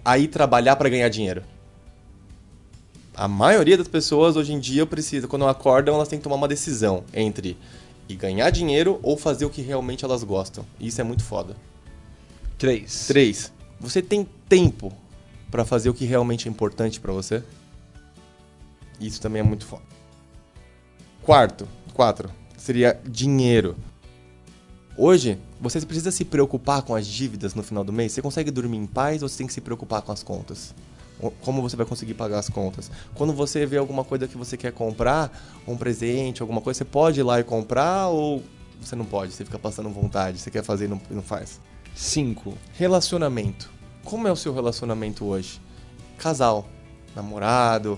a 0.03 0.18
ir 0.18 0.27
trabalhar 0.27 0.75
para 0.75 0.89
ganhar 0.89 1.08
dinheiro? 1.08 1.44
A 3.15 3.25
maioria 3.25 3.77
das 3.77 3.88
pessoas 3.88 4.36
hoje 4.36 4.51
em 4.51 4.60
dia 4.60 4.86
precisa, 4.86 5.25
quando 5.25 5.48
acordam, 5.48 5.96
elas 5.96 6.10
têm 6.10 6.20
que 6.20 6.24
tomar 6.24 6.36
uma 6.36 6.48
decisão 6.48 7.06
entre 7.13 7.56
ir 8.10 8.15
ganhar 8.15 8.50
dinheiro 8.50 9.00
ou 9.01 9.15
fazer 9.15 9.46
o 9.46 9.50
que 9.50 9.62
realmente 9.62 10.03
elas 10.03 10.25
gostam. 10.25 10.65
E 10.77 10.88
isso 10.88 11.00
é 11.00 11.06
muito 11.06 11.24
foda. 11.24 11.56
Três. 12.58 13.08
Três, 13.08 13.53
você 13.80 14.01
tem 14.01 14.27
tempo 14.50 14.92
pra 15.53 15.63
fazer 15.63 15.88
o 15.88 15.93
que 15.93 16.03
realmente 16.03 16.48
é 16.48 16.51
importante 16.51 17.00
pra 17.00 17.13
você? 17.13 17.43
Isso 19.00 19.22
também 19.22 19.39
é 19.39 19.43
muito 19.43 19.67
foda. 19.67 19.83
Quarto, 21.22 21.67
quatro, 21.93 22.31
seria 22.57 23.00
dinheiro. 23.07 23.75
Hoje, 24.98 25.38
você 25.62 25.79
precisa 25.81 26.10
se 26.10 26.25
preocupar 26.25 26.81
com 26.81 26.95
as 26.95 27.05
dívidas 27.05 27.53
no 27.53 27.62
final 27.62 27.83
do 27.83 27.93
mês? 27.93 28.13
Você 28.13 28.22
consegue 28.22 28.50
dormir 28.50 28.77
em 28.77 28.88
paz 28.88 29.22
ou 29.22 29.29
você 29.29 29.38
tem 29.38 29.45
que 29.45 29.53
se 29.53 29.62
preocupar 29.62 30.01
com 30.01 30.12
as 30.12 30.24
contas? 30.24 30.74
Como 31.41 31.62
você 31.62 31.75
vai 31.75 31.86
conseguir 31.86 32.15
pagar 32.15 32.39
as 32.39 32.50
contas? 32.50 32.89
Quando 33.13 33.31
você 33.31 33.63
vê 33.63 33.77
alguma 33.77 34.03
coisa 34.03 34.27
que 34.27 34.36
você 34.36 34.57
quer 34.57 34.72
comprar, 34.72 35.31
um 35.67 35.77
presente, 35.77 36.41
alguma 36.41 36.62
coisa, 36.62 36.79
você 36.79 36.86
pode 36.86 37.19
ir 37.19 37.24
lá 37.24 37.39
e 37.39 37.43
comprar 37.43 38.07
ou 38.07 38.43
você 38.81 38.95
não 38.95 39.05
pode? 39.05 39.31
Você 39.33 39.45
fica 39.45 39.60
passando 39.60 39.88
vontade, 39.89 40.39
você 40.39 40.50
quer 40.50 40.63
fazer 40.63 40.86
e 40.86 40.88
não, 40.88 41.00
não 41.12 41.22
faz? 41.22 41.62
Cinco. 41.95 42.57
Relacionamento. 42.74 43.73
Como 44.03 44.27
é 44.27 44.31
o 44.31 44.36
seu 44.36 44.53
relacionamento 44.53 45.25
hoje? 45.25 45.62
Casal, 46.17 46.67
namorado, 47.15 47.98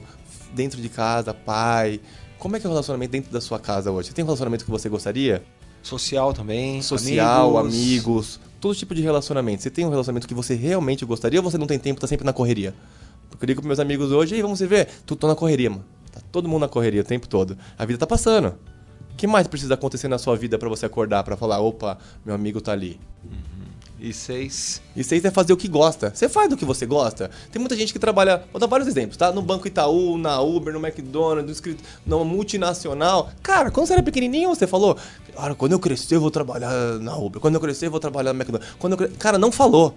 dentro 0.54 0.82
de 0.82 0.90
casa, 0.90 1.34
pai. 1.34 2.00
Como 2.38 2.56
é 2.56 2.60
que 2.60 2.66
é 2.66 2.70
o 2.70 2.72
relacionamento 2.72 3.12
dentro 3.12 3.32
da 3.32 3.42
sua 3.42 3.60
casa 3.60 3.92
hoje? 3.92 4.10
Você 4.10 4.14
tem 4.14 4.24
um 4.24 4.28
relacionamento 4.28 4.64
que 4.64 4.72
você 4.72 4.88
gostaria? 4.88 5.44
Social 5.82 6.34
também. 6.34 6.82
Social, 6.82 7.58
amigos. 7.58 7.76
amigos, 7.76 8.40
todo 8.60 8.76
tipo 8.76 8.94
de 8.94 9.02
relacionamento. 9.02 9.64
Você 9.64 9.70
tem 9.70 9.86
um 9.86 9.90
relacionamento 9.90 10.28
que 10.28 10.34
você 10.34 10.56
realmente 10.56 11.06
gostaria 11.06 11.40
ou 11.40 11.44
você 11.44 11.58
não 11.58 11.68
tem 11.68 11.80
tempo, 11.80 12.00
tá 12.00 12.08
sempre 12.08 12.26
na 12.26 12.34
correria? 12.34 12.74
Porque 13.30 13.46
eu 13.46 13.48
ligo 13.48 13.62
pros 13.62 13.68
meus 13.68 13.80
amigos 13.80 14.12
hoje 14.12 14.36
e 14.36 14.42
vamos 14.42 14.60
se 14.60 14.68
ver. 14.68 14.88
Tu 15.06 15.16
tô 15.16 15.28
na 15.28 15.36
correria, 15.36 15.70
mano. 15.70 15.86
Tá 16.12 16.22
todo 16.32 16.48
mundo 16.48 16.62
na 16.62 16.70
correria 16.70 17.02
o 17.02 17.04
tempo 17.04 17.28
todo. 17.28 17.58
A 17.78 17.86
vida 17.86 18.00
tá 18.00 18.08
passando. 18.08 18.56
O 19.12 19.16
que 19.16 19.28
mais 19.28 19.48
precisa 19.48 19.74
acontecer 19.74 20.08
na 20.08 20.18
sua 20.18 20.36
vida 20.36 20.58
pra 20.58 20.70
você 20.70 20.86
acordar, 20.86 21.24
pra 21.24 21.38
falar, 21.38 21.60
opa, 21.60 21.98
meu 22.26 22.36
amigo 22.36 22.62
tá 22.62 22.72
ali? 22.72 23.00
E 24.00 24.12
seis. 24.14 24.82
E 24.96 25.04
seis 25.04 25.24
é 25.24 25.32
fazer 25.32 25.54
o 25.54 25.58
que 25.58 25.68
gosta. 25.68 26.12
Você 26.14 26.28
faz 26.28 26.50
do 26.50 26.58
que 26.58 26.66
você 26.66 26.86
gosta. 26.86 27.32
Tem 27.52 27.60
muita 27.60 27.76
gente 27.76 27.94
que 27.94 28.00
trabalha, 28.00 28.44
vou 28.52 28.60
dar 28.60 28.68
vários 28.68 28.88
exemplos, 28.88 29.16
tá? 29.16 29.32
No 29.32 29.42
Banco 29.42 29.68
Itaú, 29.68 30.18
na 30.18 30.42
Uber, 30.42 30.74
no 30.74 30.86
McDonald's, 30.86 31.46
no 31.46 31.52
escrito, 31.52 31.84
numa 32.06 32.26
multinacional. 32.26 33.32
Cara, 33.42 33.72
quando 33.72 33.88
você 33.88 33.94
era 33.94 34.04
pequenininho, 34.04 34.50
você 34.50 34.68
falou, 34.68 34.98
cara, 35.36 35.56
quando 35.56 35.72
eu 35.72 35.80
crescer 35.80 36.16
eu 36.16 36.22
vou 36.22 36.32
trabalhar 36.32 36.72
na 37.00 37.16
Uber, 37.16 37.40
quando 37.40 37.56
eu 37.56 37.62
crescer 37.62 37.88
eu 37.88 37.92
vou 37.92 38.00
trabalhar 38.00 38.34
no 38.34 38.40
McDonald's. 38.40 38.76
Quando 38.78 39.02
eu. 39.02 39.12
Cara, 39.18 39.38
não 39.38 39.52
falou. 39.52 39.96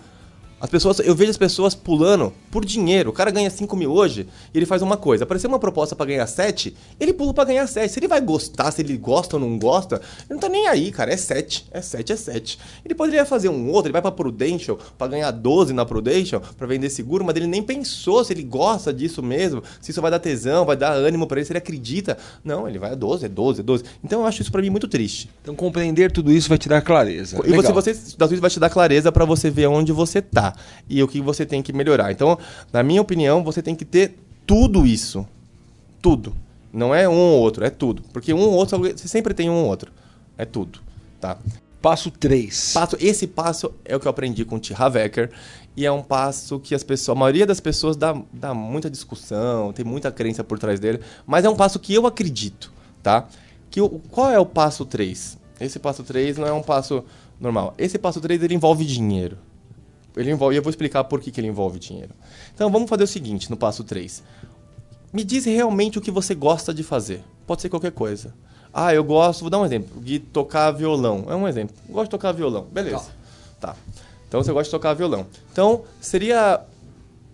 As 0.60 0.68
pessoas, 0.68 0.98
eu 0.98 1.14
vejo 1.14 1.30
as 1.30 1.36
pessoas 1.36 1.74
pulando 1.74 2.32
por 2.50 2.64
dinheiro. 2.64 3.10
O 3.10 3.12
cara 3.12 3.30
ganha 3.30 3.48
5 3.48 3.76
mil 3.76 3.92
hoje 3.92 4.26
e 4.52 4.58
ele 4.58 4.66
faz 4.66 4.82
uma 4.82 4.96
coisa. 4.96 5.22
Apareceu 5.22 5.48
uma 5.48 5.58
proposta 5.58 5.94
pra 5.94 6.04
ganhar 6.04 6.26
7, 6.26 6.74
ele 6.98 7.12
pula 7.12 7.32
pra 7.32 7.44
ganhar 7.44 7.66
7. 7.66 7.92
Se 7.92 8.00
ele 8.00 8.08
vai 8.08 8.20
gostar, 8.20 8.72
se 8.72 8.82
ele 8.82 8.96
gosta 8.96 9.36
ou 9.36 9.40
não 9.40 9.56
gosta, 9.56 9.96
ele 9.96 10.30
não 10.34 10.38
tá 10.38 10.48
nem 10.48 10.66
aí, 10.66 10.90
cara. 10.90 11.12
É 11.12 11.16
7. 11.16 11.66
É 11.70 11.80
7, 11.80 12.12
é 12.12 12.16
7. 12.16 12.58
Ele 12.84 12.94
poderia 12.94 13.24
fazer 13.24 13.48
um 13.48 13.70
outro, 13.70 13.86
ele 13.86 13.92
vai 13.92 14.02
pra 14.02 14.10
Prudential 14.10 14.78
pra 14.96 15.06
ganhar 15.06 15.30
12 15.30 15.72
na 15.72 15.86
Prudential 15.86 16.42
pra 16.56 16.66
vender 16.66 16.90
seguro, 16.90 17.24
mas 17.24 17.36
ele 17.36 17.46
nem 17.46 17.62
pensou 17.62 18.24
se 18.24 18.32
ele 18.32 18.42
gosta 18.42 18.92
disso 18.92 19.22
mesmo, 19.22 19.62
se 19.80 19.92
isso 19.92 20.02
vai 20.02 20.10
dar 20.10 20.18
tesão, 20.18 20.64
vai 20.64 20.76
dar 20.76 20.92
ânimo 20.92 21.26
pra 21.26 21.38
ele, 21.38 21.46
se 21.46 21.52
ele 21.52 21.58
acredita. 21.58 22.18
Não, 22.42 22.68
ele 22.68 22.80
vai 22.80 22.90
a 22.90 22.94
12, 22.96 23.26
é 23.26 23.28
12, 23.28 23.60
é 23.60 23.62
12. 23.62 23.84
Então 24.02 24.20
eu 24.20 24.26
acho 24.26 24.42
isso 24.42 24.50
pra 24.50 24.60
mim 24.60 24.70
muito 24.70 24.88
triste. 24.88 25.30
Então 25.40 25.54
compreender 25.54 26.10
tudo 26.10 26.32
isso 26.32 26.48
vai 26.48 26.58
te 26.58 26.68
dar 26.68 26.82
clareza. 26.82 27.36
E 27.44 27.50
você, 27.50 27.68
Legal. 27.68 27.74
você 27.74 27.96
da 28.16 28.26
Twitch 28.26 28.40
vai 28.40 28.50
te 28.50 28.58
dar 28.58 28.70
clareza 28.70 29.12
pra 29.12 29.24
você 29.24 29.50
ver 29.50 29.68
onde 29.68 29.92
você 29.92 30.20
tá 30.20 30.47
e 30.88 31.02
o 31.02 31.08
que 31.08 31.20
você 31.20 31.44
tem 31.46 31.62
que 31.62 31.72
melhorar. 31.72 32.12
Então, 32.12 32.38
na 32.72 32.82
minha 32.82 33.00
opinião, 33.00 33.42
você 33.42 33.62
tem 33.62 33.74
que 33.74 33.84
ter 33.84 34.18
tudo 34.46 34.86
isso. 34.86 35.26
Tudo. 36.00 36.34
Não 36.72 36.94
é 36.94 37.08
um 37.08 37.16
ou 37.16 37.40
outro, 37.40 37.64
é 37.64 37.70
tudo. 37.70 38.02
Porque 38.12 38.32
um 38.32 38.40
ou 38.40 38.52
outro, 38.52 38.78
você 38.78 39.08
sempre 39.08 39.34
tem 39.34 39.48
um 39.48 39.54
ou 39.54 39.66
outro. 39.66 39.90
É 40.36 40.44
tudo, 40.44 40.80
tá? 41.20 41.38
Passo 41.80 42.10
três. 42.10 42.72
Passo, 42.72 42.96
esse 43.00 43.26
passo 43.26 43.72
é 43.84 43.96
o 43.96 44.00
que 44.00 44.06
eu 44.06 44.10
aprendi 44.10 44.44
com 44.44 44.56
o 44.56 44.60
T. 44.60 44.74
Havecker 44.76 45.30
e 45.76 45.86
é 45.86 45.92
um 45.92 46.02
passo 46.02 46.58
que 46.58 46.74
as 46.74 46.82
pessoas, 46.82 47.16
a 47.16 47.20
maioria 47.20 47.46
das 47.46 47.60
pessoas 47.60 47.96
dá, 47.96 48.20
dá 48.32 48.52
muita 48.52 48.90
discussão, 48.90 49.72
tem 49.72 49.84
muita 49.84 50.10
crença 50.10 50.42
por 50.42 50.58
trás 50.58 50.80
dele, 50.80 51.00
mas 51.24 51.44
é 51.44 51.48
um 51.48 51.54
passo 51.54 51.78
que 51.78 51.94
eu 51.94 52.04
acredito, 52.04 52.72
tá? 53.00 53.28
Que 53.70 53.80
o, 53.80 53.88
qual 54.10 54.30
é 54.30 54.38
o 54.40 54.44
passo 54.44 54.84
3? 54.84 55.38
Esse 55.60 55.78
passo 55.78 56.02
3 56.02 56.36
não 56.38 56.48
é 56.48 56.52
um 56.52 56.62
passo 56.62 57.04
normal. 57.40 57.74
Esse 57.78 57.96
passo 57.96 58.20
3 58.20 58.42
ele 58.42 58.54
envolve 58.54 58.84
dinheiro. 58.84 59.38
Ele 60.18 60.30
envolve, 60.30 60.54
e 60.54 60.58
eu 60.58 60.62
vou 60.62 60.70
explicar 60.70 61.04
por 61.04 61.20
que, 61.20 61.30
que 61.30 61.40
ele 61.40 61.48
envolve 61.48 61.78
dinheiro. 61.78 62.14
Então 62.54 62.70
vamos 62.70 62.88
fazer 62.88 63.04
o 63.04 63.06
seguinte 63.06 63.50
no 63.50 63.56
passo 63.56 63.84
3. 63.84 64.22
Me 65.12 65.24
diz 65.24 65.44
realmente 65.44 65.98
o 65.98 66.00
que 66.00 66.10
você 66.10 66.34
gosta 66.34 66.74
de 66.74 66.82
fazer. 66.82 67.22
Pode 67.46 67.62
ser 67.62 67.68
qualquer 67.68 67.92
coisa. 67.92 68.34
Ah, 68.72 68.94
eu 68.94 69.02
gosto, 69.02 69.40
vou 69.40 69.50
dar 69.50 69.58
um 69.58 69.64
exemplo, 69.64 70.02
de 70.02 70.18
tocar 70.18 70.70
violão. 70.72 71.24
É 71.28 71.34
um 71.34 71.48
exemplo. 71.48 71.74
Eu 71.88 71.94
gosto 71.94 72.06
de 72.06 72.10
tocar 72.10 72.32
violão. 72.32 72.66
Beleza. 72.70 73.10
Tá. 73.60 73.74
Então 74.28 74.42
você 74.42 74.52
gosta 74.52 74.64
de 74.64 74.70
tocar 74.70 74.92
violão. 74.94 75.26
Então, 75.50 75.84
seria 76.00 76.62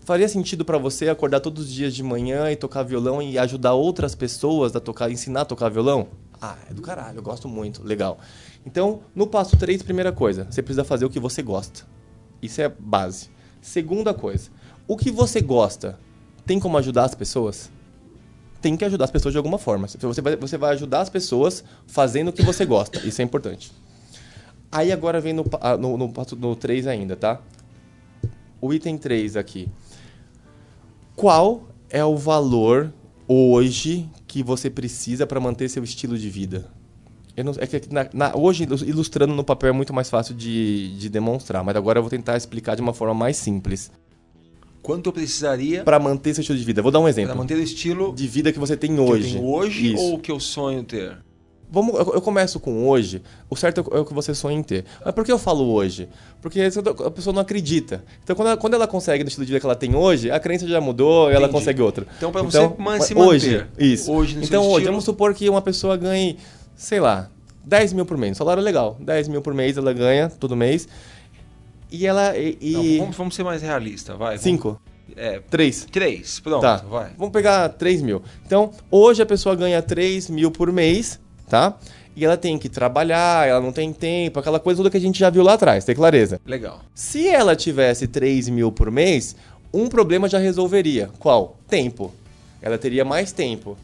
faria 0.04 0.28
sentido 0.28 0.64
pra 0.64 0.76
você 0.76 1.08
acordar 1.08 1.40
todos 1.40 1.64
os 1.64 1.72
dias 1.72 1.94
de 1.94 2.02
manhã 2.02 2.50
e 2.50 2.56
tocar 2.56 2.82
violão 2.82 3.22
e 3.22 3.38
ajudar 3.38 3.72
outras 3.72 4.14
pessoas 4.14 4.76
a 4.76 4.80
tocar, 4.80 5.10
ensinar 5.10 5.40
a 5.40 5.44
tocar 5.44 5.70
violão? 5.70 6.08
Ah, 6.40 6.56
é 6.70 6.74
do 6.74 6.82
caralho, 6.82 7.18
eu 7.18 7.22
gosto 7.22 7.48
muito. 7.48 7.82
Legal. 7.82 8.18
Então, 8.66 9.00
no 9.14 9.26
passo 9.26 9.56
3, 9.56 9.82
primeira 9.82 10.12
coisa, 10.12 10.46
você 10.50 10.62
precisa 10.62 10.84
fazer 10.84 11.04
o 11.04 11.10
que 11.10 11.18
você 11.18 11.42
gosta. 11.42 11.84
Isso 12.44 12.60
é 12.60 12.68
base. 12.68 13.30
Segunda 13.60 14.12
coisa, 14.12 14.50
o 14.86 14.96
que 14.96 15.10
você 15.10 15.40
gosta 15.40 15.98
tem 16.44 16.60
como 16.60 16.76
ajudar 16.76 17.04
as 17.04 17.14
pessoas? 17.14 17.70
Tem 18.60 18.76
que 18.76 18.84
ajudar 18.84 19.06
as 19.06 19.10
pessoas 19.10 19.32
de 19.32 19.38
alguma 19.38 19.58
forma. 19.58 19.88
Você 19.88 20.20
vai, 20.20 20.36
você 20.36 20.58
vai 20.58 20.72
ajudar 20.72 21.00
as 21.00 21.08
pessoas 21.08 21.64
fazendo 21.86 22.28
o 22.28 22.32
que 22.32 22.42
você 22.42 22.66
gosta. 22.66 22.98
Isso 23.06 23.22
é 23.22 23.24
importante. 23.24 23.72
Aí 24.70 24.92
agora 24.92 25.20
vem 25.20 25.32
no, 25.32 25.44
ah, 25.60 25.76
no, 25.76 25.96
no 25.96 26.56
3 26.56 26.86
ainda, 26.86 27.16
tá? 27.16 27.40
O 28.60 28.72
item 28.74 28.98
3 28.98 29.36
aqui. 29.36 29.68
Qual 31.16 31.68
é 31.88 32.04
o 32.04 32.16
valor 32.16 32.92
hoje 33.26 34.10
que 34.26 34.42
você 34.42 34.68
precisa 34.68 35.26
para 35.26 35.40
manter 35.40 35.68
seu 35.68 35.84
estilo 35.84 36.18
de 36.18 36.28
vida? 36.28 36.70
Não- 37.42 37.52
é 37.58 37.66
que 37.66 37.80
na- 37.92 38.08
na- 38.12 38.36
hoje, 38.36 38.62
ilus- 38.64 38.82
ilustrando 38.82 39.34
no 39.34 39.42
papel 39.42 39.70
é 39.70 39.72
muito 39.72 39.92
mais 39.92 40.08
fácil 40.08 40.34
de, 40.34 40.96
de 40.96 41.08
demonstrar, 41.08 41.64
mas 41.64 41.74
agora 41.74 41.98
eu 41.98 42.02
vou 42.02 42.10
tentar 42.10 42.36
explicar 42.36 42.76
de 42.76 42.82
uma 42.82 42.92
forma 42.94 43.14
mais 43.14 43.36
simples. 43.36 43.90
Quanto 44.82 45.08
eu 45.08 45.12
precisaria 45.12 45.82
Para 45.82 45.98
manter 45.98 46.34
seu 46.34 46.42
estilo 46.42 46.58
de 46.58 46.64
vida. 46.64 46.82
Vou 46.82 46.92
dar 46.92 47.00
um 47.00 47.08
exemplo. 47.08 47.30
para 47.30 47.38
manter 47.40 47.54
o 47.56 47.62
estilo 47.62 48.12
De 48.14 48.26
vida 48.28 48.52
que 48.52 48.58
você 48.58 48.76
tem 48.76 48.94
que 48.94 49.00
hoje. 49.00 49.28
eu 49.36 49.40
tenho 49.40 49.46
hoje 49.52 49.94
Isso. 49.94 50.02
ou 50.02 50.18
que 50.18 50.30
eu 50.30 50.38
sonho 50.38 50.84
ter? 50.84 51.16
Vamos, 51.70 51.94
eu, 51.94 52.12
eu 52.14 52.20
começo 52.20 52.60
com 52.60 52.86
hoje. 52.86 53.22
O 53.50 53.56
certo 53.56 53.80
é 53.92 53.98
o 53.98 54.04
que 54.04 54.12
você 54.14 54.32
sonha 54.34 54.56
em 54.58 54.62
ter. 54.62 54.84
Mas 55.04 55.12
por 55.14 55.24
que 55.24 55.32
eu 55.32 55.38
falo 55.38 55.64
hoje? 55.72 56.06
Porque 56.40 56.60
a 56.60 57.10
pessoa 57.10 57.34
não 57.34 57.40
acredita. 57.40 58.04
Então, 58.22 58.36
quando 58.36 58.48
ela, 58.48 58.56
quando 58.58 58.74
ela 58.74 58.86
consegue 58.86 59.24
no 59.24 59.28
estilo 59.28 59.44
de 59.46 59.50
vida 59.52 59.58
que 59.60 59.66
ela 59.66 59.74
tem 59.74 59.96
hoje, 59.96 60.30
a 60.30 60.38
crença 60.38 60.68
já 60.68 60.80
mudou 60.80 61.32
e 61.32 61.34
ela 61.34 61.48
consegue 61.48 61.80
outra. 61.82 62.06
Então, 62.18 62.30
pra 62.30 62.42
você 62.42 62.60
man- 62.78 63.00
se 63.00 63.14
hoje, 63.14 63.56
manter 63.56 63.68
Isso. 63.82 64.12
hoje 64.12 64.36
no 64.36 64.44
então, 64.44 64.60
hoje, 64.62 64.70
estilo- 64.72 64.92
vamos 64.92 65.04
supor 65.04 65.34
que 65.34 65.48
uma 65.48 65.62
pessoa 65.62 65.96
ganhe, 65.96 66.36
sei 66.76 67.00
lá, 67.00 67.30
10 67.64 67.92
mil 67.92 68.06
por 68.06 68.16
mês. 68.16 68.32
Um 68.32 68.34
salário 68.34 68.62
legal. 68.62 68.96
10 69.00 69.28
mil 69.28 69.42
por 69.42 69.54
mês 69.54 69.76
ela 69.76 69.92
ganha 69.92 70.28
todo 70.28 70.56
mês. 70.56 70.88
E 71.90 72.06
ela. 72.06 72.36
E, 72.36 72.58
e... 72.60 72.72
Não, 72.72 72.98
vamos, 72.98 73.16
vamos, 73.16 73.34
ser 73.34 73.44
mais 73.44 73.62
realista, 73.62 74.16
vai. 74.16 74.38
Cinco. 74.38 74.80
É, 75.16 75.40
três. 75.50 75.86
Três, 75.90 76.40
pronto, 76.40 76.62
tá. 76.62 76.76
vai. 76.78 77.12
Vamos 77.16 77.32
pegar 77.32 77.68
três 77.68 78.02
mil. 78.02 78.22
Então, 78.44 78.72
hoje 78.90 79.22
a 79.22 79.26
pessoa 79.26 79.54
ganha 79.54 79.80
três 79.82 80.28
mil 80.28 80.50
por 80.50 80.72
mês, 80.72 81.20
tá? 81.48 81.76
E 82.16 82.24
ela 82.24 82.36
tem 82.36 82.56
que 82.58 82.68
trabalhar, 82.68 83.46
ela 83.46 83.60
não 83.60 83.72
tem 83.72 83.92
tempo, 83.92 84.38
aquela 84.38 84.60
coisa 84.60 84.78
toda 84.78 84.90
que 84.90 84.96
a 84.96 85.00
gente 85.00 85.18
já 85.18 85.30
viu 85.30 85.42
lá 85.42 85.54
atrás, 85.54 85.84
tem 85.84 85.94
clareza? 85.94 86.40
Legal. 86.46 86.80
Se 86.94 87.28
ela 87.28 87.56
tivesse 87.56 88.06
3 88.06 88.48
mil 88.50 88.70
por 88.70 88.88
mês, 88.88 89.34
um 89.72 89.88
problema 89.88 90.28
já 90.28 90.38
resolveria. 90.38 91.10
Qual? 91.18 91.58
Tempo. 91.66 92.12
Ela 92.62 92.78
teria 92.78 93.04
mais 93.04 93.32
tempo. 93.32 93.76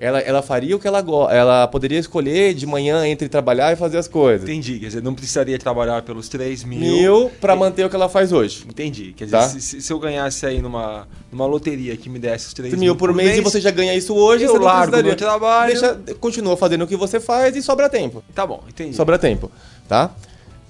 Ela, 0.00 0.20
ela 0.20 0.42
faria 0.42 0.76
o 0.76 0.78
que 0.78 0.86
ela 0.86 1.02
gosta. 1.02 1.34
Ela 1.34 1.66
poderia 1.66 1.98
escolher 1.98 2.54
de 2.54 2.64
manhã 2.64 3.04
entre 3.04 3.28
trabalhar 3.28 3.72
e 3.72 3.76
fazer 3.76 3.98
as 3.98 4.06
coisas. 4.06 4.48
Entendi. 4.48 4.78
Quer 4.78 4.86
dizer, 4.86 5.02
não 5.02 5.12
precisaria 5.12 5.58
trabalhar 5.58 6.02
pelos 6.02 6.28
3 6.28 6.62
mil. 6.62 6.78
Mil 6.78 7.30
para 7.40 7.56
manter 7.56 7.84
o 7.84 7.90
que 7.90 7.96
ela 7.96 8.08
faz 8.08 8.30
hoje. 8.32 8.64
Entendi. 8.68 9.12
Quer 9.16 9.24
dizer, 9.24 9.36
Tá. 9.38 9.48
se, 9.48 9.80
se 9.82 9.92
eu 9.92 9.98
ganhasse 9.98 10.46
aí 10.46 10.62
numa, 10.62 11.08
numa 11.32 11.46
loteria 11.46 11.96
que 11.96 12.08
me 12.08 12.20
desse 12.20 12.46
os 12.46 12.54
3 12.54 12.74
mil 12.74 12.94
por 12.94 13.12
mês, 13.12 13.38
e 13.38 13.40
você 13.40 13.60
já 13.60 13.72
ganha 13.72 13.92
isso 13.94 14.14
hoje, 14.14 14.44
eu 14.44 14.52
você 14.52 14.58
não 14.58 14.64
largo 14.66 14.92
precisaria. 14.92 15.08
meu 15.10 15.16
trabalho. 15.16 15.72
Deixa, 15.72 16.14
continua 16.20 16.56
fazendo 16.56 16.82
o 16.82 16.86
que 16.86 16.96
você 16.96 17.18
faz 17.18 17.56
e 17.56 17.62
sobra 17.62 17.88
tempo. 17.88 18.22
Tá 18.32 18.46
bom, 18.46 18.62
entendi. 18.68 18.94
Sobra 18.94 19.18
tempo, 19.18 19.50
tá? 19.88 20.12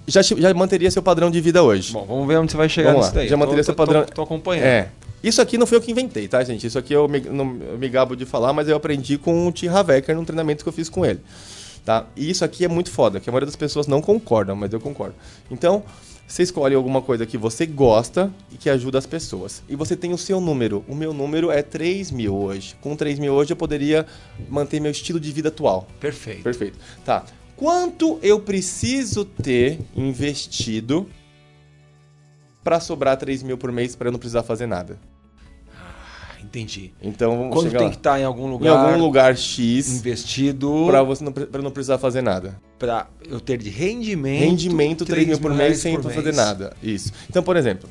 Já, 0.06 0.22
já 0.22 0.54
manteria 0.54 0.90
seu 0.90 1.02
padrão 1.02 1.30
de 1.30 1.38
vida 1.38 1.62
hoje. 1.62 1.92
Bom, 1.92 2.06
vamos 2.08 2.26
ver 2.26 2.38
onde 2.38 2.50
você 2.52 2.56
vai 2.56 2.66
chegar 2.70 2.92
Vamos 2.92 3.04
nisso 3.08 3.14
lá, 3.14 3.20
daí. 3.20 3.28
já 3.28 3.36
manteria 3.36 3.60
Tô- 3.62 3.66
seu 3.66 3.74
padrão- 3.74 4.04
Tô, 4.06 4.12
tô 4.14 4.22
acompanhando. 4.22 4.64
É. 4.64 4.88
Isso 5.22 5.42
aqui 5.42 5.58
não 5.58 5.66
foi 5.66 5.78
eu 5.78 5.82
que 5.82 5.90
inventei, 5.90 6.28
tá, 6.28 6.42
gente? 6.44 6.66
Isso 6.66 6.78
aqui 6.78 6.92
eu 6.92 7.08
me, 7.08 7.20
não, 7.20 7.56
eu 7.60 7.78
me 7.78 7.88
gabo 7.88 8.14
de 8.14 8.24
falar, 8.24 8.52
mas 8.52 8.68
eu 8.68 8.76
aprendi 8.76 9.18
com 9.18 9.48
o 9.48 9.52
Tim 9.52 9.68
Havecker 9.68 10.14
num 10.14 10.24
treinamento 10.24 10.62
que 10.62 10.68
eu 10.68 10.72
fiz 10.72 10.88
com 10.88 11.04
ele. 11.04 11.20
Tá? 11.84 12.06
E 12.14 12.30
isso 12.30 12.44
aqui 12.44 12.64
é 12.64 12.68
muito 12.68 12.90
foda, 12.90 13.18
que 13.18 13.28
a 13.28 13.32
maioria 13.32 13.46
das 13.46 13.56
pessoas 13.56 13.86
não 13.86 14.00
concordam, 14.00 14.54
mas 14.54 14.72
eu 14.72 14.80
concordo. 14.80 15.14
Então, 15.50 15.82
você 16.28 16.42
escolhe 16.42 16.74
alguma 16.74 17.00
coisa 17.00 17.24
que 17.24 17.38
você 17.38 17.64
gosta 17.64 18.30
e 18.52 18.56
que 18.58 18.68
ajuda 18.68 18.98
as 18.98 19.06
pessoas. 19.06 19.62
E 19.66 19.74
você 19.74 19.96
tem 19.96 20.12
o 20.12 20.18
seu 20.18 20.38
número. 20.38 20.84
O 20.86 20.94
meu 20.94 21.14
número 21.14 21.50
é 21.50 21.62
3 21.62 22.10
mil 22.10 22.36
hoje. 22.36 22.76
Com 22.82 22.94
3 22.94 23.18
mil 23.18 23.32
hoje 23.32 23.54
eu 23.54 23.56
poderia 23.56 24.06
manter 24.50 24.78
meu 24.78 24.90
estilo 24.90 25.18
de 25.18 25.32
vida 25.32 25.48
atual. 25.48 25.88
Perfeito. 25.98 26.42
Perfeito. 26.42 26.78
Tá. 27.02 27.24
Quanto 27.56 28.18
eu 28.22 28.38
preciso 28.38 29.24
ter 29.24 29.80
investido 29.96 31.08
para 32.68 32.80
sobrar 32.80 33.16
3 33.16 33.42
mil 33.42 33.56
por 33.56 33.72
mês 33.72 33.96
para 33.96 34.08
eu 34.08 34.12
não 34.12 34.18
precisar 34.18 34.42
fazer 34.42 34.66
nada? 34.66 34.98
Ah, 35.74 36.36
entendi. 36.44 36.92
Então 37.00 37.48
Quando 37.50 37.70
tem 37.70 37.80
lá. 37.80 37.88
que 37.88 37.96
estar 37.96 38.20
em 38.20 38.24
algum 38.24 38.46
em 38.46 38.50
lugar, 38.50 38.76
algum 38.76 38.98
lugar 39.02 39.34
X 39.34 39.88
investido 39.88 40.84
para 40.86 41.02
você 41.02 41.24
não, 41.24 41.32
pra 41.32 41.62
não 41.62 41.70
precisar 41.70 41.96
fazer 41.96 42.20
nada. 42.20 42.60
pra 42.78 43.06
eu 43.26 43.40
ter 43.40 43.56
de 43.56 43.70
rendimento. 43.70 44.40
Rendimento 44.44 45.06
3 45.06 45.28
mil 45.28 45.38
por 45.38 45.54
mês 45.54 45.78
sem 45.78 45.94
por 45.94 46.12
fazer 46.12 46.24
mês. 46.24 46.36
nada. 46.36 46.76
Isso. 46.82 47.10
Então, 47.30 47.42
por 47.42 47.56
exemplo, 47.56 47.88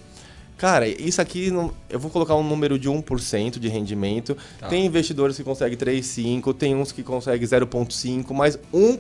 cara, 0.57 0.87
isso 0.87 1.21
aqui 1.21 1.51
não- 1.51 1.71
eu 1.89 1.99
vou 1.99 2.09
colocar 2.11 2.35
um 2.35 2.43
número 2.43 2.77
de 2.79 2.89
1% 2.89 3.59
de 3.59 3.67
rendimento. 3.67 4.35
Tá. 4.59 4.67
Tem 4.67 4.85
investidores 4.85 5.37
que 5.37 5.43
conseguem 5.43 5.77
3,5, 5.77 6.53
tem 6.53 6.75
uns 6.75 6.91
que 6.91 7.03
conseguem 7.03 7.45
0,5, 7.47 8.33
mas 8.33 8.57
1%, 8.73 8.97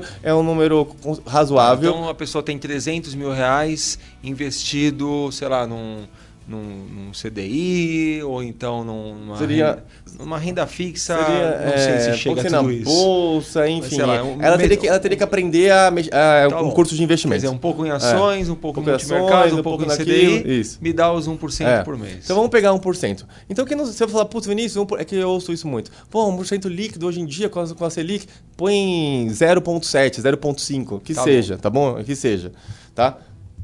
1%. 0.00 0.02
é 0.22 0.34
um 0.34 0.42
número 0.42 0.88
razoável. 1.26 1.90
Então 1.90 2.08
a 2.08 2.14
pessoa 2.14 2.42
tem 2.42 2.58
300 2.58 3.14
mil 3.14 3.30
reais 3.32 3.98
investido, 4.50 5.30
sei 5.32 5.48
lá, 5.48 5.66
num, 5.66 6.04
num, 6.48 6.62
num 6.62 7.10
CDI 7.12 8.22
ou 8.22 8.42
então 8.42 8.84
num- 8.84 9.14
numa, 9.16 9.36
Seria- 9.36 9.66
renda, 9.70 9.84
numa 10.18 10.38
renda 10.38 10.66
fixa. 10.66 11.16
Seria, 11.16 11.60
não 11.66 11.78
sei 11.78 11.92
é, 11.92 12.00
se 12.12 12.18
chega 12.18 12.40
a 12.40 12.50
na 12.50 12.58
tudo 12.58 12.72
isso. 12.72 12.84
bolsa, 12.84 13.68
enfim. 13.68 13.98
lá, 14.00 14.22
um 14.22 14.40
ela, 14.40 14.56
teria 14.56 14.76
que, 14.76 14.86
ela 14.86 14.98
teria 15.00 15.16
que 15.16 15.24
aprender 15.24 15.70
a, 15.70 15.88
a- 15.88 16.48
Tá 16.48 16.60
um 16.60 16.68
bom. 16.68 16.70
curso 16.72 16.92
de 16.94 16.98
Quer 16.98 17.04
investimento. 17.04 17.40
dizer, 17.42 17.48
um 17.52 17.58
pouco 17.58 17.84
em 17.84 17.90
ações, 17.90 18.48
um 18.48 18.54
pouco 18.54 18.78
Um 18.80 18.82
em 18.82 18.86
pouco 18.86 19.02
em 19.02 19.08
multimercado, 19.08 19.56
um 19.56 19.58
um 19.58 19.62
pouco 19.62 19.82
em 19.82 19.86
pouco 19.86 20.02
CDI. 20.02 20.34
naquilo, 20.36 20.52
isso. 20.52 20.78
Me 20.80 20.92
dá 20.92 21.12
os 21.12 21.26
1% 21.26 21.66
É. 21.66 21.82
por 21.82 21.98
mês. 21.98 22.20
Então 22.24 22.36
vamos 22.36 22.50
pegar 22.50 22.72
1%. 22.72 23.26
Então 23.50 23.64
que 23.64 23.74
não, 23.74 23.84
se 23.86 24.02
eu 24.02 24.08
falar, 24.08 24.26
putz, 24.26 24.46
Vinícius, 24.46 24.76
1%, 24.84 25.00
é 25.00 25.04
que 25.04 25.16
eu 25.16 25.28
ouço 25.28 25.52
isso 25.52 25.66
muito. 25.66 25.90
Pô, 26.10 26.24
1% 26.30 26.68
líquido 26.68 27.06
hoje 27.06 27.20
em 27.20 27.26
dia 27.26 27.48
com 27.48 27.60
a, 27.60 27.74
com 27.74 27.84
a 27.84 27.90
Selic, 27.90 28.26
põe 28.56 29.26
0,7, 29.30 30.20
0,5, 30.20 31.00
que 31.02 31.12
Tá 31.14 31.22
seja, 31.24 31.56
tá 31.58 31.68
bom? 31.68 32.02
Que 32.04 32.14
seja, 32.14 32.52
tá? 32.94 33.18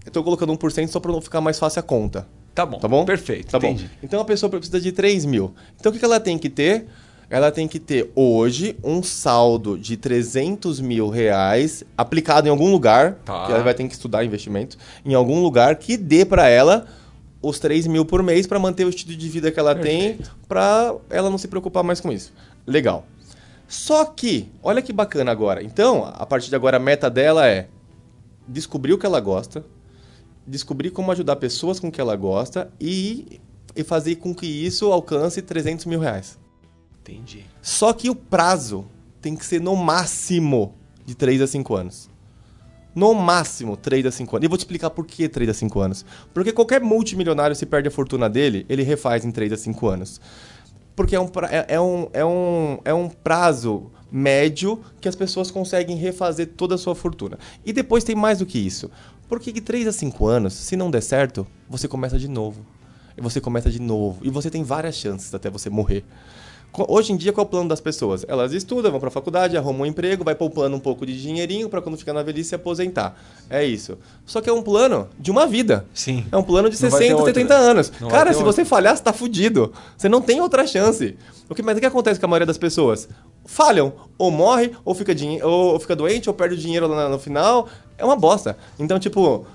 Eu 0.04 0.10
tô 0.10 0.22
colocando 0.24 0.52
1% 0.52 0.88
só 0.88 0.98
para 0.98 1.12
não 1.12 1.20
ficar 1.20 1.40
mais 1.40 1.58
fácil 1.60 1.78
a 1.78 1.82
conta. 1.82 2.26
Tá 2.54 2.66
bom. 2.66 2.78
Tá 2.78 2.88
bom? 2.88 3.04
Perfeito. 3.04 3.50
Tá 3.50 3.58
entendi. 3.58 3.84
bom. 3.84 3.90
Então 4.02 4.20
a 4.20 4.24
pessoa 4.24 4.50
precisa 4.50 4.80
de 4.80 4.92
3 4.92 5.24
mil. 5.24 5.54
Então 5.80 5.90
o 5.90 5.94
que 5.98 6.04
ela 6.04 6.20
tem 6.20 6.36
que 6.38 6.50
ter? 6.50 6.86
Ela 7.30 7.50
tem 7.50 7.66
que 7.66 7.80
ter 7.80 8.10
hoje 8.14 8.76
um 8.84 9.02
saldo 9.02 9.78
de 9.78 9.96
300 9.96 10.80
mil 10.80 11.08
reais 11.08 11.82
aplicado 11.96 12.46
em 12.46 12.50
algum 12.50 12.70
lugar, 12.70 13.14
Tá. 13.24 13.46
que 13.46 13.52
ela 13.52 13.62
vai 13.62 13.72
ter 13.72 13.86
que 13.88 13.94
estudar 13.94 14.22
investimento, 14.22 14.76
em 15.02 15.14
algum 15.14 15.40
lugar 15.42 15.76
que 15.76 15.96
dê 15.96 16.26
para 16.26 16.46
ela 16.46 16.86
os 17.40 17.58
3 17.58 17.86
mil 17.86 18.04
por 18.04 18.22
mês 18.22 18.46
para 18.46 18.58
manter 18.58 18.84
o 18.84 18.90
estilo 18.90 19.16
de 19.16 19.28
vida 19.30 19.50
que 19.50 19.58
ela 19.58 19.74
tem, 19.74 20.18
para 20.46 20.94
ela 21.08 21.30
não 21.30 21.38
se 21.38 21.48
preocupar 21.48 21.82
mais 21.82 22.00
com 22.00 22.12
isso. 22.12 22.32
Legal. 22.66 23.06
Só 23.66 24.04
que, 24.04 24.50
olha 24.62 24.82
que 24.82 24.92
bacana 24.92 25.32
agora. 25.32 25.62
Então, 25.64 26.04
a 26.14 26.26
partir 26.26 26.50
de 26.50 26.54
agora, 26.54 26.76
a 26.76 26.80
meta 26.80 27.08
dela 27.08 27.48
é 27.48 27.66
descobrir 28.46 28.92
o 28.92 28.98
que 28.98 29.06
ela 29.06 29.18
gosta, 29.20 29.64
descobrir 30.46 30.90
como 30.90 31.12
ajudar 31.12 31.36
pessoas 31.36 31.78
com 31.78 31.90
que 31.90 32.00
ela 32.00 32.16
gosta 32.16 32.70
e, 32.80 33.40
e 33.74 33.84
fazer 33.84 34.16
com 34.16 34.34
que 34.34 34.46
isso 34.46 34.92
alcance 34.92 35.40
300 35.40 35.86
mil 35.86 36.00
reais. 36.00 36.38
Entendi. 37.00 37.44
Só 37.60 37.92
que 37.92 38.08
o 38.08 38.14
prazo 38.14 38.86
tem 39.20 39.34
que 39.36 39.44
ser 39.44 39.60
no 39.60 39.76
máximo 39.76 40.74
de 41.04 41.14
3 41.14 41.42
a 41.42 41.46
5 41.46 41.74
anos. 41.74 42.10
No 42.94 43.14
máximo 43.14 43.76
3 43.76 44.06
a 44.06 44.10
5 44.10 44.36
anos. 44.36 44.44
E 44.44 44.48
vou 44.48 44.58
te 44.58 44.62
explicar 44.62 44.90
por 44.90 45.06
que 45.06 45.28
3 45.28 45.50
a 45.50 45.54
5 45.54 45.80
anos. 45.80 46.04
Porque 46.34 46.52
qualquer 46.52 46.80
multimilionário, 46.80 47.56
se 47.56 47.64
perde 47.64 47.88
a 47.88 47.90
fortuna 47.90 48.28
dele, 48.28 48.66
ele 48.68 48.82
refaz 48.82 49.24
em 49.24 49.30
3 49.30 49.52
a 49.52 49.56
5 49.56 49.88
anos. 49.88 50.20
Porque 50.94 51.16
é 51.16 51.20
um, 51.20 51.30
é, 51.50 51.74
é 51.74 51.80
um, 51.80 52.08
é, 52.12 52.24
um, 52.24 52.78
é 52.84 52.94
um 52.94 53.08
prazo 53.08 53.90
médio 54.10 54.78
que 55.00 55.08
as 55.08 55.16
pessoas 55.16 55.50
conseguem 55.50 55.96
refazer 55.96 56.48
toda 56.54 56.74
a 56.74 56.78
sua 56.78 56.94
fortuna. 56.94 57.38
E 57.64 57.72
depois 57.72 58.04
tem 58.04 58.14
mais 58.14 58.40
do 58.40 58.46
que 58.46 58.58
isso. 58.58 58.90
Porque 59.32 59.50
de 59.50 59.62
3 59.62 59.86
a 59.86 59.92
5 59.92 60.26
anos, 60.26 60.52
se 60.52 60.76
não 60.76 60.90
der 60.90 61.00
certo, 61.00 61.46
você 61.66 61.88
começa 61.88 62.18
de 62.18 62.28
novo. 62.28 62.66
E 63.16 63.22
você 63.22 63.40
começa 63.40 63.70
de 63.70 63.80
novo. 63.80 64.18
E 64.20 64.28
você 64.28 64.50
tem 64.50 64.62
várias 64.62 64.94
chances 64.94 65.34
até 65.34 65.48
você 65.48 65.70
morrer. 65.70 66.04
Hoje 66.86 67.14
em 67.14 67.16
dia, 67.16 67.32
qual 67.32 67.46
é 67.46 67.46
o 67.46 67.50
plano 67.50 67.66
das 67.66 67.80
pessoas? 67.80 68.26
Elas 68.28 68.52
estudam, 68.52 68.90
vão 68.90 69.00
para 69.00 69.08
a 69.08 69.12
faculdade, 69.12 69.56
arrumam 69.56 69.82
um 69.82 69.86
emprego, 69.86 70.22
vai 70.22 70.34
poupando 70.34 70.76
um 70.76 70.80
pouco 70.80 71.06
de 71.06 71.18
dinheirinho 71.18 71.70
para 71.70 71.80
quando 71.80 71.96
ficar 71.96 72.12
na 72.12 72.22
velhice 72.22 72.50
se 72.50 72.54
aposentar. 72.54 73.18
É 73.48 73.64
isso. 73.64 73.96
Só 74.26 74.42
que 74.42 74.50
é 74.50 74.52
um 74.52 74.62
plano 74.62 75.08
de 75.18 75.30
uma 75.30 75.46
vida. 75.46 75.86
Sim. 75.94 76.26
É 76.30 76.36
um 76.36 76.42
plano 76.42 76.68
de 76.68 76.82
Não 76.82 76.90
vai 76.90 77.00
ter 77.00 77.06
60, 77.06 77.16
outra. 77.16 77.34
70 77.34 77.54
anos. 77.54 77.92
Não 78.02 78.08
Cara, 78.10 78.34
se 78.34 78.38
outra. 78.38 78.52
você 78.52 78.66
falhar, 78.66 78.94
você 78.94 79.02
tá 79.02 79.14
fudido. 79.14 79.72
Você 79.96 80.10
não 80.10 80.20
tem 80.20 80.42
outra 80.42 80.66
chance. 80.66 81.16
O 81.48 81.54
que, 81.54 81.62
mas 81.62 81.78
o 81.78 81.80
que 81.80 81.86
acontece 81.86 82.20
com 82.20 82.26
a 82.26 82.28
maioria 82.28 82.46
das 82.46 82.58
pessoas? 82.58 83.08
Falham. 83.46 83.94
Ou 84.18 84.30
morre, 84.30 84.72
ou 84.84 84.94
fica, 84.94 85.14
ou 85.42 85.80
fica 85.80 85.96
doente, 85.96 86.28
ou 86.28 86.34
perde 86.34 86.54
o 86.54 86.58
dinheiro 86.58 86.86
lá 86.86 87.08
no 87.08 87.18
final. 87.18 87.68
É 88.02 88.04
uma 88.04 88.16
bosta. 88.16 88.56
Então, 88.78 88.98
tipo, 88.98 89.46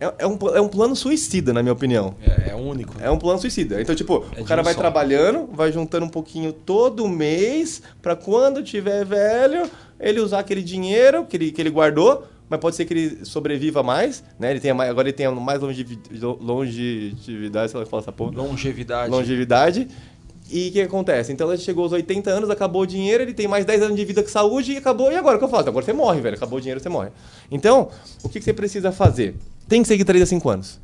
é, 0.00 0.14
é 0.18 0.26
um, 0.26 0.38
é 0.54 0.60
um 0.60 0.68
plano 0.68 0.94
suicida, 0.94 1.52
na 1.52 1.62
minha 1.62 1.72
opinião. 1.72 2.14
É, 2.24 2.50
é 2.50 2.54
único. 2.54 2.94
É 3.02 3.10
um 3.10 3.18
plano 3.18 3.40
suicida. 3.40 3.82
Então, 3.82 3.94
tipo, 3.94 4.24
É 4.36 4.40
o 4.40 4.44
cara 4.44 4.62
vai 4.62 4.72
só. 4.74 4.78
trabalhando, 4.80 5.48
vai 5.52 5.72
juntando 5.72 6.06
um 6.06 6.08
pouquinho 6.08 6.52
todo 6.52 7.08
mês, 7.08 7.82
pra 8.00 8.14
quando 8.14 8.62
tiver 8.62 9.04
velho, 9.04 9.68
ele 9.98 10.20
usar 10.20 10.38
aquele 10.38 10.62
dinheiro 10.62 11.24
que 11.24 11.36
ele, 11.36 11.50
que 11.50 11.60
ele 11.60 11.70
guardou, 11.70 12.24
mas 12.48 12.60
pode 12.60 12.76
ser 12.76 12.84
que 12.84 12.94
ele 12.94 13.24
sobreviva 13.24 13.82
mais, 13.82 14.22
né? 14.38 14.52
Ele 14.52 14.60
tenha 14.60 14.72
mais, 14.74 14.88
agora 14.88 15.08
ele 15.08 15.16
tenha 15.16 15.30
mais 15.32 15.60
longevi- 15.60 15.98
longevidade, 16.40 17.70
sei 17.70 17.78
lá 17.80 17.84
que 17.84 17.90
fala 17.90 18.02
essa 18.02 18.12
porra. 18.12 18.32
Longevidade. 18.36 19.10
Longevidade. 19.10 19.88
E 20.50 20.68
o 20.68 20.72
que 20.72 20.80
acontece? 20.80 21.30
Então 21.32 21.52
ele 21.52 21.60
chegou 21.60 21.84
aos 21.84 21.92
80 21.92 22.30
anos, 22.30 22.48
acabou 22.50 22.82
o 22.82 22.86
dinheiro, 22.86 23.22
ele 23.22 23.34
tem 23.34 23.46
mais 23.46 23.64
10 23.66 23.82
anos 23.82 23.96
de 23.96 24.04
vida 24.04 24.22
com 24.22 24.28
saúde 24.28 24.72
e 24.72 24.76
acabou. 24.78 25.12
E 25.12 25.16
agora 25.16 25.36
o 25.36 25.38
que 25.38 25.44
eu 25.44 25.48
faço? 25.48 25.68
Agora 25.68 25.84
você 25.84 25.92
morre, 25.92 26.20
velho. 26.20 26.36
Acabou 26.36 26.58
o 26.58 26.60
dinheiro, 26.60 26.80
você 26.80 26.88
morre. 26.88 27.10
Então, 27.50 27.90
o 28.22 28.28
que 28.28 28.40
você 28.40 28.52
precisa 28.52 28.90
fazer? 28.90 29.36
Tem 29.68 29.82
que 29.82 29.88
ser 29.88 29.98
de 29.98 30.04
3 30.04 30.22
a 30.22 30.26
5 30.26 30.48
anos. 30.48 30.80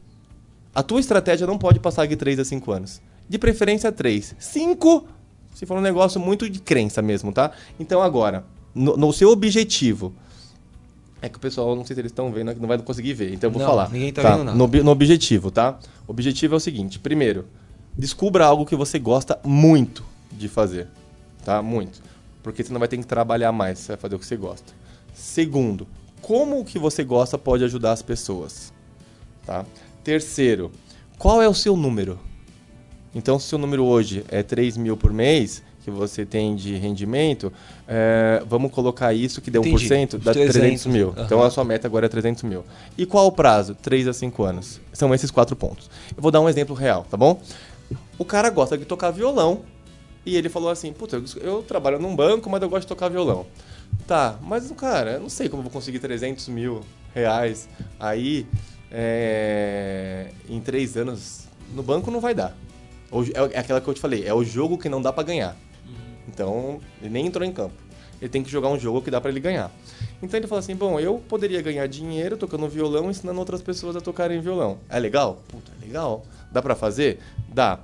A 0.74 0.82
tua 0.82 1.00
estratégia 1.00 1.46
não 1.46 1.56
pode 1.56 1.80
passar 1.80 2.06
de 2.06 2.14
3 2.16 2.40
a 2.40 2.44
5 2.44 2.72
anos. 2.72 3.00
De 3.26 3.38
preferência 3.38 3.90
3. 3.90 4.34
5, 4.38 5.06
se 5.54 5.64
for 5.64 5.78
um 5.78 5.80
negócio 5.80 6.20
muito 6.20 6.50
de 6.50 6.60
crença 6.60 7.00
mesmo, 7.00 7.32
tá? 7.32 7.52
Então 7.80 8.02
agora, 8.02 8.44
no, 8.74 8.96
no 8.96 9.12
seu 9.12 9.30
objetivo. 9.30 10.12
É 11.22 11.28
que 11.28 11.38
o 11.38 11.40
pessoal, 11.40 11.74
não 11.74 11.86
sei 11.86 11.94
se 11.94 12.00
eles 12.02 12.12
estão 12.12 12.30
vendo, 12.30 12.54
não 12.60 12.68
vai 12.68 12.76
conseguir 12.76 13.14
ver, 13.14 13.32
então 13.32 13.48
eu 13.48 13.52
vou 13.52 13.62
Não, 13.62 13.66
falar. 13.66 13.90
ninguém 13.90 14.12
tá 14.12 14.20
vendo 14.20 14.44
nada. 14.44 14.58
No, 14.58 14.66
no 14.66 14.90
objetivo, 14.90 15.50
tá? 15.50 15.78
O 16.06 16.10
objetivo 16.10 16.52
é 16.54 16.56
o 16.58 16.60
seguinte: 16.60 16.98
primeiro, 16.98 17.46
descubra 17.96 18.46
algo 18.46 18.66
que 18.66 18.76
você 18.76 18.98
gosta 18.98 19.38
muito 19.44 20.04
de 20.32 20.48
fazer, 20.48 20.88
tá? 21.44 21.62
Muito. 21.62 22.02
Porque 22.42 22.62
você 22.62 22.72
não 22.72 22.78
vai 22.78 22.88
ter 22.88 22.98
que 22.98 23.06
trabalhar 23.06 23.52
mais, 23.52 23.78
você 23.78 23.88
vai 23.88 23.96
fazer 23.96 24.14
o 24.16 24.18
que 24.18 24.26
você 24.26 24.36
gosta. 24.36 24.72
Segundo, 25.14 25.86
como 26.20 26.60
o 26.60 26.64
que 26.64 26.78
você 26.78 27.04
gosta 27.04 27.38
pode 27.38 27.64
ajudar 27.64 27.92
as 27.92 28.02
pessoas, 28.02 28.72
tá? 29.46 29.64
Terceiro, 30.02 30.70
qual 31.18 31.40
é 31.40 31.48
o 31.48 31.54
seu 31.54 31.76
número? 31.76 32.18
Então, 33.14 33.38
se 33.38 33.46
o 33.46 33.48
seu 33.50 33.58
número 33.58 33.84
hoje 33.84 34.24
é 34.28 34.42
3 34.42 34.76
mil 34.76 34.96
por 34.96 35.12
mês, 35.12 35.62
que 35.84 35.90
você 35.90 36.24
tem 36.24 36.56
de 36.56 36.76
rendimento, 36.76 37.52
é, 37.86 38.42
vamos 38.48 38.72
colocar 38.72 39.12
isso 39.12 39.42
que 39.42 39.50
deu 39.50 39.60
Entendi. 39.60 39.86
1%, 39.86 40.18
dá 40.18 40.32
300, 40.32 40.54
300 40.54 40.86
mil. 40.86 41.08
Uhum. 41.08 41.24
Então 41.24 41.42
a 41.42 41.50
sua 41.50 41.62
meta 41.62 41.86
agora 41.86 42.06
é 42.06 42.08
300 42.08 42.42
mil. 42.42 42.64
E 42.96 43.04
qual 43.04 43.26
o 43.26 43.32
prazo? 43.32 43.74
3 43.74 44.08
a 44.08 44.12
5 44.14 44.42
anos. 44.42 44.80
São 44.94 45.14
esses 45.14 45.30
quatro 45.30 45.54
pontos. 45.54 45.90
Eu 46.16 46.22
vou 46.22 46.30
dar 46.30 46.40
um 46.40 46.48
exemplo 46.48 46.74
real, 46.74 47.06
tá 47.08 47.18
bom? 47.18 47.38
O 48.18 48.24
cara 48.24 48.50
gosta 48.50 48.78
de 48.78 48.84
tocar 48.84 49.10
violão 49.10 49.62
e 50.24 50.36
ele 50.36 50.48
falou 50.48 50.70
assim: 50.70 50.92
Puta, 50.92 51.22
eu 51.40 51.62
trabalho 51.62 51.98
num 51.98 52.14
banco, 52.14 52.48
mas 52.48 52.62
eu 52.62 52.68
gosto 52.68 52.82
de 52.82 52.88
tocar 52.88 53.08
violão. 53.08 53.46
Tá, 54.06 54.38
mas 54.42 54.70
cara, 54.72 55.12
eu 55.12 55.20
não 55.20 55.28
sei 55.28 55.48
como 55.48 55.60
eu 55.60 55.64
vou 55.64 55.72
conseguir 55.72 55.98
300 55.98 56.48
mil 56.48 56.80
reais 57.14 57.68
aí 57.98 58.46
é, 58.90 60.30
em 60.48 60.60
três 60.60 60.96
anos. 60.96 61.44
No 61.74 61.82
banco 61.82 62.10
não 62.10 62.20
vai 62.20 62.34
dar. 62.34 62.56
É 63.52 63.58
aquela 63.58 63.80
que 63.80 63.88
eu 63.88 63.94
te 63.94 64.00
falei, 64.00 64.26
é 64.26 64.34
o 64.34 64.42
jogo 64.42 64.76
que 64.76 64.88
não 64.88 65.00
dá 65.00 65.12
para 65.12 65.22
ganhar. 65.24 65.56
Então, 66.26 66.80
ele 67.00 67.10
nem 67.10 67.26
entrou 67.26 67.46
em 67.46 67.52
campo. 67.52 67.74
Ele 68.20 68.28
tem 68.28 68.42
que 68.42 68.50
jogar 68.50 68.68
um 68.68 68.78
jogo 68.78 69.02
que 69.02 69.10
dá 69.10 69.20
para 69.20 69.30
ele 69.30 69.40
ganhar. 69.40 69.70
Então 70.22 70.38
ele 70.38 70.46
falou 70.46 70.60
assim: 70.60 70.74
bom, 70.74 70.98
eu 70.98 71.18
poderia 71.28 71.60
ganhar 71.60 71.86
dinheiro 71.86 72.36
tocando 72.36 72.66
violão, 72.68 73.10
ensinando 73.10 73.38
outras 73.38 73.60
pessoas 73.60 73.96
a 73.96 74.00
tocarem 74.00 74.40
violão. 74.40 74.78
É 74.88 74.98
legal? 74.98 75.42
Puta, 75.48 75.72
é 75.80 75.84
legal. 75.84 76.24
Dá 76.50 76.62
para 76.62 76.74
fazer? 76.74 77.18
Dá. 77.48 77.80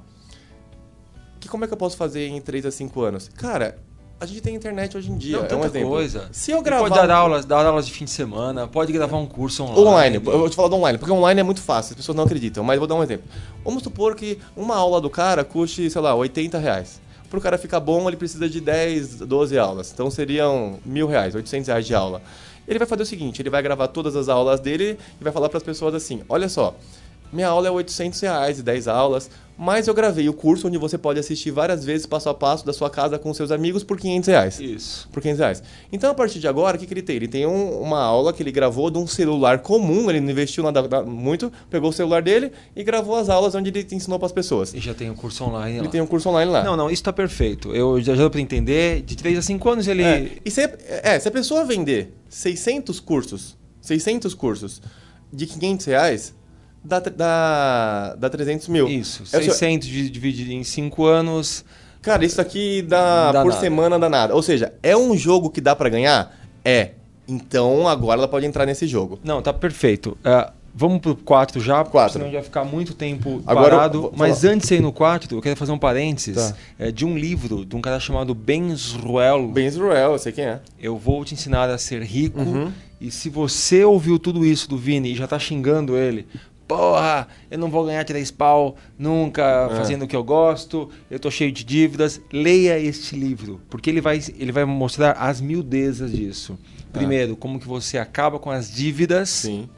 Que 1.41 1.49
como 1.49 1.65
é 1.65 1.67
que 1.67 1.73
eu 1.73 1.79
posso 1.79 1.97
fazer 1.97 2.29
em 2.29 2.41
3 2.41 2.67
a 2.67 2.71
5 2.71 3.01
anos? 3.01 3.31
Cara, 3.35 3.79
a 4.21 4.27
gente 4.27 4.43
tem 4.43 4.55
internet 4.55 4.97
hoje 4.97 5.11
em 5.11 5.17
dia. 5.17 5.39
Não, 5.39 5.47
é 5.47 5.57
um 5.57 5.65
exemplo. 5.65 5.89
coisa. 5.89 6.29
Se 6.31 6.51
eu 6.51 6.61
gravar. 6.61 6.89
pode 6.89 6.95
dar 6.95 7.11
aulas, 7.11 7.45
dar 7.47 7.65
aulas 7.65 7.87
de 7.87 7.93
fim 7.93 8.05
de 8.05 8.11
semana, 8.11 8.69
pode 8.69 8.93
gravar 8.93 9.17
um 9.17 9.27
curso 9.27 9.65
online. 9.65 9.81
Online. 9.81 10.17
Eu 10.17 10.39
vou 10.39 10.51
te 10.51 10.55
falar 10.55 10.69
do 10.69 10.77
online, 10.77 10.99
porque 10.99 11.13
online 11.13 11.41
é 11.41 11.43
muito 11.43 11.63
fácil, 11.63 11.93
as 11.93 11.97
pessoas 11.97 12.15
não 12.15 12.25
acreditam. 12.25 12.63
Mas 12.63 12.79
vou 12.79 12.87
dar 12.87 12.95
um 12.95 13.03
exemplo. 13.03 13.27
Vamos 13.65 13.83
supor 13.83 14.15
que 14.15 14.39
uma 14.55 14.77
aula 14.77 15.01
do 15.01 15.09
cara 15.09 15.43
custe, 15.43 15.89
sei 15.89 16.01
lá, 16.01 16.15
80 16.15 16.59
reais 16.59 17.01
para 17.31 17.39
o 17.39 17.41
cara 17.41 17.57
ficar 17.57 17.79
bom, 17.79 18.09
ele 18.09 18.17
precisa 18.17 18.49
de 18.49 18.61
10, 18.61 19.21
12 19.21 19.57
aulas. 19.57 19.93
Então 19.93 20.11
seriam 20.11 20.81
mil 20.85 21.07
reais, 21.07 21.35
800 21.35 21.69
reais 21.69 21.87
de 21.87 21.95
aula. 21.95 22.21
Ele 22.67 22.79
vai 22.79 22.89
fazer 22.89 23.05
o 23.05 23.07
seguinte, 23.07 23.41
ele 23.41 23.49
vai 23.49 23.63
gravar 23.63 23.89
todas 23.89 24.17
as 24.17 24.29
aulas 24.29 24.59
dele 24.61 24.99
e 25.21 25.25
vai 25.25 25.33
falar 25.33 25.49
para 25.49 25.59
as 25.59 25.63
pessoas 25.63 25.95
assim, 25.95 26.23
olha 26.29 26.49
só, 26.49 26.77
minha 27.33 27.49
aula 27.49 27.69
é 27.69 27.71
800 27.71 28.21
reais 28.21 28.59
e 28.59 28.63
10 28.63 28.89
aulas, 28.89 29.31
mas 29.63 29.87
eu 29.87 29.93
gravei 29.93 30.27
o 30.27 30.33
curso 30.33 30.69
onde 30.69 30.79
você 30.79 30.97
pode 30.97 31.21
assistir 31.21 31.51
várias 31.51 31.85
vezes 31.85 32.07
passo 32.07 32.31
a 32.31 32.35
passo 32.35 32.65
da 32.65 32.73
sua 32.73 32.89
casa 32.89 33.19
com 33.19 33.33
seus 33.35 33.51
amigos 33.51 33.85
por 33.85 33.99
500 33.99 34.27
reais. 34.27 34.59
Isso. 34.59 35.07
Por 35.13 35.21
500 35.21 35.39
reais. 35.39 35.63
Então, 35.93 36.11
a 36.11 36.15
partir 36.15 36.41
de 36.41 36.49
agora, 36.49 36.79
o 36.79 36.81
que, 36.81 36.87
que 36.87 36.95
ele 36.95 37.03
tem? 37.03 37.17
Ele 37.17 37.29
tem 37.29 37.47
um, 37.47 37.79
uma 37.79 38.01
aula 38.01 38.33
que 38.33 38.43
ele 38.43 38.51
gravou 38.51 38.91
de 38.91 38.97
um 38.97 39.07
celular 39.07 39.59
comum, 39.59 40.09
ele 40.09 40.19
não 40.19 40.31
investiu 40.31 40.65
nada 40.65 41.03
muito, 41.03 41.53
pegou 41.69 41.91
o 41.91 41.93
celular 41.93 42.23
dele 42.23 42.53
e 42.75 42.83
gravou 42.83 43.17
as 43.17 43.29
aulas 43.29 43.55
onde 43.55 43.69
ele 43.69 43.87
ensinou 43.93 44.19
para 44.19 44.25
as 44.25 44.33
pessoas. 44.33 44.73
E 44.73 44.81
já 44.81 44.95
tem 44.95 45.11
um 45.11 45.15
curso 45.15 45.45
online 45.45 45.77
ele 45.77 45.87
lá. 45.87 45.93
tem 45.93 46.01
um 46.01 46.07
curso 46.07 46.31
online 46.31 46.51
lá. 46.51 46.65
Não, 46.65 46.75
não, 46.75 46.87
isso 46.87 47.03
está 47.03 47.13
perfeito. 47.13 47.75
Eu 47.75 48.01
já, 48.01 48.15
já 48.15 48.23
deu 48.23 48.31
para 48.31 48.41
entender. 48.41 49.03
De 49.03 49.15
3 49.15 49.37
a 49.37 49.43
5 49.43 49.69
anos 49.69 49.87
ele... 49.87 50.03
É. 50.03 50.31
E 50.43 50.51
se, 50.51 50.63
é, 50.63 51.19
se 51.19 51.29
a 51.29 51.31
pessoa 51.31 51.67
vender 51.67 52.15
600 52.31 52.99
cursos, 52.99 53.59
600 53.83 54.33
cursos 54.33 54.81
de 55.31 55.47
500 55.47 55.85
reais 55.85 56.40
dá, 56.83 57.01
dá, 57.01 58.17
dá 58.19 58.31
300 58.31 58.69
mil. 58.69 58.89
Isso, 58.89 59.23
é 59.33 59.41
600 59.43 59.89
seu... 59.89 60.11
dividido 60.11 60.53
em 60.53 60.65
5 60.65 61.05
anos... 61.05 61.65
Cara, 62.03 62.25
isso 62.25 62.41
aqui 62.41 62.83
dá, 62.83 63.31
dá 63.31 63.43
por 63.43 63.51
nada. 63.51 63.61
semana 63.61 63.99
dá 63.99 64.09
nada. 64.09 64.35
Ou 64.35 64.43
seja, 64.43 64.73
é 64.83 64.97
um 64.97 65.15
jogo 65.17 65.51
que 65.51 65.61
dá 65.61 65.77
para 65.77 65.91
ganhar? 65.91 66.35
É. 66.65 66.93
Então 67.29 67.87
agora 67.87 68.21
ela 68.21 68.29
pode 68.29 68.47
entrar 68.47 68.67
nesse 68.67 68.87
jogo. 68.87 69.19
Não, 69.23 69.41
tá 69.43 69.53
perfeito. 69.53 70.17
Uh, 70.25 70.51
vamos 70.75 71.01
pro 71.01 71.15
4 71.15 71.61
já, 71.61 71.85
4. 71.85 72.15
senão 72.15 72.33
vai 72.33 72.43
ficar 72.43 72.65
muito 72.65 72.95
tempo 72.95 73.43
agora, 73.47 73.77
parado. 73.77 74.13
Mas 74.17 74.45
antes 74.45 74.69
de 74.69 74.77
ir 74.77 74.81
no 74.81 74.93
4, 74.93 75.37
eu 75.37 75.43
quero 75.43 75.57
fazer 75.57 75.73
um 75.73 75.79
parênteses 75.79 76.51
tá. 76.51 76.57
é, 76.79 76.91
de 76.91 77.05
um 77.05 77.17
livro 77.17 77.65
de 77.65 77.77
um 77.77 77.81
cara 77.81 78.01
chamado 78.01 78.35
Ben 78.35 78.75
Zruel. 78.75 79.49
Ben 79.49 79.71
Zruel, 79.71 80.13
eu 80.13 80.19
sei 80.19 80.33
quem 80.33 80.45
é. 80.45 80.61
Eu 80.81 80.97
vou 80.97 81.25
te 81.25 81.35
ensinar 81.35 81.69
a 81.69 81.79
ser 81.79 82.03
rico. 82.03 82.41
Uhum. 82.41 82.73
E 83.01 83.11
se 83.11 83.31
você 83.31 83.83
ouviu 83.85 84.19
tudo 84.19 84.45
isso 84.45 84.69
do 84.69 84.77
Vini 84.77 85.13
e 85.13 85.15
já 85.15 85.27
tá 85.27 85.39
xingando 85.39 85.97
ele, 85.97 86.27
porra, 86.71 87.27
eu 87.51 87.59
não 87.59 87.69
vou 87.69 87.85
ganhar 87.85 88.05
três 88.05 88.31
pau 88.31 88.77
nunca 88.97 89.69
é. 89.73 89.75
fazendo 89.75 90.05
o 90.05 90.07
que 90.07 90.15
eu 90.15 90.23
gosto, 90.23 90.89
eu 91.11 91.19
tô 91.19 91.29
cheio 91.29 91.51
de 91.51 91.65
dívidas. 91.65 92.21
Leia 92.33 92.79
este 92.79 93.17
livro, 93.17 93.61
porque 93.69 93.91
ele 93.91 94.01
vai, 94.01 94.23
ele 94.39 94.53
vai 94.53 94.65
mostrar 94.65 95.13
as 95.13 95.41
miudezas 95.41 96.13
disso. 96.13 96.57
É. 96.79 96.93
Primeiro, 96.93 97.35
como 97.35 97.59
que 97.59 97.67
você 97.67 97.99
acaba 97.99 98.39
com 98.39 98.53
as 98.53 98.73
dívidas. 98.73 99.29
Sim. 99.31 99.69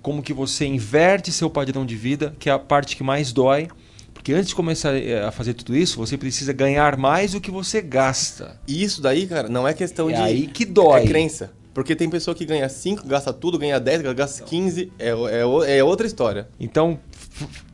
Como 0.00 0.22
que 0.22 0.32
você 0.32 0.64
inverte 0.64 1.30
seu 1.30 1.50
padrão 1.50 1.84
de 1.84 1.94
vida, 1.94 2.34
que 2.38 2.48
é 2.48 2.52
a 2.52 2.58
parte 2.58 2.96
que 2.96 3.02
mais 3.02 3.30
dói. 3.30 3.68
Porque 4.14 4.32
antes 4.32 4.48
de 4.48 4.54
começar 4.54 4.96
eh, 4.96 5.22
a 5.22 5.30
fazer 5.30 5.52
tudo 5.52 5.76
isso, 5.76 5.98
você 5.98 6.16
precisa 6.16 6.52
ganhar 6.54 6.96
mais 6.96 7.32
do 7.32 7.40
que 7.40 7.50
você 7.50 7.82
gasta. 7.82 8.58
E 8.66 8.82
isso 8.82 9.02
daí, 9.02 9.26
cara, 9.26 9.48
não 9.48 9.68
é 9.68 9.74
questão 9.74 10.08
é 10.08 10.14
de. 10.14 10.22
aí 10.22 10.46
que 10.46 10.64
dói. 10.64 11.02
É 11.02 11.06
crença. 11.06 11.52
Porque 11.78 11.94
tem 11.94 12.10
pessoa 12.10 12.34
que 12.34 12.44
ganha 12.44 12.68
5, 12.68 13.06
gasta 13.06 13.32
tudo, 13.32 13.56
ganha 13.56 13.78
10, 13.78 14.02
gasta 14.12 14.42
15, 14.42 14.92
é, 14.98 15.10
é, 15.10 15.78
é 15.78 15.84
outra 15.84 16.08
história. 16.08 16.48
Então, 16.58 16.98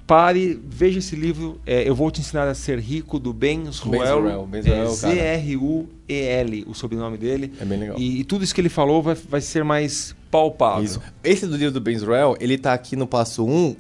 pare, 0.06 0.60
veja 0.62 0.98
esse 0.98 1.16
livro. 1.16 1.58
É, 1.64 1.88
eu 1.88 1.94
vou 1.94 2.10
te 2.10 2.20
ensinar 2.20 2.46
a 2.46 2.52
ser 2.52 2.78
rico 2.78 3.18
do 3.18 3.32
Ben 3.32 3.64
Zruel. 3.72 4.46
É 4.52 4.86
Z-R-U-E-L, 4.90 6.66
o 6.68 6.74
sobrenome 6.74 7.16
dele. 7.16 7.54
É 7.58 7.64
bem 7.64 7.78
legal. 7.78 7.98
E, 7.98 8.20
e, 8.20 8.24
tudo 8.24 8.44
isso 8.44 8.54
que 8.54 8.60
ele 8.60 8.68
falou 8.68 9.02
vai, 9.02 9.14
vai 9.14 9.40
ser 9.40 9.64
mais 9.64 10.14
palpável. 10.30 10.84
Isso. 10.84 11.00
Esse 11.24 11.46
do 11.46 11.56
livro 11.56 11.72
do 11.72 11.80
Ben 11.80 11.96
Zruel, 11.96 12.36
ele 12.40 12.58
tá 12.58 12.74
aqui 12.74 12.96
no 12.96 13.06
passo 13.06 13.42
1, 13.42 13.50
um, 13.50 13.76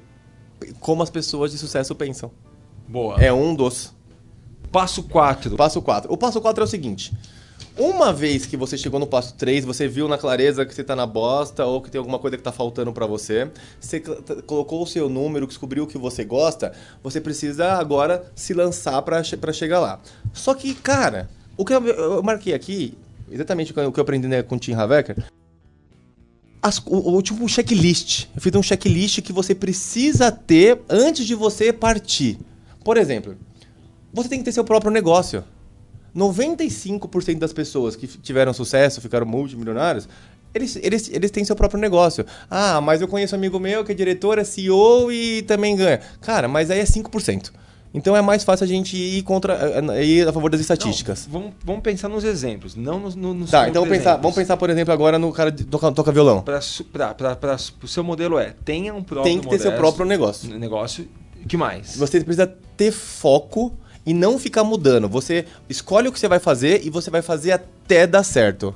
como 0.80 1.02
as 1.02 1.10
pessoas 1.10 1.52
de 1.52 1.58
sucesso 1.58 1.94
pensam. 1.94 2.30
Boa. 2.88 3.22
É 3.22 3.30
um 3.30 3.54
dos. 3.54 3.94
Passo 4.72 5.02
4. 5.02 5.54
Passo 5.54 5.82
4. 5.82 6.10
O 6.10 6.16
passo 6.16 6.40
4 6.40 6.62
é 6.62 6.64
o 6.64 6.66
seguinte. 6.66 7.12
Uma 7.76 8.12
vez 8.12 8.46
que 8.46 8.56
você 8.56 8.78
chegou 8.78 9.00
no 9.00 9.06
passo 9.06 9.34
3, 9.34 9.64
você 9.64 9.88
viu 9.88 10.06
na 10.06 10.16
clareza 10.16 10.64
que 10.64 10.72
você 10.72 10.84
tá 10.84 10.94
na 10.94 11.06
bosta 11.06 11.66
ou 11.66 11.82
que 11.82 11.90
tem 11.90 11.98
alguma 11.98 12.20
coisa 12.20 12.36
que 12.36 12.42
tá 12.42 12.52
faltando 12.52 12.92
para 12.92 13.04
você, 13.04 13.50
você 13.80 13.98
colocou 14.46 14.80
o 14.80 14.86
seu 14.86 15.08
número, 15.08 15.44
descobriu 15.44 15.82
o 15.82 15.86
que 15.86 15.98
você 15.98 16.24
gosta, 16.24 16.72
você 17.02 17.20
precisa 17.20 17.72
agora 17.72 18.30
se 18.36 18.54
lançar 18.54 19.02
para 19.02 19.52
chegar 19.52 19.80
lá. 19.80 20.00
Só 20.32 20.54
que, 20.54 20.72
cara, 20.72 21.28
o 21.56 21.64
que 21.64 21.74
eu, 21.74 21.84
eu 21.84 22.22
marquei 22.22 22.54
aqui, 22.54 22.96
exatamente 23.28 23.72
o 23.72 23.74
que 23.74 24.00
eu 24.00 24.02
aprendi 24.02 24.28
né, 24.28 24.40
com 24.40 24.54
o 24.54 24.58
Tim 24.58 24.74
Havecker, 24.74 25.16
as, 26.62 26.78
o, 26.86 27.16
o, 27.16 27.22
tipo 27.22 27.42
um 27.42 27.48
checklist. 27.48 28.26
Eu 28.36 28.40
fiz 28.40 28.54
um 28.54 28.62
checklist 28.62 29.20
que 29.20 29.32
você 29.32 29.52
precisa 29.52 30.30
ter 30.30 30.80
antes 30.88 31.26
de 31.26 31.34
você 31.34 31.72
partir. 31.72 32.38
Por 32.84 32.96
exemplo, 32.96 33.36
você 34.12 34.28
tem 34.28 34.38
que 34.38 34.44
ter 34.44 34.52
seu 34.52 34.64
próprio 34.64 34.92
negócio. 34.92 35.42
95% 36.16 37.38
das 37.38 37.52
pessoas 37.52 37.96
que 37.96 38.06
tiveram 38.06 38.52
sucesso, 38.52 39.00
ficaram 39.00 39.26
multimilionários, 39.26 40.08
eles, 40.54 40.76
eles, 40.76 41.10
eles 41.12 41.30
têm 41.30 41.44
seu 41.44 41.56
próprio 41.56 41.80
negócio. 41.80 42.24
Ah, 42.48 42.80
mas 42.80 43.00
eu 43.00 43.08
conheço 43.08 43.34
um 43.34 43.38
amigo 43.38 43.58
meu 43.58 43.84
que 43.84 43.90
é 43.90 43.94
diretor, 43.94 44.38
é 44.38 44.44
CEO 44.44 45.10
e 45.10 45.42
também 45.42 45.74
ganha. 45.76 46.00
Cara, 46.20 46.46
mas 46.46 46.70
aí 46.70 46.78
é 46.78 46.84
5%. 46.84 47.50
Então 47.92 48.16
é 48.16 48.20
mais 48.20 48.42
fácil 48.42 48.64
a 48.64 48.66
gente 48.66 48.96
ir 48.96 49.22
contra 49.22 49.56
ir 50.02 50.26
a 50.26 50.32
favor 50.32 50.50
das 50.50 50.60
estatísticas. 50.60 51.26
Não, 51.26 51.40
vamos, 51.40 51.54
vamos 51.64 51.82
pensar 51.82 52.08
nos 52.08 52.24
exemplos, 52.24 52.74
não 52.74 52.98
nos, 52.98 53.14
nos 53.14 53.50
Tá, 53.50 53.68
então 53.68 53.82
vamos 53.82 53.96
pensar, 53.96 54.16
vamos 54.16 54.34
pensar, 54.34 54.56
por 54.56 54.68
exemplo, 54.68 54.92
agora 54.92 55.16
no 55.16 55.32
cara 55.32 55.52
que 55.52 55.62
toca, 55.62 55.92
toca 55.92 56.10
violão. 56.10 56.42
Para 56.42 56.58
o 56.58 57.86
seu 57.86 58.02
modelo 58.02 58.36
é, 58.36 58.52
tenha 58.64 58.92
um 58.92 59.02
próprio 59.02 59.32
Tem 59.32 59.40
que 59.40 59.48
ter 59.48 59.60
seu 59.60 59.72
próprio 59.72 60.04
negócio. 60.04 60.58
Negócio. 60.58 61.08
que 61.48 61.56
mais? 61.56 61.96
Você 61.96 62.20
precisa 62.20 62.52
ter 62.76 62.90
foco 62.90 63.72
e 64.06 64.12
não 64.14 64.38
ficar 64.38 64.64
mudando. 64.64 65.08
Você 65.08 65.46
escolhe 65.68 66.08
o 66.08 66.12
que 66.12 66.18
você 66.18 66.28
vai 66.28 66.38
fazer 66.38 66.84
e 66.84 66.90
você 66.90 67.10
vai 67.10 67.22
fazer 67.22 67.52
até 67.52 68.06
dar 68.06 68.22
certo. 68.22 68.74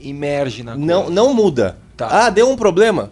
Imerge 0.00 0.62
na 0.62 0.76
Não, 0.76 1.02
coisa. 1.02 1.14
não 1.14 1.34
muda. 1.34 1.78
Tá. 1.96 2.26
Ah, 2.26 2.30
deu 2.30 2.48
um 2.50 2.56
problema? 2.56 3.10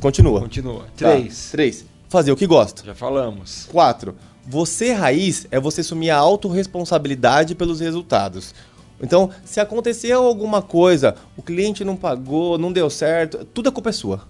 Continua. 0.00 0.40
Continua. 0.40 0.82
Tá. 0.96 1.10
Três. 1.12 1.44
Tá. 1.46 1.50
Três. 1.52 1.84
Fazer 2.08 2.30
o 2.30 2.36
que 2.36 2.46
gosta. 2.46 2.84
Já 2.84 2.94
falamos. 2.94 3.66
Quatro. 3.70 4.14
Você 4.46 4.92
raiz 4.92 5.46
é 5.50 5.58
você 5.58 5.80
assumir 5.80 6.10
a 6.10 6.16
autorresponsabilidade 6.18 7.54
pelos 7.54 7.80
resultados. 7.80 8.54
Então, 9.00 9.30
se 9.44 9.58
aconteceu 9.58 10.22
alguma 10.22 10.62
coisa, 10.62 11.16
o 11.36 11.42
cliente 11.42 11.84
não 11.84 11.96
pagou, 11.96 12.56
não 12.58 12.72
deu 12.72 12.88
certo, 12.88 13.44
tudo 13.52 13.68
a 13.68 13.72
culpa 13.72 13.90
é 13.90 13.92
sua. 13.92 14.22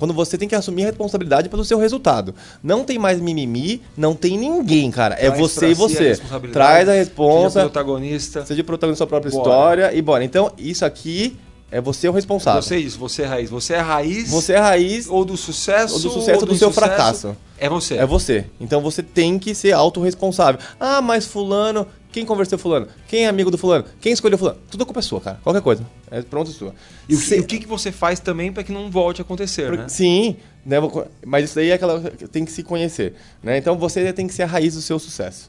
Quando 0.00 0.14
você 0.14 0.38
tem 0.38 0.48
que 0.48 0.54
assumir 0.54 0.84
a 0.84 0.86
responsabilidade 0.86 1.50
pelo 1.50 1.62
seu 1.62 1.78
resultado. 1.78 2.34
Não 2.62 2.84
tem 2.84 2.98
mais 2.98 3.20
mimimi, 3.20 3.82
não 3.94 4.14
tem 4.14 4.38
ninguém, 4.38 4.90
cara. 4.90 5.14
É 5.20 5.30
você 5.30 5.72
e 5.72 5.74
você. 5.74 6.18
A 6.30 6.40
Traz 6.40 6.88
a 6.88 6.92
responsa. 6.92 7.50
Seja 7.50 7.64
protagonista. 7.66 8.46
Seja 8.46 8.64
protagonista 8.64 9.04
da 9.04 9.06
sua 9.06 9.06
própria 9.06 9.30
bora. 9.30 9.42
história 9.42 9.94
e 9.94 10.00
bora. 10.00 10.24
Então, 10.24 10.50
isso 10.56 10.86
aqui 10.86 11.36
é 11.70 11.80
você 11.80 12.08
o 12.08 12.12
responsável. 12.12 12.60
Você 12.60 12.74
é 12.74 12.78
isso, 12.78 12.98
você 12.98 13.22
é 13.22 13.26
raiz. 13.26 13.50
Você 13.50 13.74
é 13.74 13.78
raiz. 13.78 14.30
Você 14.30 14.52
é 14.54 14.58
raiz. 14.58 15.08
Ou 15.08 15.24
do 15.24 15.36
sucesso. 15.36 15.94
Ou 15.94 16.00
do 16.00 16.10
sucesso 16.10 16.40
ou 16.40 16.46
do, 16.46 16.52
do 16.52 16.58
seu 16.58 16.72
fracasso. 16.72 17.36
É 17.58 17.68
você. 17.68 17.94
É 17.94 18.06
você. 18.06 18.46
Então 18.60 18.80
você 18.80 19.02
tem 19.02 19.38
que 19.38 19.54
ser 19.54 19.72
autorresponsável. 19.72 20.60
Ah, 20.80 21.00
mas 21.00 21.26
fulano. 21.26 21.86
Quem 22.10 22.26
conversou 22.26 22.58
fulano? 22.58 22.88
Quem 23.06 23.24
é 23.24 23.28
amigo 23.28 23.52
do 23.52 23.58
fulano? 23.58 23.84
Quem 24.00 24.12
escolheu 24.12 24.36
fulano? 24.36 24.58
Tudo 24.68 24.82
a 24.82 24.84
culpa 24.84 24.98
é 24.98 25.02
sua, 25.02 25.20
cara. 25.20 25.38
Qualquer 25.44 25.62
coisa. 25.62 25.86
É 26.10 26.20
pronto 26.22 26.50
é 26.50 26.54
sua. 26.54 26.74
E 27.08 27.14
o, 27.14 27.20
que, 27.20 27.34
o 27.38 27.46
que, 27.46 27.58
que 27.60 27.68
você 27.68 27.92
faz 27.92 28.18
também 28.18 28.52
para 28.52 28.64
que 28.64 28.72
não 28.72 28.90
volte 28.90 29.20
a 29.20 29.24
acontecer, 29.24 29.70
né? 29.70 29.88
Sim, 29.88 30.36
né? 30.66 30.78
Mas 31.24 31.44
isso 31.44 31.54
daí 31.54 31.70
é 31.70 31.74
aquela. 31.74 32.00
Tem 32.32 32.44
que 32.44 32.50
se 32.50 32.64
conhecer. 32.64 33.14
Né? 33.40 33.58
Então 33.58 33.78
você 33.78 34.12
tem 34.12 34.26
que 34.26 34.34
ser 34.34 34.42
a 34.42 34.46
raiz 34.46 34.74
do 34.74 34.82
seu 34.82 34.98
sucesso. 34.98 35.48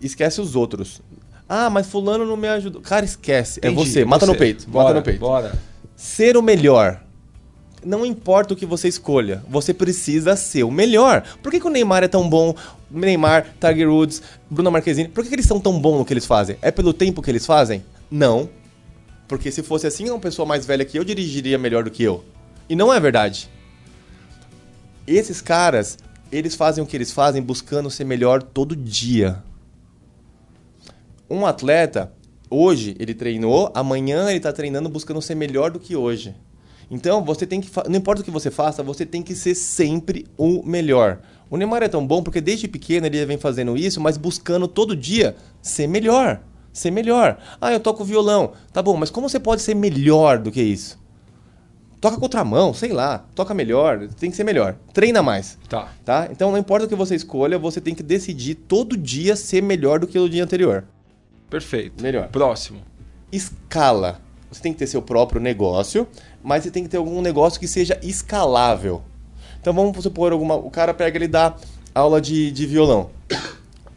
Esquece 0.00 0.40
os 0.40 0.56
outros. 0.56 1.00
Ah, 1.54 1.68
mas 1.68 1.86
fulano 1.86 2.24
não 2.24 2.34
me 2.34 2.48
ajudou. 2.48 2.80
Cara, 2.80 3.04
esquece. 3.04 3.60
Entendi, 3.60 3.74
é 3.74 3.84
você. 3.84 4.04
Mata 4.06 4.24
você. 4.24 4.32
no 4.32 4.38
peito. 4.38 4.66
Bora, 4.70 4.84
mata 4.84 4.94
no 5.00 5.02
peito. 5.02 5.20
Bora. 5.20 5.52
Ser 5.94 6.34
o 6.34 6.40
melhor. 6.40 7.02
Não 7.84 8.06
importa 8.06 8.54
o 8.54 8.56
que 8.56 8.64
você 8.64 8.88
escolha, 8.88 9.44
você 9.50 9.74
precisa 9.74 10.34
ser 10.34 10.62
o 10.62 10.70
melhor. 10.70 11.22
Por 11.42 11.52
que, 11.52 11.60
que 11.60 11.66
o 11.66 11.70
Neymar 11.70 12.04
é 12.04 12.08
tão 12.08 12.26
bom? 12.26 12.54
Neymar, 12.90 13.54
Tiger 13.60 13.90
Woods, 13.90 14.22
Bruno 14.48 14.70
Marquezine, 14.70 15.08
por 15.08 15.22
que, 15.22 15.28
que 15.28 15.34
eles 15.34 15.44
são 15.44 15.60
tão 15.60 15.78
bons 15.78 15.98
no 15.98 16.06
que 16.06 16.14
eles 16.14 16.24
fazem? 16.24 16.56
É 16.62 16.70
pelo 16.70 16.94
tempo 16.94 17.20
que 17.20 17.30
eles 17.30 17.44
fazem? 17.44 17.84
Não. 18.10 18.48
Porque 19.28 19.50
se 19.50 19.62
fosse 19.62 19.86
assim, 19.86 20.08
uma 20.08 20.20
pessoa 20.20 20.46
mais 20.46 20.64
velha 20.64 20.86
que 20.86 20.98
eu 20.98 21.04
dirigiria 21.04 21.58
melhor 21.58 21.84
do 21.84 21.90
que 21.90 22.02
eu. 22.02 22.24
E 22.66 22.74
não 22.74 22.90
é 22.90 22.98
verdade. 22.98 23.50
Esses 25.06 25.42
caras, 25.42 25.98
eles 26.30 26.54
fazem 26.54 26.82
o 26.82 26.86
que 26.86 26.96
eles 26.96 27.12
fazem 27.12 27.42
buscando 27.42 27.90
ser 27.90 28.04
melhor 28.04 28.42
todo 28.42 28.74
dia. 28.74 29.42
Um 31.32 31.46
atleta, 31.46 32.12
hoje 32.50 32.94
ele 32.98 33.14
treinou, 33.14 33.72
amanhã 33.74 34.28
ele 34.28 34.36
está 34.36 34.52
treinando 34.52 34.90
buscando 34.90 35.22
ser 35.22 35.34
melhor 35.34 35.70
do 35.70 35.80
que 35.80 35.96
hoje. 35.96 36.34
Então, 36.90 37.24
você 37.24 37.46
tem 37.46 37.58
que. 37.58 37.70
Não 37.88 37.96
importa 37.96 38.20
o 38.20 38.24
que 38.24 38.30
você 38.30 38.50
faça, 38.50 38.82
você 38.82 39.06
tem 39.06 39.22
que 39.22 39.34
ser 39.34 39.54
sempre 39.54 40.26
o 40.36 40.62
melhor. 40.62 41.20
O 41.48 41.56
Neymar 41.56 41.82
é 41.82 41.88
tão 41.88 42.06
bom 42.06 42.22
porque 42.22 42.38
desde 42.38 42.68
pequeno 42.68 43.06
ele 43.06 43.24
vem 43.24 43.38
fazendo 43.38 43.78
isso, 43.78 43.98
mas 43.98 44.18
buscando 44.18 44.68
todo 44.68 44.94
dia 44.94 45.34
ser 45.62 45.86
melhor. 45.86 46.42
Ser 46.70 46.90
melhor. 46.90 47.38
Ah, 47.58 47.72
eu 47.72 47.80
toco 47.80 48.04
violão. 48.04 48.52
Tá 48.70 48.82
bom, 48.82 48.94
mas 48.98 49.10
como 49.10 49.26
você 49.26 49.40
pode 49.40 49.62
ser 49.62 49.74
melhor 49.74 50.38
do 50.38 50.52
que 50.52 50.60
isso? 50.60 51.00
Toca 51.98 52.18
contramão, 52.18 52.74
sei 52.74 52.92
lá. 52.92 53.24
Toca 53.34 53.54
melhor, 53.54 54.06
tem 54.20 54.30
que 54.30 54.36
ser 54.36 54.44
melhor. 54.44 54.76
Treina 54.92 55.22
mais. 55.22 55.56
Tá. 55.66 55.88
Tá? 56.04 56.28
Então, 56.30 56.50
não 56.50 56.58
importa 56.58 56.84
o 56.84 56.88
que 56.90 56.94
você 56.94 57.14
escolha, 57.14 57.58
você 57.58 57.80
tem 57.80 57.94
que 57.94 58.02
decidir 58.02 58.54
todo 58.54 58.98
dia 58.98 59.34
ser 59.34 59.62
melhor 59.62 59.98
do 59.98 60.06
que 60.06 60.18
o 60.18 60.28
dia 60.28 60.44
anterior. 60.44 60.84
Perfeito. 61.52 62.02
Melhor. 62.02 62.28
Próximo. 62.28 62.80
Escala. 63.30 64.20
Você 64.50 64.62
tem 64.62 64.72
que 64.72 64.78
ter 64.78 64.86
seu 64.86 65.02
próprio 65.02 65.40
negócio, 65.40 66.08
mas 66.42 66.64
você 66.64 66.70
tem 66.70 66.82
que 66.82 66.88
ter 66.88 66.96
algum 66.96 67.20
negócio 67.20 67.60
que 67.60 67.68
seja 67.68 67.98
escalável. 68.02 69.02
Então 69.60 69.72
vamos 69.74 70.02
supor, 70.02 70.32
alguma, 70.32 70.56
o 70.56 70.70
cara 70.70 70.94
pega 70.94 71.16
ele 71.18 71.28
dá 71.28 71.54
aula 71.94 72.20
de, 72.20 72.50
de 72.50 72.66
violão. 72.66 73.10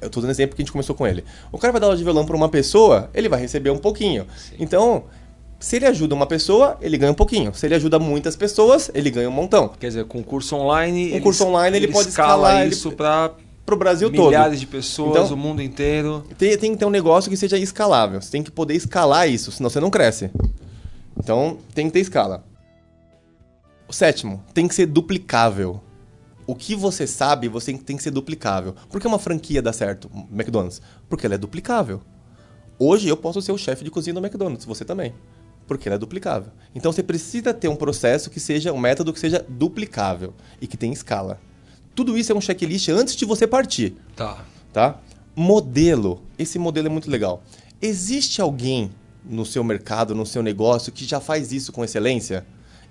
Eu 0.01 0.07
estou 0.07 0.21
dando 0.21 0.31
exemplo 0.31 0.55
que 0.55 0.61
a 0.61 0.63
gente 0.63 0.71
começou 0.71 0.93
com 0.95 1.07
ele. 1.07 1.23
O 1.51 1.57
cara 1.57 1.71
vai 1.71 1.79
dar 1.79 1.87
aula 1.87 1.97
de 1.97 2.03
violão 2.03 2.25
para 2.25 2.35
uma 2.35 2.49
pessoa, 2.49 3.09
ele 3.13 3.29
vai 3.29 3.39
receber 3.39 3.69
um 3.69 3.77
pouquinho. 3.77 4.27
Sim. 4.37 4.55
Então, 4.59 5.05
se 5.59 5.77
ele 5.77 5.85
ajuda 5.85 6.13
uma 6.13 6.27
pessoa, 6.27 6.77
ele 6.81 6.97
ganha 6.97 7.11
um 7.11 7.15
pouquinho. 7.15 7.53
Se 7.53 7.65
ele 7.65 7.75
ajuda 7.75 7.97
muitas 7.97 8.35
pessoas, 8.35 8.91
ele 8.93 9.09
ganha 9.09 9.29
um 9.29 9.31
montão. 9.31 9.69
Quer 9.79 9.87
dizer, 9.87 10.05
com 10.05 10.21
curso 10.21 10.55
online. 10.57 11.17
Um 11.17 11.21
curso 11.21 11.45
online 11.45 11.77
ele, 11.77 11.85
ele 11.85 11.93
pode 11.93 12.09
escalar 12.09 12.67
isso 12.67 12.89
ele... 12.89 12.95
para 12.95 13.31
pro 13.65 13.75
Brasil 13.75 14.09
Milhares 14.09 14.23
todo. 14.23 14.31
Milhares 14.31 14.59
de 14.59 14.67
pessoas, 14.67 15.25
então, 15.25 15.33
o 15.33 15.37
mundo 15.37 15.61
inteiro. 15.61 16.23
Tem, 16.37 16.57
tem 16.57 16.71
que 16.73 16.77
ter 16.77 16.85
um 16.85 16.89
negócio 16.89 17.29
que 17.29 17.37
seja 17.37 17.57
escalável. 17.57 18.21
Você 18.21 18.31
tem 18.31 18.43
que 18.43 18.51
poder 18.51 18.75
escalar 18.75 19.27
isso, 19.27 19.51
senão 19.51 19.69
você 19.69 19.79
não 19.79 19.89
cresce. 19.89 20.29
Então, 21.17 21.57
tem 21.73 21.87
que 21.87 21.93
ter 21.93 21.99
escala. 21.99 22.45
O 23.87 23.93
sétimo, 23.93 24.43
tem 24.53 24.67
que 24.67 24.75
ser 24.75 24.85
duplicável. 24.85 25.81
O 26.47 26.53
que 26.53 26.75
você 26.75 27.07
sabe, 27.07 27.47
você 27.47 27.73
tem 27.73 27.97
que 27.97 28.03
ser 28.03 28.11
duplicável. 28.11 28.75
Por 28.89 29.01
que 29.01 29.07
uma 29.07 29.17
franquia 29.17 29.61
dá 29.61 29.73
certo, 29.73 30.09
McDonald's? 30.31 30.81
Porque 31.09 31.25
ela 31.25 31.35
é 31.35 31.37
duplicável. 31.37 32.01
Hoje 32.77 33.07
eu 33.07 33.17
posso 33.17 33.41
ser 33.41 33.51
o 33.51 33.57
chefe 33.57 33.83
de 33.83 33.89
cozinha 33.89 34.13
do 34.13 34.19
McDonald's, 34.19 34.65
você 34.65 34.85
também. 34.85 35.13
Porque 35.65 35.87
ela 35.87 35.95
é 35.95 35.99
duplicável. 35.99 36.51
Então 36.75 36.91
você 36.91 37.01
precisa 37.01 37.53
ter 37.53 37.67
um 37.67 37.75
processo 37.75 38.29
que 38.29 38.39
seja, 38.39 38.71
um 38.71 38.77
método 38.77 39.11
que 39.11 39.19
seja 39.19 39.43
duplicável 39.47 40.33
e 40.61 40.67
que 40.67 40.77
tenha 40.77 40.93
escala. 40.93 41.39
Tudo 41.95 42.17
isso 42.17 42.31
é 42.31 42.35
um 42.35 42.41
checklist 42.41 42.89
antes 42.89 43.15
de 43.15 43.25
você 43.25 43.47
partir. 43.47 43.95
Tá. 44.15 44.43
Tá? 44.73 44.99
Modelo. 45.35 46.21
Esse 46.37 46.59
modelo 46.59 46.87
é 46.87 46.89
muito 46.89 47.09
legal. 47.09 47.41
Existe 47.81 48.41
alguém 48.41 48.91
no 49.23 49.45
seu 49.45 49.63
mercado, 49.63 50.13
no 50.13 50.25
seu 50.25 50.43
negócio 50.43 50.91
que 50.91 51.05
já 51.05 51.19
faz 51.19 51.51
isso 51.51 51.71
com 51.71 51.83
excelência? 51.83 52.45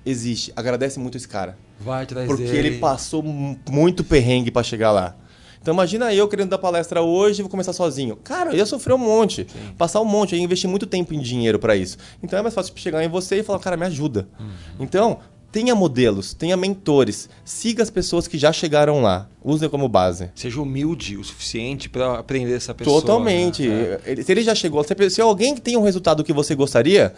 Existe. 0.05 0.53
Agradece 0.57 0.99
muito 0.99 1.17
esse 1.17 1.29
cara. 1.29 1.57
Vai 1.79 2.07
trazer. 2.07 2.27
Porque 2.27 2.43
ele 2.43 2.79
passou 2.79 3.23
muito 3.23 4.03
perrengue 4.03 4.51
para 4.51 4.62
chegar 4.62 4.90
lá. 4.90 5.14
Então 5.61 5.73
imagina 5.73 6.12
eu 6.12 6.29
querendo 6.29 6.51
dar 6.51 6.59
palestra 6.59 7.01
hoje 7.01 7.40
e 7.40 7.43
vou 7.43 7.51
começar 7.51 7.73
sozinho. 7.73 8.17
Cara, 8.17 8.51
eu 8.51 8.57
ia 8.57 8.67
sofrer 8.67 8.93
um 8.93 8.99
monte. 8.99 9.47
Sim. 9.51 9.73
Passar 9.79 10.03
um 10.03 10.05
monte, 10.05 10.33
eu 10.33 10.38
ia 10.38 10.45
investir 10.45 10.69
muito 10.69 10.87
tempo 10.87 11.14
em 11.14 11.19
dinheiro 11.19 11.59
para 11.59 11.75
isso. 11.75 11.97
Então 12.23 12.38
é 12.38 12.43
mais 12.43 12.55
fácil 12.55 12.75
chegar 12.77 13.03
em 13.03 13.09
você 13.09 13.37
e 13.38 13.43
falar, 13.43 13.59
cara, 13.61 13.75
me 13.75 13.87
ajuda. 13.87 14.29
Uhum. 14.38 14.51
Então, 14.81 15.21
tenha 15.55 15.73
modelos, 15.73 16.35
tenha 16.35 16.57
mentores, 16.57 17.29
siga 17.45 17.81
as 17.81 17.88
pessoas 17.88 18.27
que 18.27 18.37
já 18.37 18.53
chegaram 18.53 19.01
lá, 19.01 19.29
use 19.40 19.69
como 19.69 19.88
base. 19.88 20.29
Seja 20.35 20.61
humilde 20.61 21.17
o 21.17 21.23
suficiente 21.23 21.88
para 21.88 22.19
aprender 22.19 22.57
essa 22.57 22.75
pessoa. 22.75 23.01
Totalmente. 23.01 23.69
Né? 23.69 24.01
É. 24.05 24.17
Se 24.17 24.33
ele 24.33 24.43
já 24.43 24.53
chegou, 24.53 24.85
se 25.09 25.21
alguém 25.21 25.55
tem 25.55 25.77
um 25.77 25.85
resultado 25.85 26.25
que 26.25 26.33
você 26.33 26.57
gostaria, 26.57 27.14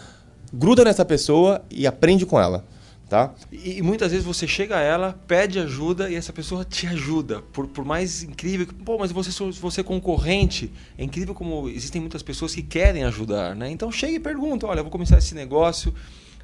gruda 0.53 0.85
nessa 0.85 1.03
pessoa 1.03 1.64
e 1.70 1.87
aprende 1.87 2.27
com 2.27 2.38
ela. 2.38 2.62
Tá? 3.09 3.33
E, 3.51 3.81
muitas 3.81 4.11
vezes 4.11 4.27
você 4.27 4.46
chega 4.46 4.77
a 4.77 4.81
ela, 4.81 5.18
pede 5.27 5.59
ajuda 5.59 6.11
e 6.11 6.14
essa 6.14 6.33
pessoa 6.33 6.62
te 6.62 6.87
ajuda. 6.88 7.40
Por, 7.40 7.66
por 7.68 7.87
mais 7.87 8.22
incrível 8.22 8.66
que. 8.66 8.75
Pô, 8.75 8.99
mas 8.99 9.12
você, 9.12 9.31
você 9.53 9.81
é 9.81 9.85
concorrente. 9.85 10.70
É 10.99 11.05
incrível 11.05 11.33
como 11.33 11.70
existem 11.70 12.03
muitas 12.03 12.22
pessoas 12.22 12.55
que 12.55 12.62
querem 12.62 13.05
ajudar, 13.05 13.57
né? 13.57 13.70
Então 13.70 13.90
chega 13.90 14.12
e 14.12 14.20
pergunta: 14.20 14.66
olha, 14.66 14.81
eu 14.81 14.85
vou 14.85 14.90
começar 14.90 15.16
esse 15.16 15.37
negócio, 15.37 15.94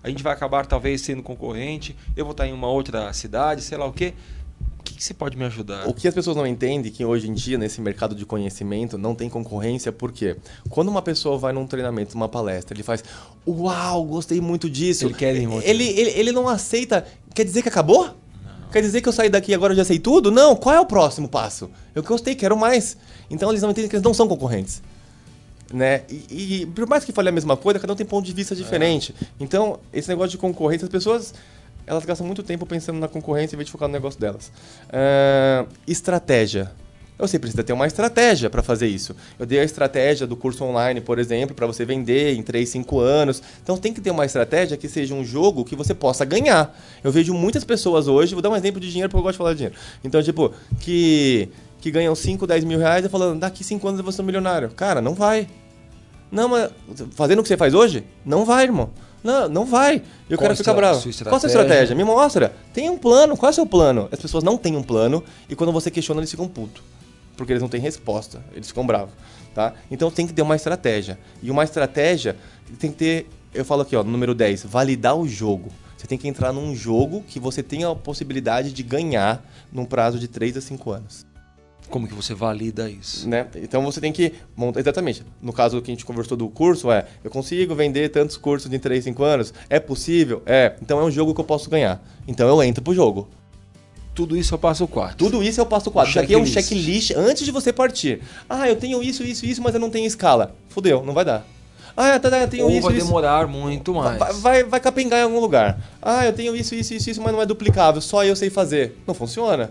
a 0.02 0.08
gente 0.08 0.22
vai 0.22 0.32
acabar 0.32 0.66
talvez 0.66 1.00
sendo 1.00 1.22
concorrente, 1.22 1.96
eu 2.16 2.24
vou 2.24 2.32
estar 2.32 2.46
em 2.46 2.52
uma 2.52 2.68
outra 2.68 3.12
cidade, 3.12 3.62
sei 3.62 3.78
lá 3.78 3.86
o 3.86 3.92
quê. 3.92 4.14
O 4.78 4.84
que, 4.84 4.94
que 4.94 5.04
você 5.04 5.14
pode 5.14 5.36
me 5.36 5.44
ajudar? 5.44 5.88
O 5.88 5.94
que 5.94 6.08
as 6.08 6.14
pessoas 6.14 6.36
não 6.36 6.44
entendem 6.44 6.90
é 6.90 6.94
que 6.94 7.04
hoje 7.04 7.28
em 7.28 7.32
dia, 7.32 7.56
nesse 7.56 7.80
mercado 7.80 8.16
de 8.16 8.26
conhecimento, 8.26 8.98
não 8.98 9.14
tem 9.14 9.30
concorrência, 9.30 9.92
porque 9.92 10.36
quando 10.68 10.88
uma 10.88 11.00
pessoa 11.00 11.38
vai 11.38 11.52
num 11.52 11.68
treinamento, 11.68 12.14
numa 12.14 12.28
palestra, 12.28 12.74
ele 12.74 12.82
faz 12.82 13.04
Uau, 13.46 14.04
gostei 14.04 14.40
muito 14.40 14.68
disso. 14.68 15.06
Ele 15.06 15.14
quer 15.14 15.36
ele, 15.36 15.46
ele, 15.62 15.84
ele, 15.84 16.10
ele 16.10 16.32
não 16.32 16.48
aceita. 16.48 17.06
Quer 17.32 17.44
dizer 17.44 17.62
que 17.62 17.68
acabou? 17.68 18.10
Quer 18.72 18.80
dizer 18.80 19.02
que 19.02 19.08
eu 19.08 19.12
saí 19.12 19.28
daqui 19.28 19.52
e 19.52 19.54
agora 19.54 19.72
eu 19.72 19.76
já 19.76 19.84
sei 19.84 19.98
tudo? 19.98 20.30
Não, 20.30 20.56
qual 20.56 20.74
é 20.74 20.80
o 20.80 20.86
próximo 20.86 21.28
passo? 21.28 21.70
Eu 21.94 22.02
gostei, 22.02 22.34
quero 22.34 22.56
mais. 22.56 22.96
Então 23.30 23.50
eles 23.50 23.62
não 23.62 23.70
entendem 23.70 23.88
que 23.88 23.96
eles 23.96 24.04
não 24.04 24.14
são 24.14 24.26
concorrentes. 24.26 24.82
Né? 25.72 26.02
E, 26.10 26.62
e 26.62 26.66
por 26.66 26.86
mais 26.86 27.04
que 27.04 27.12
fale 27.12 27.30
a 27.30 27.32
mesma 27.32 27.56
coisa, 27.56 27.80
cada 27.80 27.92
um 27.92 27.96
tem 27.96 28.04
ponto 28.04 28.26
de 28.26 28.32
vista 28.32 28.54
diferente. 28.54 29.14
É. 29.20 29.26
Então, 29.40 29.80
esse 29.92 30.08
negócio 30.08 30.30
de 30.30 30.38
concorrência, 30.38 30.84
as 30.84 30.90
pessoas 30.90 31.32
elas 31.86 32.04
gastam 32.04 32.26
muito 32.26 32.42
tempo 32.42 32.64
pensando 32.64 32.98
na 32.98 33.08
concorrência 33.08 33.56
em 33.56 33.58
vez 33.58 33.66
de 33.66 33.72
focar 33.72 33.88
no 33.88 33.92
negócio 33.92 34.20
delas. 34.20 34.52
Uh, 34.88 35.68
estratégia. 35.86 36.70
Eu 37.18 37.28
sei, 37.28 37.38
precisa 37.38 37.62
ter 37.62 37.72
uma 37.72 37.86
estratégia 37.86 38.50
para 38.50 38.62
fazer 38.62 38.88
isso. 38.88 39.14
Eu 39.38 39.46
dei 39.46 39.60
a 39.60 39.64
estratégia 39.64 40.26
do 40.26 40.34
curso 40.34 40.64
online, 40.64 41.00
por 41.00 41.18
exemplo, 41.18 41.54
para 41.54 41.66
você 41.66 41.84
vender 41.84 42.34
em 42.34 42.42
3, 42.42 42.68
5 42.68 42.98
anos. 42.98 43.42
Então 43.62 43.76
tem 43.76 43.92
que 43.92 44.00
ter 44.00 44.10
uma 44.10 44.24
estratégia 44.24 44.76
que 44.76 44.88
seja 44.88 45.14
um 45.14 45.24
jogo 45.24 45.64
que 45.64 45.76
você 45.76 45.94
possa 45.94 46.24
ganhar. 46.24 46.76
Eu 47.04 47.12
vejo 47.12 47.32
muitas 47.32 47.62
pessoas 47.62 48.08
hoje, 48.08 48.34
vou 48.34 48.42
dar 48.42 48.50
um 48.50 48.56
exemplo 48.56 48.80
de 48.80 48.90
dinheiro 48.90 49.08
porque 49.08 49.20
eu 49.20 49.22
gosto 49.22 49.34
de 49.34 49.38
falar 49.38 49.52
de 49.52 49.58
dinheiro. 49.58 49.76
Então, 50.02 50.20
tipo, 50.22 50.52
que, 50.80 51.48
que 51.80 51.90
ganham 51.92 52.14
5, 52.14 52.44
10 52.44 52.64
mil 52.64 52.78
reais 52.78 53.04
e 53.04 53.08
falando, 53.08 53.38
daqui 53.38 53.62
5 53.62 53.86
anos 53.86 53.98
eu 54.00 54.04
vou 54.04 54.12
ser 54.12 54.22
um 54.22 54.24
milionário. 54.24 54.70
Cara, 54.70 55.00
não 55.00 55.14
vai. 55.14 55.46
Não, 56.32 56.48
mas 56.48 56.70
fazendo 57.10 57.40
o 57.40 57.42
que 57.42 57.48
você 57.48 57.58
faz 57.58 57.74
hoje? 57.74 58.04
Não 58.24 58.46
vai, 58.46 58.64
irmão. 58.64 58.88
Não, 59.22 59.48
não 59.50 59.66
vai. 59.66 60.02
E 60.28 60.34
o 60.34 60.38
cara 60.38 60.56
fica 60.56 60.72
bravo. 60.72 61.00
Qual 61.24 61.36
a 61.36 61.40
sua 61.40 61.46
estratégia? 61.46 61.94
Me 61.94 62.02
mostra. 62.02 62.54
Tem 62.72 62.88
um 62.88 62.96
plano. 62.96 63.36
Qual 63.36 63.48
é 63.48 63.52
o 63.52 63.54
seu 63.54 63.66
plano? 63.66 64.08
As 64.10 64.18
pessoas 64.18 64.42
não 64.42 64.56
têm 64.56 64.74
um 64.74 64.82
plano 64.82 65.22
e 65.48 65.54
quando 65.54 65.70
você 65.70 65.90
questiona, 65.90 66.20
eles 66.20 66.30
ficam 66.30 66.48
putos. 66.48 66.82
Porque 67.36 67.52
eles 67.52 67.62
não 67.62 67.68
têm 67.68 67.80
resposta. 67.80 68.42
Eles 68.54 68.68
ficam 68.68 68.86
bravos. 68.86 69.12
Tá? 69.54 69.74
Então 69.90 70.10
tem 70.10 70.26
que 70.26 70.32
ter 70.32 70.40
uma 70.40 70.56
estratégia. 70.56 71.18
E 71.42 71.50
uma 71.50 71.62
estratégia 71.62 72.34
tem 72.78 72.90
que 72.90 72.96
ter, 72.96 73.26
eu 73.52 73.64
falo 73.64 73.82
aqui, 73.82 73.94
ó, 73.94 74.02
número 74.02 74.34
10, 74.34 74.64
validar 74.64 75.14
o 75.14 75.28
jogo. 75.28 75.70
Você 75.96 76.06
tem 76.06 76.16
que 76.16 76.26
entrar 76.26 76.52
num 76.52 76.74
jogo 76.74 77.22
que 77.28 77.38
você 77.38 77.62
tenha 77.62 77.90
a 77.90 77.94
possibilidade 77.94 78.72
de 78.72 78.82
ganhar 78.82 79.46
num 79.70 79.84
prazo 79.84 80.18
de 80.18 80.26
3 80.26 80.56
a 80.56 80.60
5 80.62 80.90
anos. 80.90 81.26
Como 81.88 82.08
que 82.08 82.14
você 82.14 82.34
valida 82.34 82.88
isso? 82.88 83.28
Né? 83.28 83.46
Então 83.56 83.84
você 83.84 84.00
tem 84.00 84.12
que 84.12 84.32
montar. 84.56 84.80
Exatamente. 84.80 85.22
No 85.42 85.52
caso 85.52 85.80
que 85.82 85.90
a 85.90 85.94
gente 85.94 86.04
conversou 86.04 86.36
do 86.36 86.48
curso, 86.48 86.90
é: 86.90 87.06
eu 87.22 87.30
consigo 87.30 87.74
vender 87.74 88.08
tantos 88.08 88.36
cursos 88.36 88.72
em 88.72 88.78
3, 88.78 89.04
5 89.04 89.22
anos? 89.22 89.52
É 89.68 89.78
possível? 89.78 90.42
É. 90.46 90.74
Então 90.80 90.98
é 90.98 91.04
um 91.04 91.10
jogo 91.10 91.34
que 91.34 91.40
eu 91.40 91.44
posso 91.44 91.68
ganhar. 91.68 92.02
Então 92.26 92.48
eu 92.48 92.62
entro 92.62 92.82
pro 92.82 92.94
jogo. 92.94 93.28
Tudo 94.14 94.36
isso 94.36 94.54
eu 94.54 94.58
passo 94.58 94.84
o 94.84 94.88
4. 94.88 95.16
Tudo 95.16 95.42
isso 95.42 95.60
eu 95.60 95.66
passo 95.66 95.88
o 95.88 95.92
4. 95.92 96.10
Isso 96.10 96.20
aqui 96.20 96.34
é 96.34 96.38
um 96.38 96.46
checklist 96.46 97.12
antes 97.16 97.44
de 97.44 97.50
você 97.50 97.72
partir. 97.72 98.20
Ah, 98.48 98.68
eu 98.68 98.76
tenho 98.76 99.02
isso, 99.02 99.22
isso, 99.22 99.44
isso, 99.46 99.62
mas 99.62 99.74
eu 99.74 99.80
não 99.80 99.88
tenho 99.90 100.06
escala. 100.06 100.54
Fudeu, 100.68 101.02
não 101.04 101.14
vai 101.14 101.24
dar. 101.24 101.46
Ah, 101.96 102.18
tá, 102.18 102.30
tá, 102.30 102.38
eu 102.38 102.48
tenho 102.48 102.64
Ou 102.64 102.70
isso, 102.70 102.82
vai 102.82 102.96
isso. 102.96 103.06
demorar 103.06 103.46
muito 103.46 103.94
mais. 103.94 104.18
Vai, 104.18 104.32
vai, 104.32 104.64
vai 104.64 104.80
capengar 104.80 105.20
em 105.20 105.22
algum 105.24 105.40
lugar. 105.40 105.78
Ah, 106.00 106.24
eu 106.24 106.32
tenho 106.32 106.56
isso, 106.56 106.74
isso, 106.74 106.94
isso, 106.94 107.10
isso, 107.10 107.22
mas 107.22 107.32
não 107.32 107.40
é 107.42 107.46
duplicável. 107.46 108.00
Só 108.00 108.24
eu 108.24 108.34
sei 108.36 108.48
fazer. 108.48 108.98
Não 109.06 109.14
funciona 109.14 109.70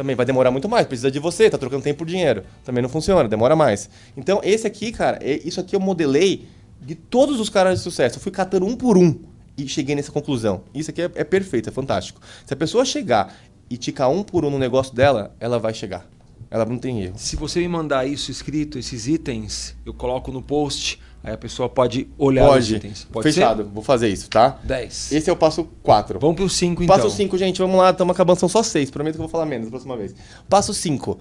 também 0.00 0.16
vai 0.16 0.24
demorar 0.24 0.50
muito 0.50 0.66
mais, 0.66 0.86
precisa 0.86 1.10
de 1.10 1.18
você, 1.18 1.50
tá 1.50 1.58
trocando 1.58 1.84
tempo 1.84 1.98
por 1.98 2.06
dinheiro. 2.06 2.42
Também 2.64 2.80
não 2.80 2.88
funciona, 2.88 3.28
demora 3.28 3.54
mais. 3.54 3.90
Então, 4.16 4.40
esse 4.42 4.66
aqui, 4.66 4.92
cara, 4.92 5.18
é, 5.20 5.46
isso 5.46 5.60
aqui 5.60 5.76
eu 5.76 5.80
modelei 5.80 6.48
de 6.80 6.94
todos 6.94 7.38
os 7.38 7.50
caras 7.50 7.78
de 7.78 7.84
sucesso. 7.84 8.16
Eu 8.16 8.22
fui 8.22 8.32
catando 8.32 8.64
um 8.64 8.74
por 8.74 8.96
um 8.96 9.14
e 9.58 9.68
cheguei 9.68 9.94
nessa 9.94 10.10
conclusão. 10.10 10.62
Isso 10.74 10.90
aqui 10.90 11.02
é, 11.02 11.10
é 11.16 11.22
perfeito, 11.22 11.68
é 11.68 11.72
fantástico. 11.72 12.18
Se 12.46 12.54
a 12.54 12.56
pessoa 12.56 12.82
chegar 12.82 13.36
e 13.68 13.76
ticar 13.76 14.08
um 14.08 14.22
por 14.22 14.42
um 14.42 14.48
no 14.48 14.58
negócio 14.58 14.94
dela, 14.94 15.36
ela 15.38 15.58
vai 15.58 15.74
chegar. 15.74 16.08
Ela 16.50 16.64
não 16.64 16.78
tem 16.78 17.02
erro. 17.02 17.18
Se 17.18 17.36
você 17.36 17.60
me 17.60 17.68
mandar 17.68 18.06
isso 18.06 18.30
escrito, 18.30 18.78
esses 18.78 19.06
itens, 19.06 19.76
eu 19.84 19.92
coloco 19.92 20.32
no 20.32 20.40
post, 20.40 20.98
aí 21.22 21.32
a 21.32 21.36
pessoa 21.38 21.68
pode 21.68 22.08
olhar 22.18 22.46
Pode. 22.46 22.64
os 22.64 22.70
itens. 22.70 23.06
Pode 23.10 23.32
Fechado. 23.32 23.64
Vou 23.72 23.82
fazer 23.82 24.08
isso, 24.08 24.28
tá? 24.28 24.58
ser? 24.60 24.66
10. 24.66 25.12
Esse 25.12 25.30
é 25.30 25.32
o 25.32 25.36
passo 25.36 25.68
4. 25.82 26.18
Vamos 26.18 26.36
pro 26.36 26.48
5 26.48 26.82
então. 26.82 26.96
Passo 26.96 27.10
5, 27.10 27.38
gente, 27.38 27.58
vamos 27.58 27.76
lá, 27.76 27.90
estamos 27.90 28.14
acabando, 28.14 28.38
são 28.38 28.48
só 28.48 28.62
6. 28.62 28.90
Prometo 28.90 29.14
que 29.14 29.20
eu 29.20 29.24
vou 29.24 29.30
falar 29.30 29.46
menos 29.46 29.66
da 29.66 29.70
próxima 29.70 29.96
vez. 29.96 30.14
Passo 30.48 30.72
5. 30.72 31.18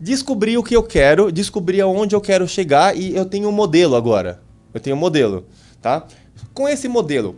Descobrir 0.00 0.56
o 0.56 0.62
que 0.62 0.76
eu 0.76 0.82
quero, 0.82 1.32
descobrir 1.32 1.80
aonde 1.80 2.14
eu 2.14 2.20
quero 2.20 2.46
chegar 2.46 2.96
e 2.96 3.16
eu 3.16 3.24
tenho 3.24 3.48
um 3.48 3.52
modelo 3.52 3.96
agora. 3.96 4.40
Eu 4.72 4.80
tenho 4.80 4.94
um 4.94 4.98
modelo, 4.98 5.46
tá? 5.80 6.06
Com 6.54 6.68
esse 6.68 6.88
modelo, 6.88 7.36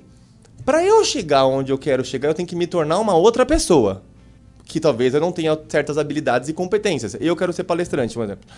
para 0.64 0.84
eu 0.84 1.05
chegar 1.05 1.46
onde 1.46 1.72
eu 1.72 1.78
quero 1.78 2.05
chegar, 2.05 2.28
eu 2.28 2.34
tenho 2.34 2.46
que 2.46 2.57
me 2.57 2.66
tornar 2.66 2.98
uma 2.98 3.14
outra 3.14 3.46
pessoa. 3.46 4.03
Que 4.64 4.78
talvez 4.78 5.14
eu 5.14 5.20
não 5.20 5.32
tenha 5.32 5.59
certas 5.68 5.98
habilidades 5.98 6.48
e 6.48 6.53
competências. 6.53 7.16
Eu 7.20 7.34
quero 7.34 7.53
ser 7.53 7.64
palestrante, 7.64 8.14
por 8.14 8.22
exemplo. 8.22 8.48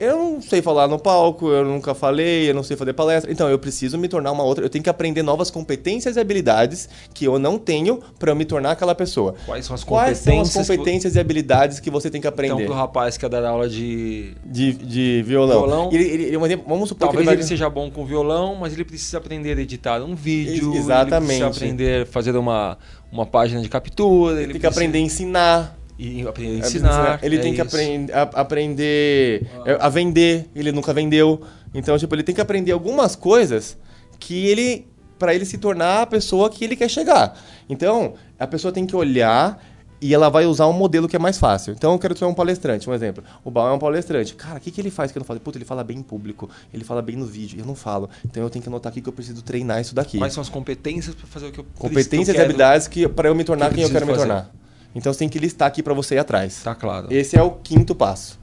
Eu 0.00 0.16
não 0.16 0.40
sei 0.40 0.62
falar 0.62 0.88
no 0.88 0.98
palco, 0.98 1.50
eu 1.50 1.62
nunca 1.62 1.94
falei, 1.94 2.48
eu 2.48 2.54
não 2.54 2.62
sei 2.62 2.74
fazer 2.74 2.94
palestra. 2.94 3.30
Então 3.30 3.50
eu 3.50 3.58
preciso 3.58 3.98
me 3.98 4.08
tornar 4.08 4.32
uma 4.32 4.42
outra. 4.42 4.64
Eu 4.64 4.70
tenho 4.70 4.82
que 4.82 4.88
aprender 4.88 5.22
novas 5.22 5.50
competências 5.50 6.16
e 6.16 6.20
habilidades 6.20 6.88
que 7.12 7.26
eu 7.26 7.38
não 7.38 7.58
tenho 7.58 8.00
para 8.18 8.30
eu 8.30 8.34
me 8.36 8.46
tornar 8.46 8.70
aquela 8.70 8.94
pessoa. 8.94 9.34
Quais 9.44 9.66
são 9.66 9.74
as 9.74 9.84
Quais 9.84 10.18
competências? 10.20 10.52
são 10.54 10.62
as 10.62 10.68
competências 10.68 11.16
e 11.16 11.20
habilidades 11.20 11.80
que 11.80 11.90
você 11.90 12.08
tem 12.08 12.18
que 12.18 12.26
Então, 12.26 12.32
aprender 12.46 12.64
pro 12.64 12.74
rapaz 12.74 13.18
que 13.18 13.20
quer 13.26 13.28
dar 13.28 13.44
aula 13.46 13.68
de. 13.68 14.32
de, 14.44 14.72
de 14.72 15.22
violão? 15.26 15.58
Violão. 15.66 15.90
Ele- 15.92 16.04
ele- 16.04 16.24
ele- 16.36 16.56
vamos 16.66 16.88
supor 16.88 17.08
Talvez 17.08 17.24
que 17.26 17.28
ele, 17.28 17.30
ele 17.36 17.42
vai... 17.42 17.48
seja 17.48 17.68
bom 17.68 17.90
com 17.90 18.06
violão, 18.06 18.54
mas 18.54 18.72
ele 18.72 18.84
precisa 18.86 19.18
aprender 19.18 19.58
a 19.58 19.60
editar 19.60 20.00
um 20.02 20.14
vídeo. 20.14 20.72
Ex- 20.72 20.84
exatamente. 20.84 21.32
Ele 21.32 21.40
precisa 21.44 21.46
aprender 21.66 22.02
a 22.02 22.06
fazer 22.06 22.34
uma, 22.36 22.78
uma 23.12 23.26
página 23.26 23.60
de 23.60 23.68
captura. 23.68 24.32
Ele, 24.36 24.44
ele 24.44 24.52
tem 24.52 24.54
que 24.54 24.60
precisa- 24.60 24.80
aprender 24.80 24.96
a 24.98 25.00
ensinar. 25.02 25.79
E 26.02 26.26
aprender 26.26 26.54
a 26.54 26.66
ensinar. 26.66 27.18
Ele 27.22 27.36
é 27.36 27.40
tem 27.40 27.52
que 27.54 27.60
aprend- 27.60 28.10
a- 28.12 28.22
aprender 28.40 29.46
é, 29.66 29.76
a 29.80 29.88
vender. 29.88 30.48
Ele 30.54 30.72
nunca 30.72 30.92
vendeu. 30.94 31.42
Então, 31.74 31.96
tipo, 31.98 32.14
ele 32.14 32.22
tem 32.22 32.34
que 32.34 32.40
aprender 32.40 32.72
algumas 32.72 33.14
coisas 33.14 33.76
que 34.18 34.46
ele. 34.46 34.86
para 35.18 35.34
ele 35.34 35.44
se 35.44 35.58
tornar 35.58 36.00
a 36.02 36.06
pessoa 36.06 36.48
que 36.48 36.64
ele 36.64 36.74
quer 36.74 36.88
chegar. 36.88 37.38
Então, 37.68 38.14
a 38.38 38.46
pessoa 38.46 38.72
tem 38.72 38.86
que 38.86 38.96
olhar 38.96 39.62
e 40.00 40.14
ela 40.14 40.30
vai 40.30 40.46
usar 40.46 40.66
um 40.66 40.72
modelo 40.72 41.06
que 41.06 41.14
é 41.14 41.18
mais 41.18 41.36
fácil. 41.38 41.74
Então, 41.74 41.92
eu 41.92 41.98
quero 41.98 42.16
ser 42.16 42.24
um 42.24 42.32
palestrante, 42.32 42.88
um 42.88 42.94
exemplo. 42.94 43.22
O 43.44 43.50
Bal 43.50 43.68
é 43.68 43.72
um 43.74 43.78
palestrante. 43.78 44.34
Cara, 44.34 44.56
o 44.56 44.60
que, 44.60 44.70
que 44.70 44.80
ele 44.80 44.90
faz 44.90 45.12
que 45.12 45.18
eu 45.18 45.20
não 45.20 45.26
falo? 45.26 45.38
Puta, 45.40 45.58
ele 45.58 45.66
fala 45.66 45.84
bem 45.84 45.98
em 45.98 46.02
público, 46.02 46.48
ele 46.72 46.82
fala 46.84 47.02
bem 47.02 47.16
no 47.16 47.26
vídeo, 47.26 47.60
eu 47.60 47.66
não 47.66 47.74
falo. 47.74 48.08
Então, 48.24 48.42
eu 48.42 48.48
tenho 48.48 48.62
que 48.62 48.68
anotar 48.70 48.90
aqui 48.90 49.02
que 49.02 49.08
eu 49.10 49.12
preciso 49.12 49.42
treinar 49.42 49.78
isso 49.82 49.94
daqui. 49.94 50.16
Quais 50.16 50.32
são 50.32 50.40
as 50.40 50.48
competências 50.48 51.14
para 51.14 51.26
fazer 51.26 51.48
o 51.48 51.52
que 51.52 51.60
eu 51.60 51.66
Competências 51.78 52.34
e 52.34 52.40
habilidades 52.40 52.88
que 52.88 53.06
para 53.06 53.28
eu 53.28 53.34
me 53.34 53.44
tornar 53.44 53.68
que 53.68 53.74
quem 53.74 53.84
eu 53.84 53.90
quero 53.90 54.06
me 54.06 54.12
fazer. 54.14 54.26
tornar. 54.26 54.50
Então, 54.94 55.12
você 55.12 55.20
tem 55.20 55.28
que 55.28 55.38
listar 55.38 55.68
aqui 55.68 55.82
para 55.82 55.94
você 55.94 56.16
ir 56.16 56.18
atrás. 56.18 56.62
Tá 56.62 56.74
claro. 56.74 57.08
Esse 57.10 57.36
é 57.36 57.42
o 57.42 57.52
quinto 57.52 57.94
passo. 57.94 58.38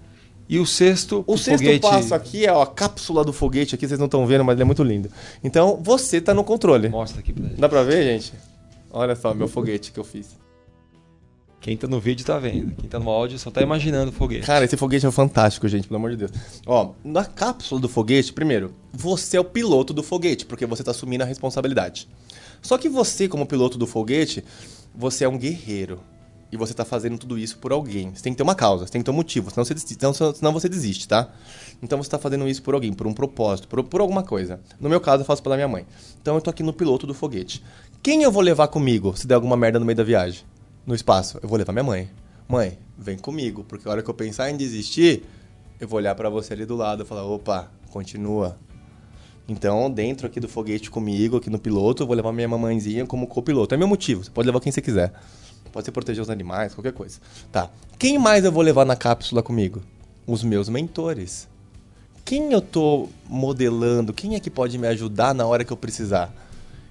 E 0.50 0.60
o 0.60 0.66
sexto, 0.66 1.26
O 1.28 1.38
sexto 1.38 1.64
foguete... 1.64 1.82
passo 1.82 2.16
aqui 2.16 2.46
é 2.46 2.52
ó, 2.54 2.62
a 2.62 2.68
cápsula 2.68 3.26
do 3.26 3.34
foguete 3.34 3.76
aqui, 3.76 3.86
vocês 3.86 4.00
não 4.00 4.06
estão 4.06 4.26
vendo, 4.26 4.46
mas 4.46 4.56
ele 4.56 4.62
é 4.62 4.66
muito 4.66 4.82
lindo. 4.82 5.10
Então, 5.44 5.78
você 5.84 6.22
tá 6.22 6.34
no 6.34 6.44
controle. 6.44 6.88
Mostra 6.88 7.20
aqui 7.20 7.34
pra 7.34 7.44
gente. 7.50 7.60
Dá 7.60 7.68
pra 7.68 7.84
ver, 7.84 8.04
gente? 8.04 8.34
Olha 8.90 9.16
só, 9.16 9.34
meu 9.34 9.50
foguete 9.50 9.92
que 9.92 10.00
eu 10.00 10.06
fiz. 10.06 10.38
Quem 11.60 11.76
tá 11.76 11.86
no 11.86 12.00
vídeo 12.00 12.26
tá 12.26 12.40
vendo. 12.40 12.74
Quem 12.76 12.90
tá 12.90 12.98
no 12.98 13.10
áudio 13.10 13.38
só 13.38 13.52
tá 13.52 13.62
imaginando 13.62 14.12
o 14.12 14.14
foguete. 14.14 14.46
Cara, 14.46 14.64
esse 14.64 14.78
foguete 14.78 15.06
é 15.06 15.12
fantástico, 15.12 15.68
gente, 15.68 15.86
pelo 15.86 15.98
amor 15.98 16.12
de 16.12 16.18
Deus. 16.18 16.32
Ó, 16.66 16.92
na 17.04 17.26
cápsula 17.26 17.82
do 17.82 17.90
foguete, 17.90 18.32
primeiro, 18.32 18.74
você 18.94 19.36
é 19.36 19.40
o 19.40 19.44
piloto 19.44 19.94
do 19.94 20.02
foguete, 20.02 20.46
porque 20.46 20.66
você 20.66 20.82
tá 20.82 20.92
assumindo 20.92 21.24
a 21.24 21.28
responsabilidade. 21.28 22.08
Só 22.62 22.78
que 22.78 22.88
você, 22.88 23.28
como 23.28 23.46
piloto 23.46 23.78
do 23.78 23.86
foguete, 23.86 24.46
você 24.96 25.26
é 25.26 25.30
um 25.30 25.38
guerreiro. 25.38 26.00
E 26.52 26.56
você 26.58 26.74
tá 26.74 26.86
fazendo 26.86 27.18
tudo 27.18 27.38
isso 27.38 27.58
por 27.58 27.72
alguém. 27.72 28.14
Você 28.14 28.24
tem 28.24 28.34
que 28.34 28.38
ter 28.38 28.44
uma 28.44 28.56
causa, 28.56 28.86
você 28.86 28.92
tem 28.92 29.02
que 29.02 29.06
ter 29.06 29.12
um 29.12 29.16
motivo, 29.16 29.50
senão 29.52 29.66
você 29.66 29.74
desiste, 29.74 29.98
senão, 30.00 30.14
senão 30.14 30.54
você 30.54 30.70
desiste, 30.70 31.08
tá? 31.08 31.30
Então 31.82 32.02
você 32.02 32.10
tá 32.10 32.18
fazendo 32.18 32.48
isso 32.48 32.64
por 32.64 32.74
alguém, 32.74 32.94
por 32.94 33.06
um 33.06 33.14
propósito, 33.14 33.68
por, 33.68 33.84
por 33.84 34.02
alguma 34.02 34.24
coisa. 34.24 34.60
No 34.80 34.90
meu 34.90 35.02
caso, 35.02 35.22
eu 35.22 35.26
faço 35.26 35.44
pela 35.44 35.56
minha 35.56 35.68
mãe. 35.68 35.86
Então 36.22 36.36
eu 36.36 36.42
tô 36.42 36.50
aqui 36.50 36.64
no 36.64 36.72
piloto 36.72 37.06
do 37.06 37.14
foguete. 37.14 37.64
Quem 38.02 38.24
eu 38.24 38.32
vou 38.32 38.42
levar 38.42 38.70
comigo 38.70 39.16
se 39.18 39.28
der 39.28 39.36
alguma 39.36 39.58
merda 39.58 39.80
no 39.80 39.86
meio 39.86 39.98
da 39.98 40.04
viagem? 40.04 40.44
No 40.86 40.96
espaço? 40.96 41.38
Eu 41.44 41.50
vou 41.50 41.58
levar 41.58 41.74
minha 41.74 41.84
mãe. 41.84 42.10
Mãe, 42.48 42.78
vem 42.98 43.18
comigo, 43.18 43.66
porque 43.68 43.88
a 43.88 43.92
hora 43.92 44.02
que 44.02 44.10
eu 44.10 44.14
pensar 44.14 44.50
em 44.50 44.56
desistir, 44.56 45.26
eu 45.82 45.88
vou 45.88 45.98
olhar 45.98 46.16
pra 46.16 46.30
você 46.30 46.54
ali 46.54 46.66
do 46.66 46.78
lado 46.78 47.04
e 47.04 47.06
falar: 47.06 47.26
opa, 47.26 47.70
continua. 47.92 48.58
Então, 49.50 49.90
dentro 49.90 50.28
aqui 50.28 50.40
do 50.40 50.48
foguete 50.48 50.90
comigo, 50.90 51.38
aqui 51.38 51.50
no 51.50 51.60
piloto, 51.60 52.04
eu 52.04 52.08
vou 52.08 52.16
levar 52.16 52.34
minha 52.34 52.48
mamãezinha 52.48 53.06
como 53.06 53.28
copiloto. 53.28 53.74
É 53.74 53.78
meu 53.78 53.88
motivo, 53.88 54.24
você 54.24 54.32
pode 54.32 54.46
levar 54.46 54.60
quem 54.60 54.72
você 54.72 54.82
quiser. 54.82 55.14
Pode 55.72 55.86
ser 55.86 55.92
proteger 55.92 56.22
os 56.22 56.30
animais, 56.30 56.74
qualquer 56.74 56.94
coisa. 56.94 57.20
Tá. 57.52 57.70
Quem 57.98 58.18
mais 58.18 58.44
eu 58.44 58.52
vou 58.52 58.64
levar 58.64 58.86
na 58.86 58.96
cápsula 58.96 59.44
comigo? 59.44 59.82
Os 60.26 60.44
meus 60.44 60.70
mentores. 60.70 61.48
Quem 62.24 62.52
eu 62.52 62.62
tô 62.62 63.08
modelando? 63.28 64.14
Quem 64.14 64.36
é 64.36 64.40
que 64.40 64.50
pode 64.50 64.78
me 64.78 64.88
ajudar 64.88 65.34
na 65.34 65.46
hora 65.46 65.64
que 65.64 65.72
eu 65.72 65.78
precisar? 65.78 66.34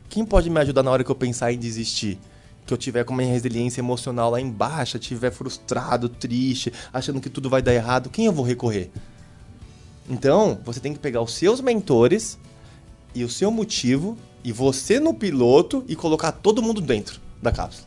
Quem 0.09 0.24
pode 0.24 0.49
me 0.49 0.59
ajudar 0.61 0.83
na 0.83 0.91
hora 0.91 1.05
que 1.05 1.11
eu 1.11 1.14
pensar 1.14 1.53
em 1.53 1.59
desistir? 1.59 2.18
Que 2.64 2.72
eu 2.72 2.79
tiver 2.79 3.05
com 3.05 3.12
uma 3.12 3.22
resiliência 3.22 3.81
emocional 3.81 4.31
lá 4.31 4.41
embaixo, 4.41 4.99
tiver 4.99 5.31
frustrado, 5.31 6.09
triste, 6.09 6.72
achando 6.93 7.20
que 7.20 7.29
tudo 7.29 7.51
vai 7.51 7.61
dar 7.61 7.74
errado, 7.74 8.11
quem 8.11 8.27
eu 8.27 8.33
vou 8.33 8.45
recorrer? 8.45 8.91
Então, 10.09 10.59
você 10.64 10.81
tem 10.81 10.93
que 10.93 10.99
pegar 10.99 11.20
os 11.20 11.35
seus 11.35 11.61
mentores 11.61 12.39
e 13.14 13.24
o 13.24 13.29
seu 13.29 13.51
motivo 13.51 14.16
e 14.43 14.53
você 14.53 15.01
no 15.01 15.12
piloto 15.12 15.85
e 15.89 15.97
colocar 15.97 16.33
todo 16.33 16.62
mundo 16.62 16.81
dentro 16.81 17.20
da 17.43 17.51
cápsula. 17.51 17.87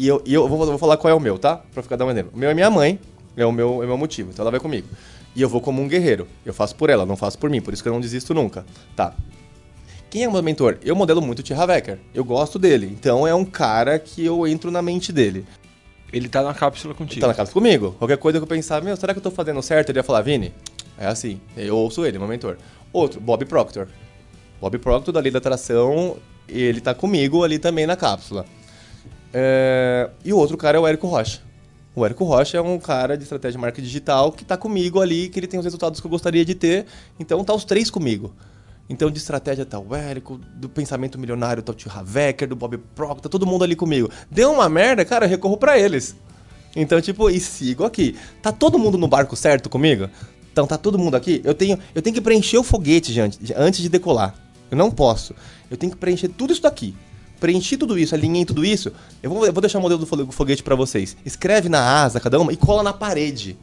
E 0.00 0.08
eu, 0.08 0.22
e 0.24 0.32
eu 0.32 0.48
vou, 0.48 0.64
vou 0.64 0.78
falar 0.78 0.96
qual 0.96 1.10
é 1.10 1.14
o 1.14 1.20
meu, 1.20 1.38
tá? 1.38 1.58
Pra 1.74 1.82
ficar 1.82 1.94
dando 1.94 2.08
um 2.08 2.10
exemplo. 2.12 2.32
O 2.34 2.38
meu 2.38 2.48
é 2.48 2.54
minha 2.54 2.70
mãe, 2.70 2.98
é 3.36 3.44
o 3.44 3.52
meu, 3.52 3.82
é 3.82 3.84
o 3.84 3.88
meu 3.88 3.98
motivo, 3.98 4.30
então 4.30 4.42
ela 4.42 4.50
vai 4.50 4.58
comigo. 4.58 4.88
E 5.36 5.42
eu 5.42 5.48
vou 5.48 5.60
como 5.60 5.82
um 5.82 5.86
guerreiro. 5.86 6.26
Eu 6.42 6.54
faço 6.54 6.74
por 6.74 6.88
ela, 6.88 7.04
não 7.04 7.18
faço 7.18 7.38
por 7.38 7.50
mim, 7.50 7.60
por 7.60 7.74
isso 7.74 7.82
que 7.82 7.88
eu 7.90 7.92
não 7.92 8.00
desisto 8.00 8.32
nunca. 8.32 8.64
Tá. 8.96 9.14
Quem 10.08 10.24
é 10.24 10.28
o 10.28 10.32
meu 10.32 10.42
mentor? 10.42 10.78
Eu 10.82 10.96
modelo 10.96 11.20
muito 11.20 11.40
o 11.40 11.42
T. 11.42 11.52
Havecker. 11.52 11.98
Eu 12.14 12.24
gosto 12.24 12.58
dele. 12.58 12.86
Então 12.90 13.28
é 13.28 13.34
um 13.34 13.44
cara 13.44 13.98
que 13.98 14.24
eu 14.24 14.46
entro 14.46 14.70
na 14.70 14.80
mente 14.80 15.12
dele. 15.12 15.44
Ele 16.10 16.30
tá 16.30 16.42
na 16.42 16.54
cápsula 16.54 16.94
contigo. 16.94 17.20
Tá 17.20 17.26
na 17.26 17.34
casa 17.34 17.52
comigo. 17.52 17.94
Qualquer 17.98 18.16
coisa 18.16 18.38
que 18.38 18.42
eu 18.42 18.48
pensar, 18.48 18.82
meu, 18.82 18.96
será 18.96 19.12
que 19.12 19.18
eu 19.18 19.22
tô 19.22 19.30
fazendo 19.30 19.60
certo? 19.60 19.90
Ele 19.90 19.98
ia 19.98 20.02
falar, 20.02 20.22
Vini, 20.22 20.50
é 20.96 21.08
assim. 21.08 21.38
Eu 21.54 21.76
ouço 21.76 22.06
ele, 22.06 22.18
meu 22.18 22.26
mentor. 22.26 22.56
Outro, 22.90 23.20
Bob 23.20 23.44
Proctor. 23.44 23.86
Bob 24.62 24.78
Proctor, 24.78 25.12
da 25.12 25.20
Lei 25.20 25.30
da 25.30 25.38
Atração, 25.38 26.16
ele 26.48 26.80
tá 26.80 26.94
comigo 26.94 27.44
ali 27.44 27.58
também 27.58 27.86
na 27.86 27.96
cápsula. 27.96 28.46
É, 29.32 30.10
E 30.24 30.32
o 30.32 30.36
outro 30.36 30.56
cara 30.56 30.76
é 30.76 30.80
o 30.80 30.86
Érico 30.86 31.06
Rocha. 31.06 31.40
O 31.94 32.04
Érico 32.04 32.24
Rocha 32.24 32.56
é 32.56 32.60
um 32.60 32.78
cara 32.78 33.16
de 33.16 33.24
estratégia 33.24 33.52
de 33.52 33.58
marketing 33.58 33.86
digital 33.86 34.32
que 34.32 34.44
tá 34.44 34.56
comigo 34.56 35.00
ali, 35.00 35.28
que 35.28 35.38
ele 35.38 35.46
tem 35.46 35.58
os 35.58 35.64
resultados 35.64 36.00
que 36.00 36.06
eu 36.06 36.10
gostaria 36.10 36.44
de 36.44 36.54
ter. 36.54 36.86
Então 37.18 37.44
tá 37.44 37.52
os 37.54 37.64
três 37.64 37.90
comigo. 37.90 38.32
Então 38.88 39.10
de 39.10 39.18
estratégia 39.18 39.64
tá 39.64 39.78
o 39.78 39.94
Érico, 39.94 40.40
do 40.56 40.68
pensamento 40.68 41.18
milionário 41.18 41.62
tá 41.62 41.72
o 41.72 41.74
Tio 41.74 41.90
Havecker, 41.94 42.48
do 42.48 42.56
Bob 42.56 42.78
Proctor, 42.94 43.22
tá 43.22 43.28
todo 43.28 43.46
mundo 43.46 43.64
ali 43.64 43.76
comigo. 43.76 44.10
Deu 44.30 44.52
uma 44.52 44.68
merda, 44.68 45.04
cara, 45.04 45.26
eu 45.26 45.28
recorro 45.28 45.56
pra 45.56 45.78
eles. 45.78 46.16
Então, 46.74 47.00
tipo, 47.00 47.28
e 47.28 47.40
sigo 47.40 47.84
aqui. 47.84 48.16
Tá 48.40 48.52
todo 48.52 48.78
mundo 48.78 48.96
no 48.96 49.08
barco 49.08 49.36
certo 49.36 49.68
comigo? 49.68 50.08
Então 50.52 50.66
tá 50.66 50.76
todo 50.76 50.98
mundo 50.98 51.16
aqui? 51.16 51.40
Eu 51.44 51.54
tenho, 51.54 51.78
eu 51.94 52.02
tenho 52.02 52.14
que 52.14 52.20
preencher 52.20 52.58
o 52.58 52.62
foguete 52.62 53.12
gente, 53.12 53.38
antes 53.56 53.80
de 53.80 53.88
decolar. 53.88 54.34
Eu 54.70 54.76
não 54.76 54.90
posso. 54.90 55.34
Eu 55.70 55.76
tenho 55.76 55.92
que 55.92 55.98
preencher 55.98 56.28
tudo 56.28 56.52
isso 56.52 56.62
daqui. 56.62 56.94
Preenchi 57.40 57.76
tudo 57.76 57.98
isso, 57.98 58.14
alinhei 58.14 58.44
tudo 58.44 58.64
isso. 58.64 58.92
Eu 59.22 59.30
vou, 59.30 59.46
eu 59.46 59.52
vou 59.52 59.60
deixar 59.60 59.78
o 59.78 59.82
modelo 59.82 60.00
do 60.00 60.06
fo- 60.06 60.30
foguete 60.30 60.62
pra 60.62 60.74
vocês. 60.76 61.16
Escreve 61.24 61.68
na 61.68 61.80
asa 62.02 62.20
cada 62.20 62.38
uma 62.38 62.52
e 62.52 62.56
cola 62.56 62.82
na 62.82 62.92
parede. 62.92 63.56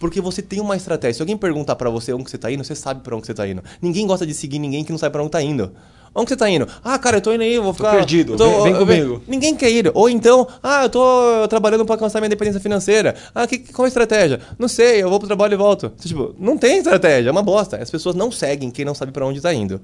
Porque 0.00 0.20
você 0.20 0.42
tem 0.42 0.60
uma 0.60 0.76
estratégia. 0.76 1.14
Se 1.14 1.22
alguém 1.22 1.36
perguntar 1.36 1.76
pra 1.76 1.88
você 1.88 2.12
onde 2.12 2.28
você 2.28 2.36
tá 2.36 2.50
indo, 2.50 2.64
você 2.64 2.74
sabe 2.74 3.00
pra 3.02 3.16
onde 3.16 3.26
você 3.26 3.32
tá 3.32 3.46
indo. 3.46 3.62
Ninguém 3.80 4.06
gosta 4.06 4.26
de 4.26 4.34
seguir 4.34 4.58
ninguém 4.58 4.84
que 4.84 4.90
não 4.92 4.98
sabe 4.98 5.12
pra 5.12 5.22
onde 5.22 5.30
tá 5.30 5.40
indo. 5.40 5.70
Onde 6.16 6.28
você 6.28 6.36
tá 6.36 6.48
indo? 6.50 6.66
Ah, 6.84 6.96
cara, 6.98 7.16
eu 7.16 7.20
tô 7.20 7.32
indo 7.32 7.42
aí, 7.42 7.58
vou 7.58 7.72
ficar. 7.72 7.92
perdido, 7.96 8.34
eu 8.34 8.36
tô- 8.36 8.62
vem- 8.62 8.72
vem 8.72 8.86
comigo. 8.86 9.22
Ninguém 9.26 9.54
quer 9.56 9.70
ir. 9.70 9.90
Ou 9.94 10.08
então, 10.08 10.46
ah, 10.62 10.84
eu 10.84 10.88
tô 10.88 11.48
trabalhando 11.48 11.84
pra 11.84 11.94
alcançar 11.94 12.20
minha 12.20 12.26
independência 12.26 12.60
financeira. 12.60 13.14
Ah, 13.34 13.46
que, 13.46 13.58
qual 13.58 13.84
a 13.84 13.88
estratégia? 13.88 14.40
Não 14.58 14.68
sei, 14.68 15.02
eu 15.02 15.08
vou 15.10 15.18
pro 15.18 15.26
trabalho 15.26 15.54
e 15.54 15.56
volto. 15.56 15.90
Tipo, 16.00 16.34
não 16.38 16.56
tem 16.58 16.78
estratégia, 16.78 17.28
é 17.30 17.32
uma 17.32 17.42
bosta. 17.42 17.78
As 17.78 17.90
pessoas 17.90 18.14
não 18.14 18.30
seguem 18.30 18.70
quem 18.70 18.84
não 18.84 18.94
sabe 18.94 19.10
pra 19.10 19.26
onde 19.26 19.40
tá 19.40 19.52
indo. 19.54 19.80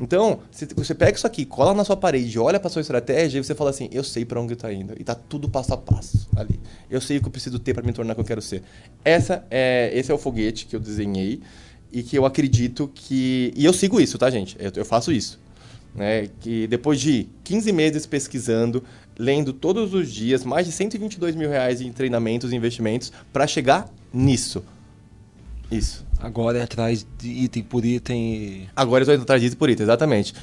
Então, 0.00 0.40
você 0.74 0.94
pega 0.94 1.16
isso 1.16 1.26
aqui, 1.26 1.44
cola 1.44 1.74
na 1.74 1.84
sua 1.84 1.96
parede, 1.96 2.38
olha 2.38 2.58
pra 2.58 2.70
sua 2.70 2.80
estratégia 2.80 3.38
e 3.38 3.44
você 3.44 3.54
fala 3.54 3.68
assim: 3.68 3.88
eu 3.92 4.02
sei 4.02 4.24
pra 4.24 4.40
onde 4.40 4.56
tá 4.56 4.72
indo. 4.72 4.94
E 4.98 5.04
tá 5.04 5.14
tudo 5.14 5.48
passo 5.48 5.74
a 5.74 5.76
passo 5.76 6.26
ali. 6.34 6.58
Eu 6.90 7.00
sei 7.00 7.18
o 7.18 7.20
que 7.20 7.28
eu 7.28 7.32
preciso 7.32 7.58
ter 7.58 7.74
pra 7.74 7.82
me 7.82 7.92
tornar 7.92 8.12
o 8.12 8.14
que 8.14 8.22
eu 8.22 8.24
quero 8.24 8.40
ser. 8.40 8.62
Essa 9.04 9.44
é, 9.50 9.90
esse 9.92 10.10
é 10.10 10.14
o 10.14 10.18
foguete 10.18 10.64
que 10.64 10.74
eu 10.74 10.80
desenhei 10.80 11.42
e 11.92 12.02
que 12.02 12.16
eu 12.16 12.24
acredito 12.24 12.90
que. 12.94 13.52
E 13.54 13.64
eu 13.64 13.74
sigo 13.74 14.00
isso, 14.00 14.16
tá, 14.16 14.30
gente? 14.30 14.56
Eu, 14.58 14.72
eu 14.74 14.84
faço 14.86 15.12
isso. 15.12 15.38
Né? 15.94 16.30
Que 16.40 16.66
depois 16.66 16.98
de 16.98 17.28
15 17.44 17.70
meses 17.72 18.06
pesquisando, 18.06 18.82
lendo 19.18 19.52
todos 19.52 19.92
os 19.92 20.10
dias, 20.10 20.44
mais 20.44 20.64
de 20.64 20.72
122 20.72 21.34
mil 21.34 21.50
reais 21.50 21.82
em 21.82 21.92
treinamentos 21.92 22.52
e 22.52 22.56
investimentos 22.56 23.12
para 23.32 23.46
chegar 23.46 23.92
nisso. 24.12 24.64
Isso. 25.70 26.04
Agora 26.18 26.58
é 26.58 26.62
atrás 26.62 27.06
de 27.16 27.28
item 27.28 27.62
por 27.62 27.84
item. 27.84 28.68
Agora 28.76 29.06
tô 29.06 29.12
indo 29.12 29.22
atrás 29.22 29.40
de 29.40 29.46
item 29.46 29.58
por 29.58 29.70
item, 29.70 29.84
exatamente. 29.84 30.34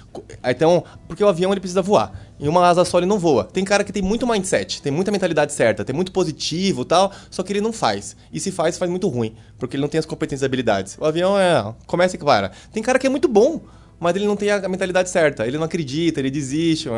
Então, 0.43 0.83
porque 1.07 1.23
o 1.23 1.27
avião 1.27 1.51
ele 1.51 1.59
precisa 1.59 1.81
voar. 1.81 2.13
Em 2.39 2.47
uma 2.47 2.65
asa 2.65 2.83
só 2.83 2.97
ele 2.97 3.05
não 3.05 3.19
voa. 3.19 3.43
Tem 3.43 3.63
cara 3.63 3.83
que 3.83 3.91
tem 3.91 4.01
muito 4.01 4.25
mindset, 4.25 4.81
tem 4.81 4.91
muita 4.91 5.11
mentalidade 5.11 5.53
certa, 5.53 5.85
tem 5.85 5.95
muito 5.95 6.11
positivo 6.11 6.83
tal, 6.83 7.11
só 7.29 7.43
que 7.43 7.53
ele 7.53 7.61
não 7.61 7.71
faz. 7.71 8.15
E 8.31 8.39
se 8.39 8.51
faz, 8.51 8.77
faz 8.77 8.89
muito 8.89 9.07
ruim, 9.07 9.35
porque 9.59 9.75
ele 9.75 9.81
não 9.81 9.89
tem 9.89 9.99
as 9.99 10.05
competências 10.05 10.41
e 10.41 10.45
habilidades. 10.45 10.97
O 10.99 11.05
avião 11.05 11.37
é. 11.37 11.75
Começa 11.85 12.15
e 12.15 12.19
para. 12.19 12.51
Tem 12.71 12.81
cara 12.81 12.97
que 12.97 13.05
é 13.05 13.09
muito 13.09 13.27
bom, 13.27 13.61
mas 13.99 14.15
ele 14.15 14.25
não 14.25 14.35
tem 14.35 14.49
a 14.49 14.67
mentalidade 14.69 15.09
certa. 15.09 15.45
Ele 15.45 15.57
não 15.57 15.65
acredita, 15.65 16.19
ele 16.19 16.31
desiste. 16.31 16.89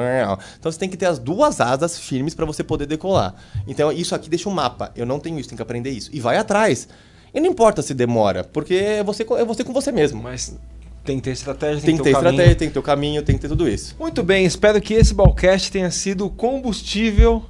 Então 0.58 0.72
você 0.72 0.80
tem 0.80 0.88
que 0.88 0.96
ter 0.96 1.08
as 1.08 1.20
duas 1.20 1.60
asas 1.60 2.00
firmes 2.00 2.34
para 2.34 2.46
você 2.46 2.64
poder 2.64 2.86
decolar. 2.86 3.36
Então 3.68 3.92
isso 3.92 4.16
aqui 4.16 4.30
deixa 4.30 4.48
um 4.48 4.54
mapa. 4.54 4.92
Eu 4.96 5.06
não 5.06 5.20
tenho 5.20 5.38
isso, 5.38 5.50
tem 5.50 5.56
que 5.58 5.62
aprender 5.62 5.90
isso. 5.90 6.10
E 6.14 6.20
vai 6.22 6.38
atrás. 6.38 6.88
E 7.34 7.40
não 7.40 7.48
importa 7.48 7.82
se 7.82 7.94
demora, 7.94 8.44
porque 8.44 8.74
é 8.74 9.04
você, 9.04 9.24
é 9.24 9.46
você 9.46 9.64
com 9.64 9.74
você 9.74 9.92
mesmo. 9.92 10.22
Mas 10.22 10.58
tem 11.04 11.18
que 11.18 11.24
ter 11.24 11.32
estratégia, 11.32 11.82
tem, 11.82 11.86
tem 11.86 11.98
que 11.98 12.04
ter, 12.04 12.10
estratégia, 12.12 12.56
tem 12.56 12.68
que 12.68 12.74
ter 12.74 12.80
o 12.80 12.84
caminho, 12.84 13.22
tem 13.24 13.36
que 13.36 13.42
ter 13.42 13.48
tudo 13.48 13.68
isso. 13.68 13.96
Muito 14.00 14.24
bem, 14.24 14.46
espero 14.46 14.82
que 14.82 14.94
esse 14.94 15.14
Balcast 15.14 15.72
tenha 15.72 15.90
sido 15.92 16.30
combustível 16.30 17.46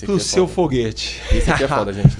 para 0.00 0.12
o 0.12 0.16
é 0.16 0.20
seu 0.20 0.46
foda. 0.46 0.54
foguete. 0.54 1.20
Isso 1.32 1.50
aqui 1.50 1.64
é 1.64 1.68
foda, 1.68 1.92
gente. 1.94 2.16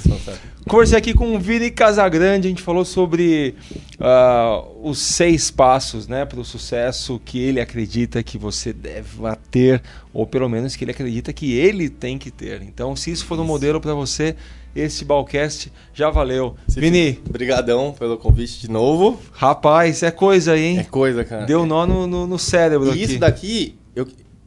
Conversei 0.69 0.97
aqui 0.97 1.13
com 1.13 1.35
o 1.35 1.41
Vini 1.41 1.71
Casagrande, 1.71 2.47
a 2.47 2.51
gente 2.51 2.63
falou 2.63 2.85
sobre 2.85 3.55
uh, 3.99 4.89
os 4.89 4.99
seis 4.99 5.51
passos 5.51 6.07
né, 6.07 6.25
para 6.25 6.39
o 6.39 6.45
sucesso 6.45 7.21
que 7.25 7.39
ele 7.39 7.61
acredita 7.61 8.23
que 8.23 8.39
você 8.39 8.73
deve 8.73 9.09
ter, 9.51 9.83
ou 10.13 10.27
pelo 10.27 10.49
menos 10.49 10.77
que 10.77 10.85
ele 10.85 10.93
acredita 10.93 11.33
que 11.33 11.53
ele 11.53 11.89
tem 11.89 12.17
que 12.17 12.31
ter. 12.31 12.63
Então, 12.63 12.95
se 12.95 13.11
isso 13.11 13.25
for 13.25 13.39
um 13.41 13.45
modelo 13.45 13.81
para 13.81 13.93
você, 13.93 14.37
esse 14.75 15.05
Balcast 15.05 15.71
já 15.93 16.11
valeu. 16.11 16.57
Se 16.67 16.81
Vini. 16.81 17.21
Obrigadão 17.29 17.95
pelo 17.99 18.17
convite 18.17 18.61
de 18.61 18.71
novo. 18.71 19.21
Rapaz, 19.33 20.03
é 20.03 20.11
coisa 20.11 20.53
aí, 20.53 20.65
hein? 20.65 20.79
É 20.79 20.85
coisa, 20.85 21.25
cara. 21.25 21.45
Deu 21.45 21.67
nó 21.67 21.87
no, 21.87 22.07
no, 22.07 22.27
no 22.27 22.39
cérebro 22.39 22.89
e 22.89 22.91
aqui. 22.93 23.03
isso 23.03 23.19
daqui, 23.19 23.77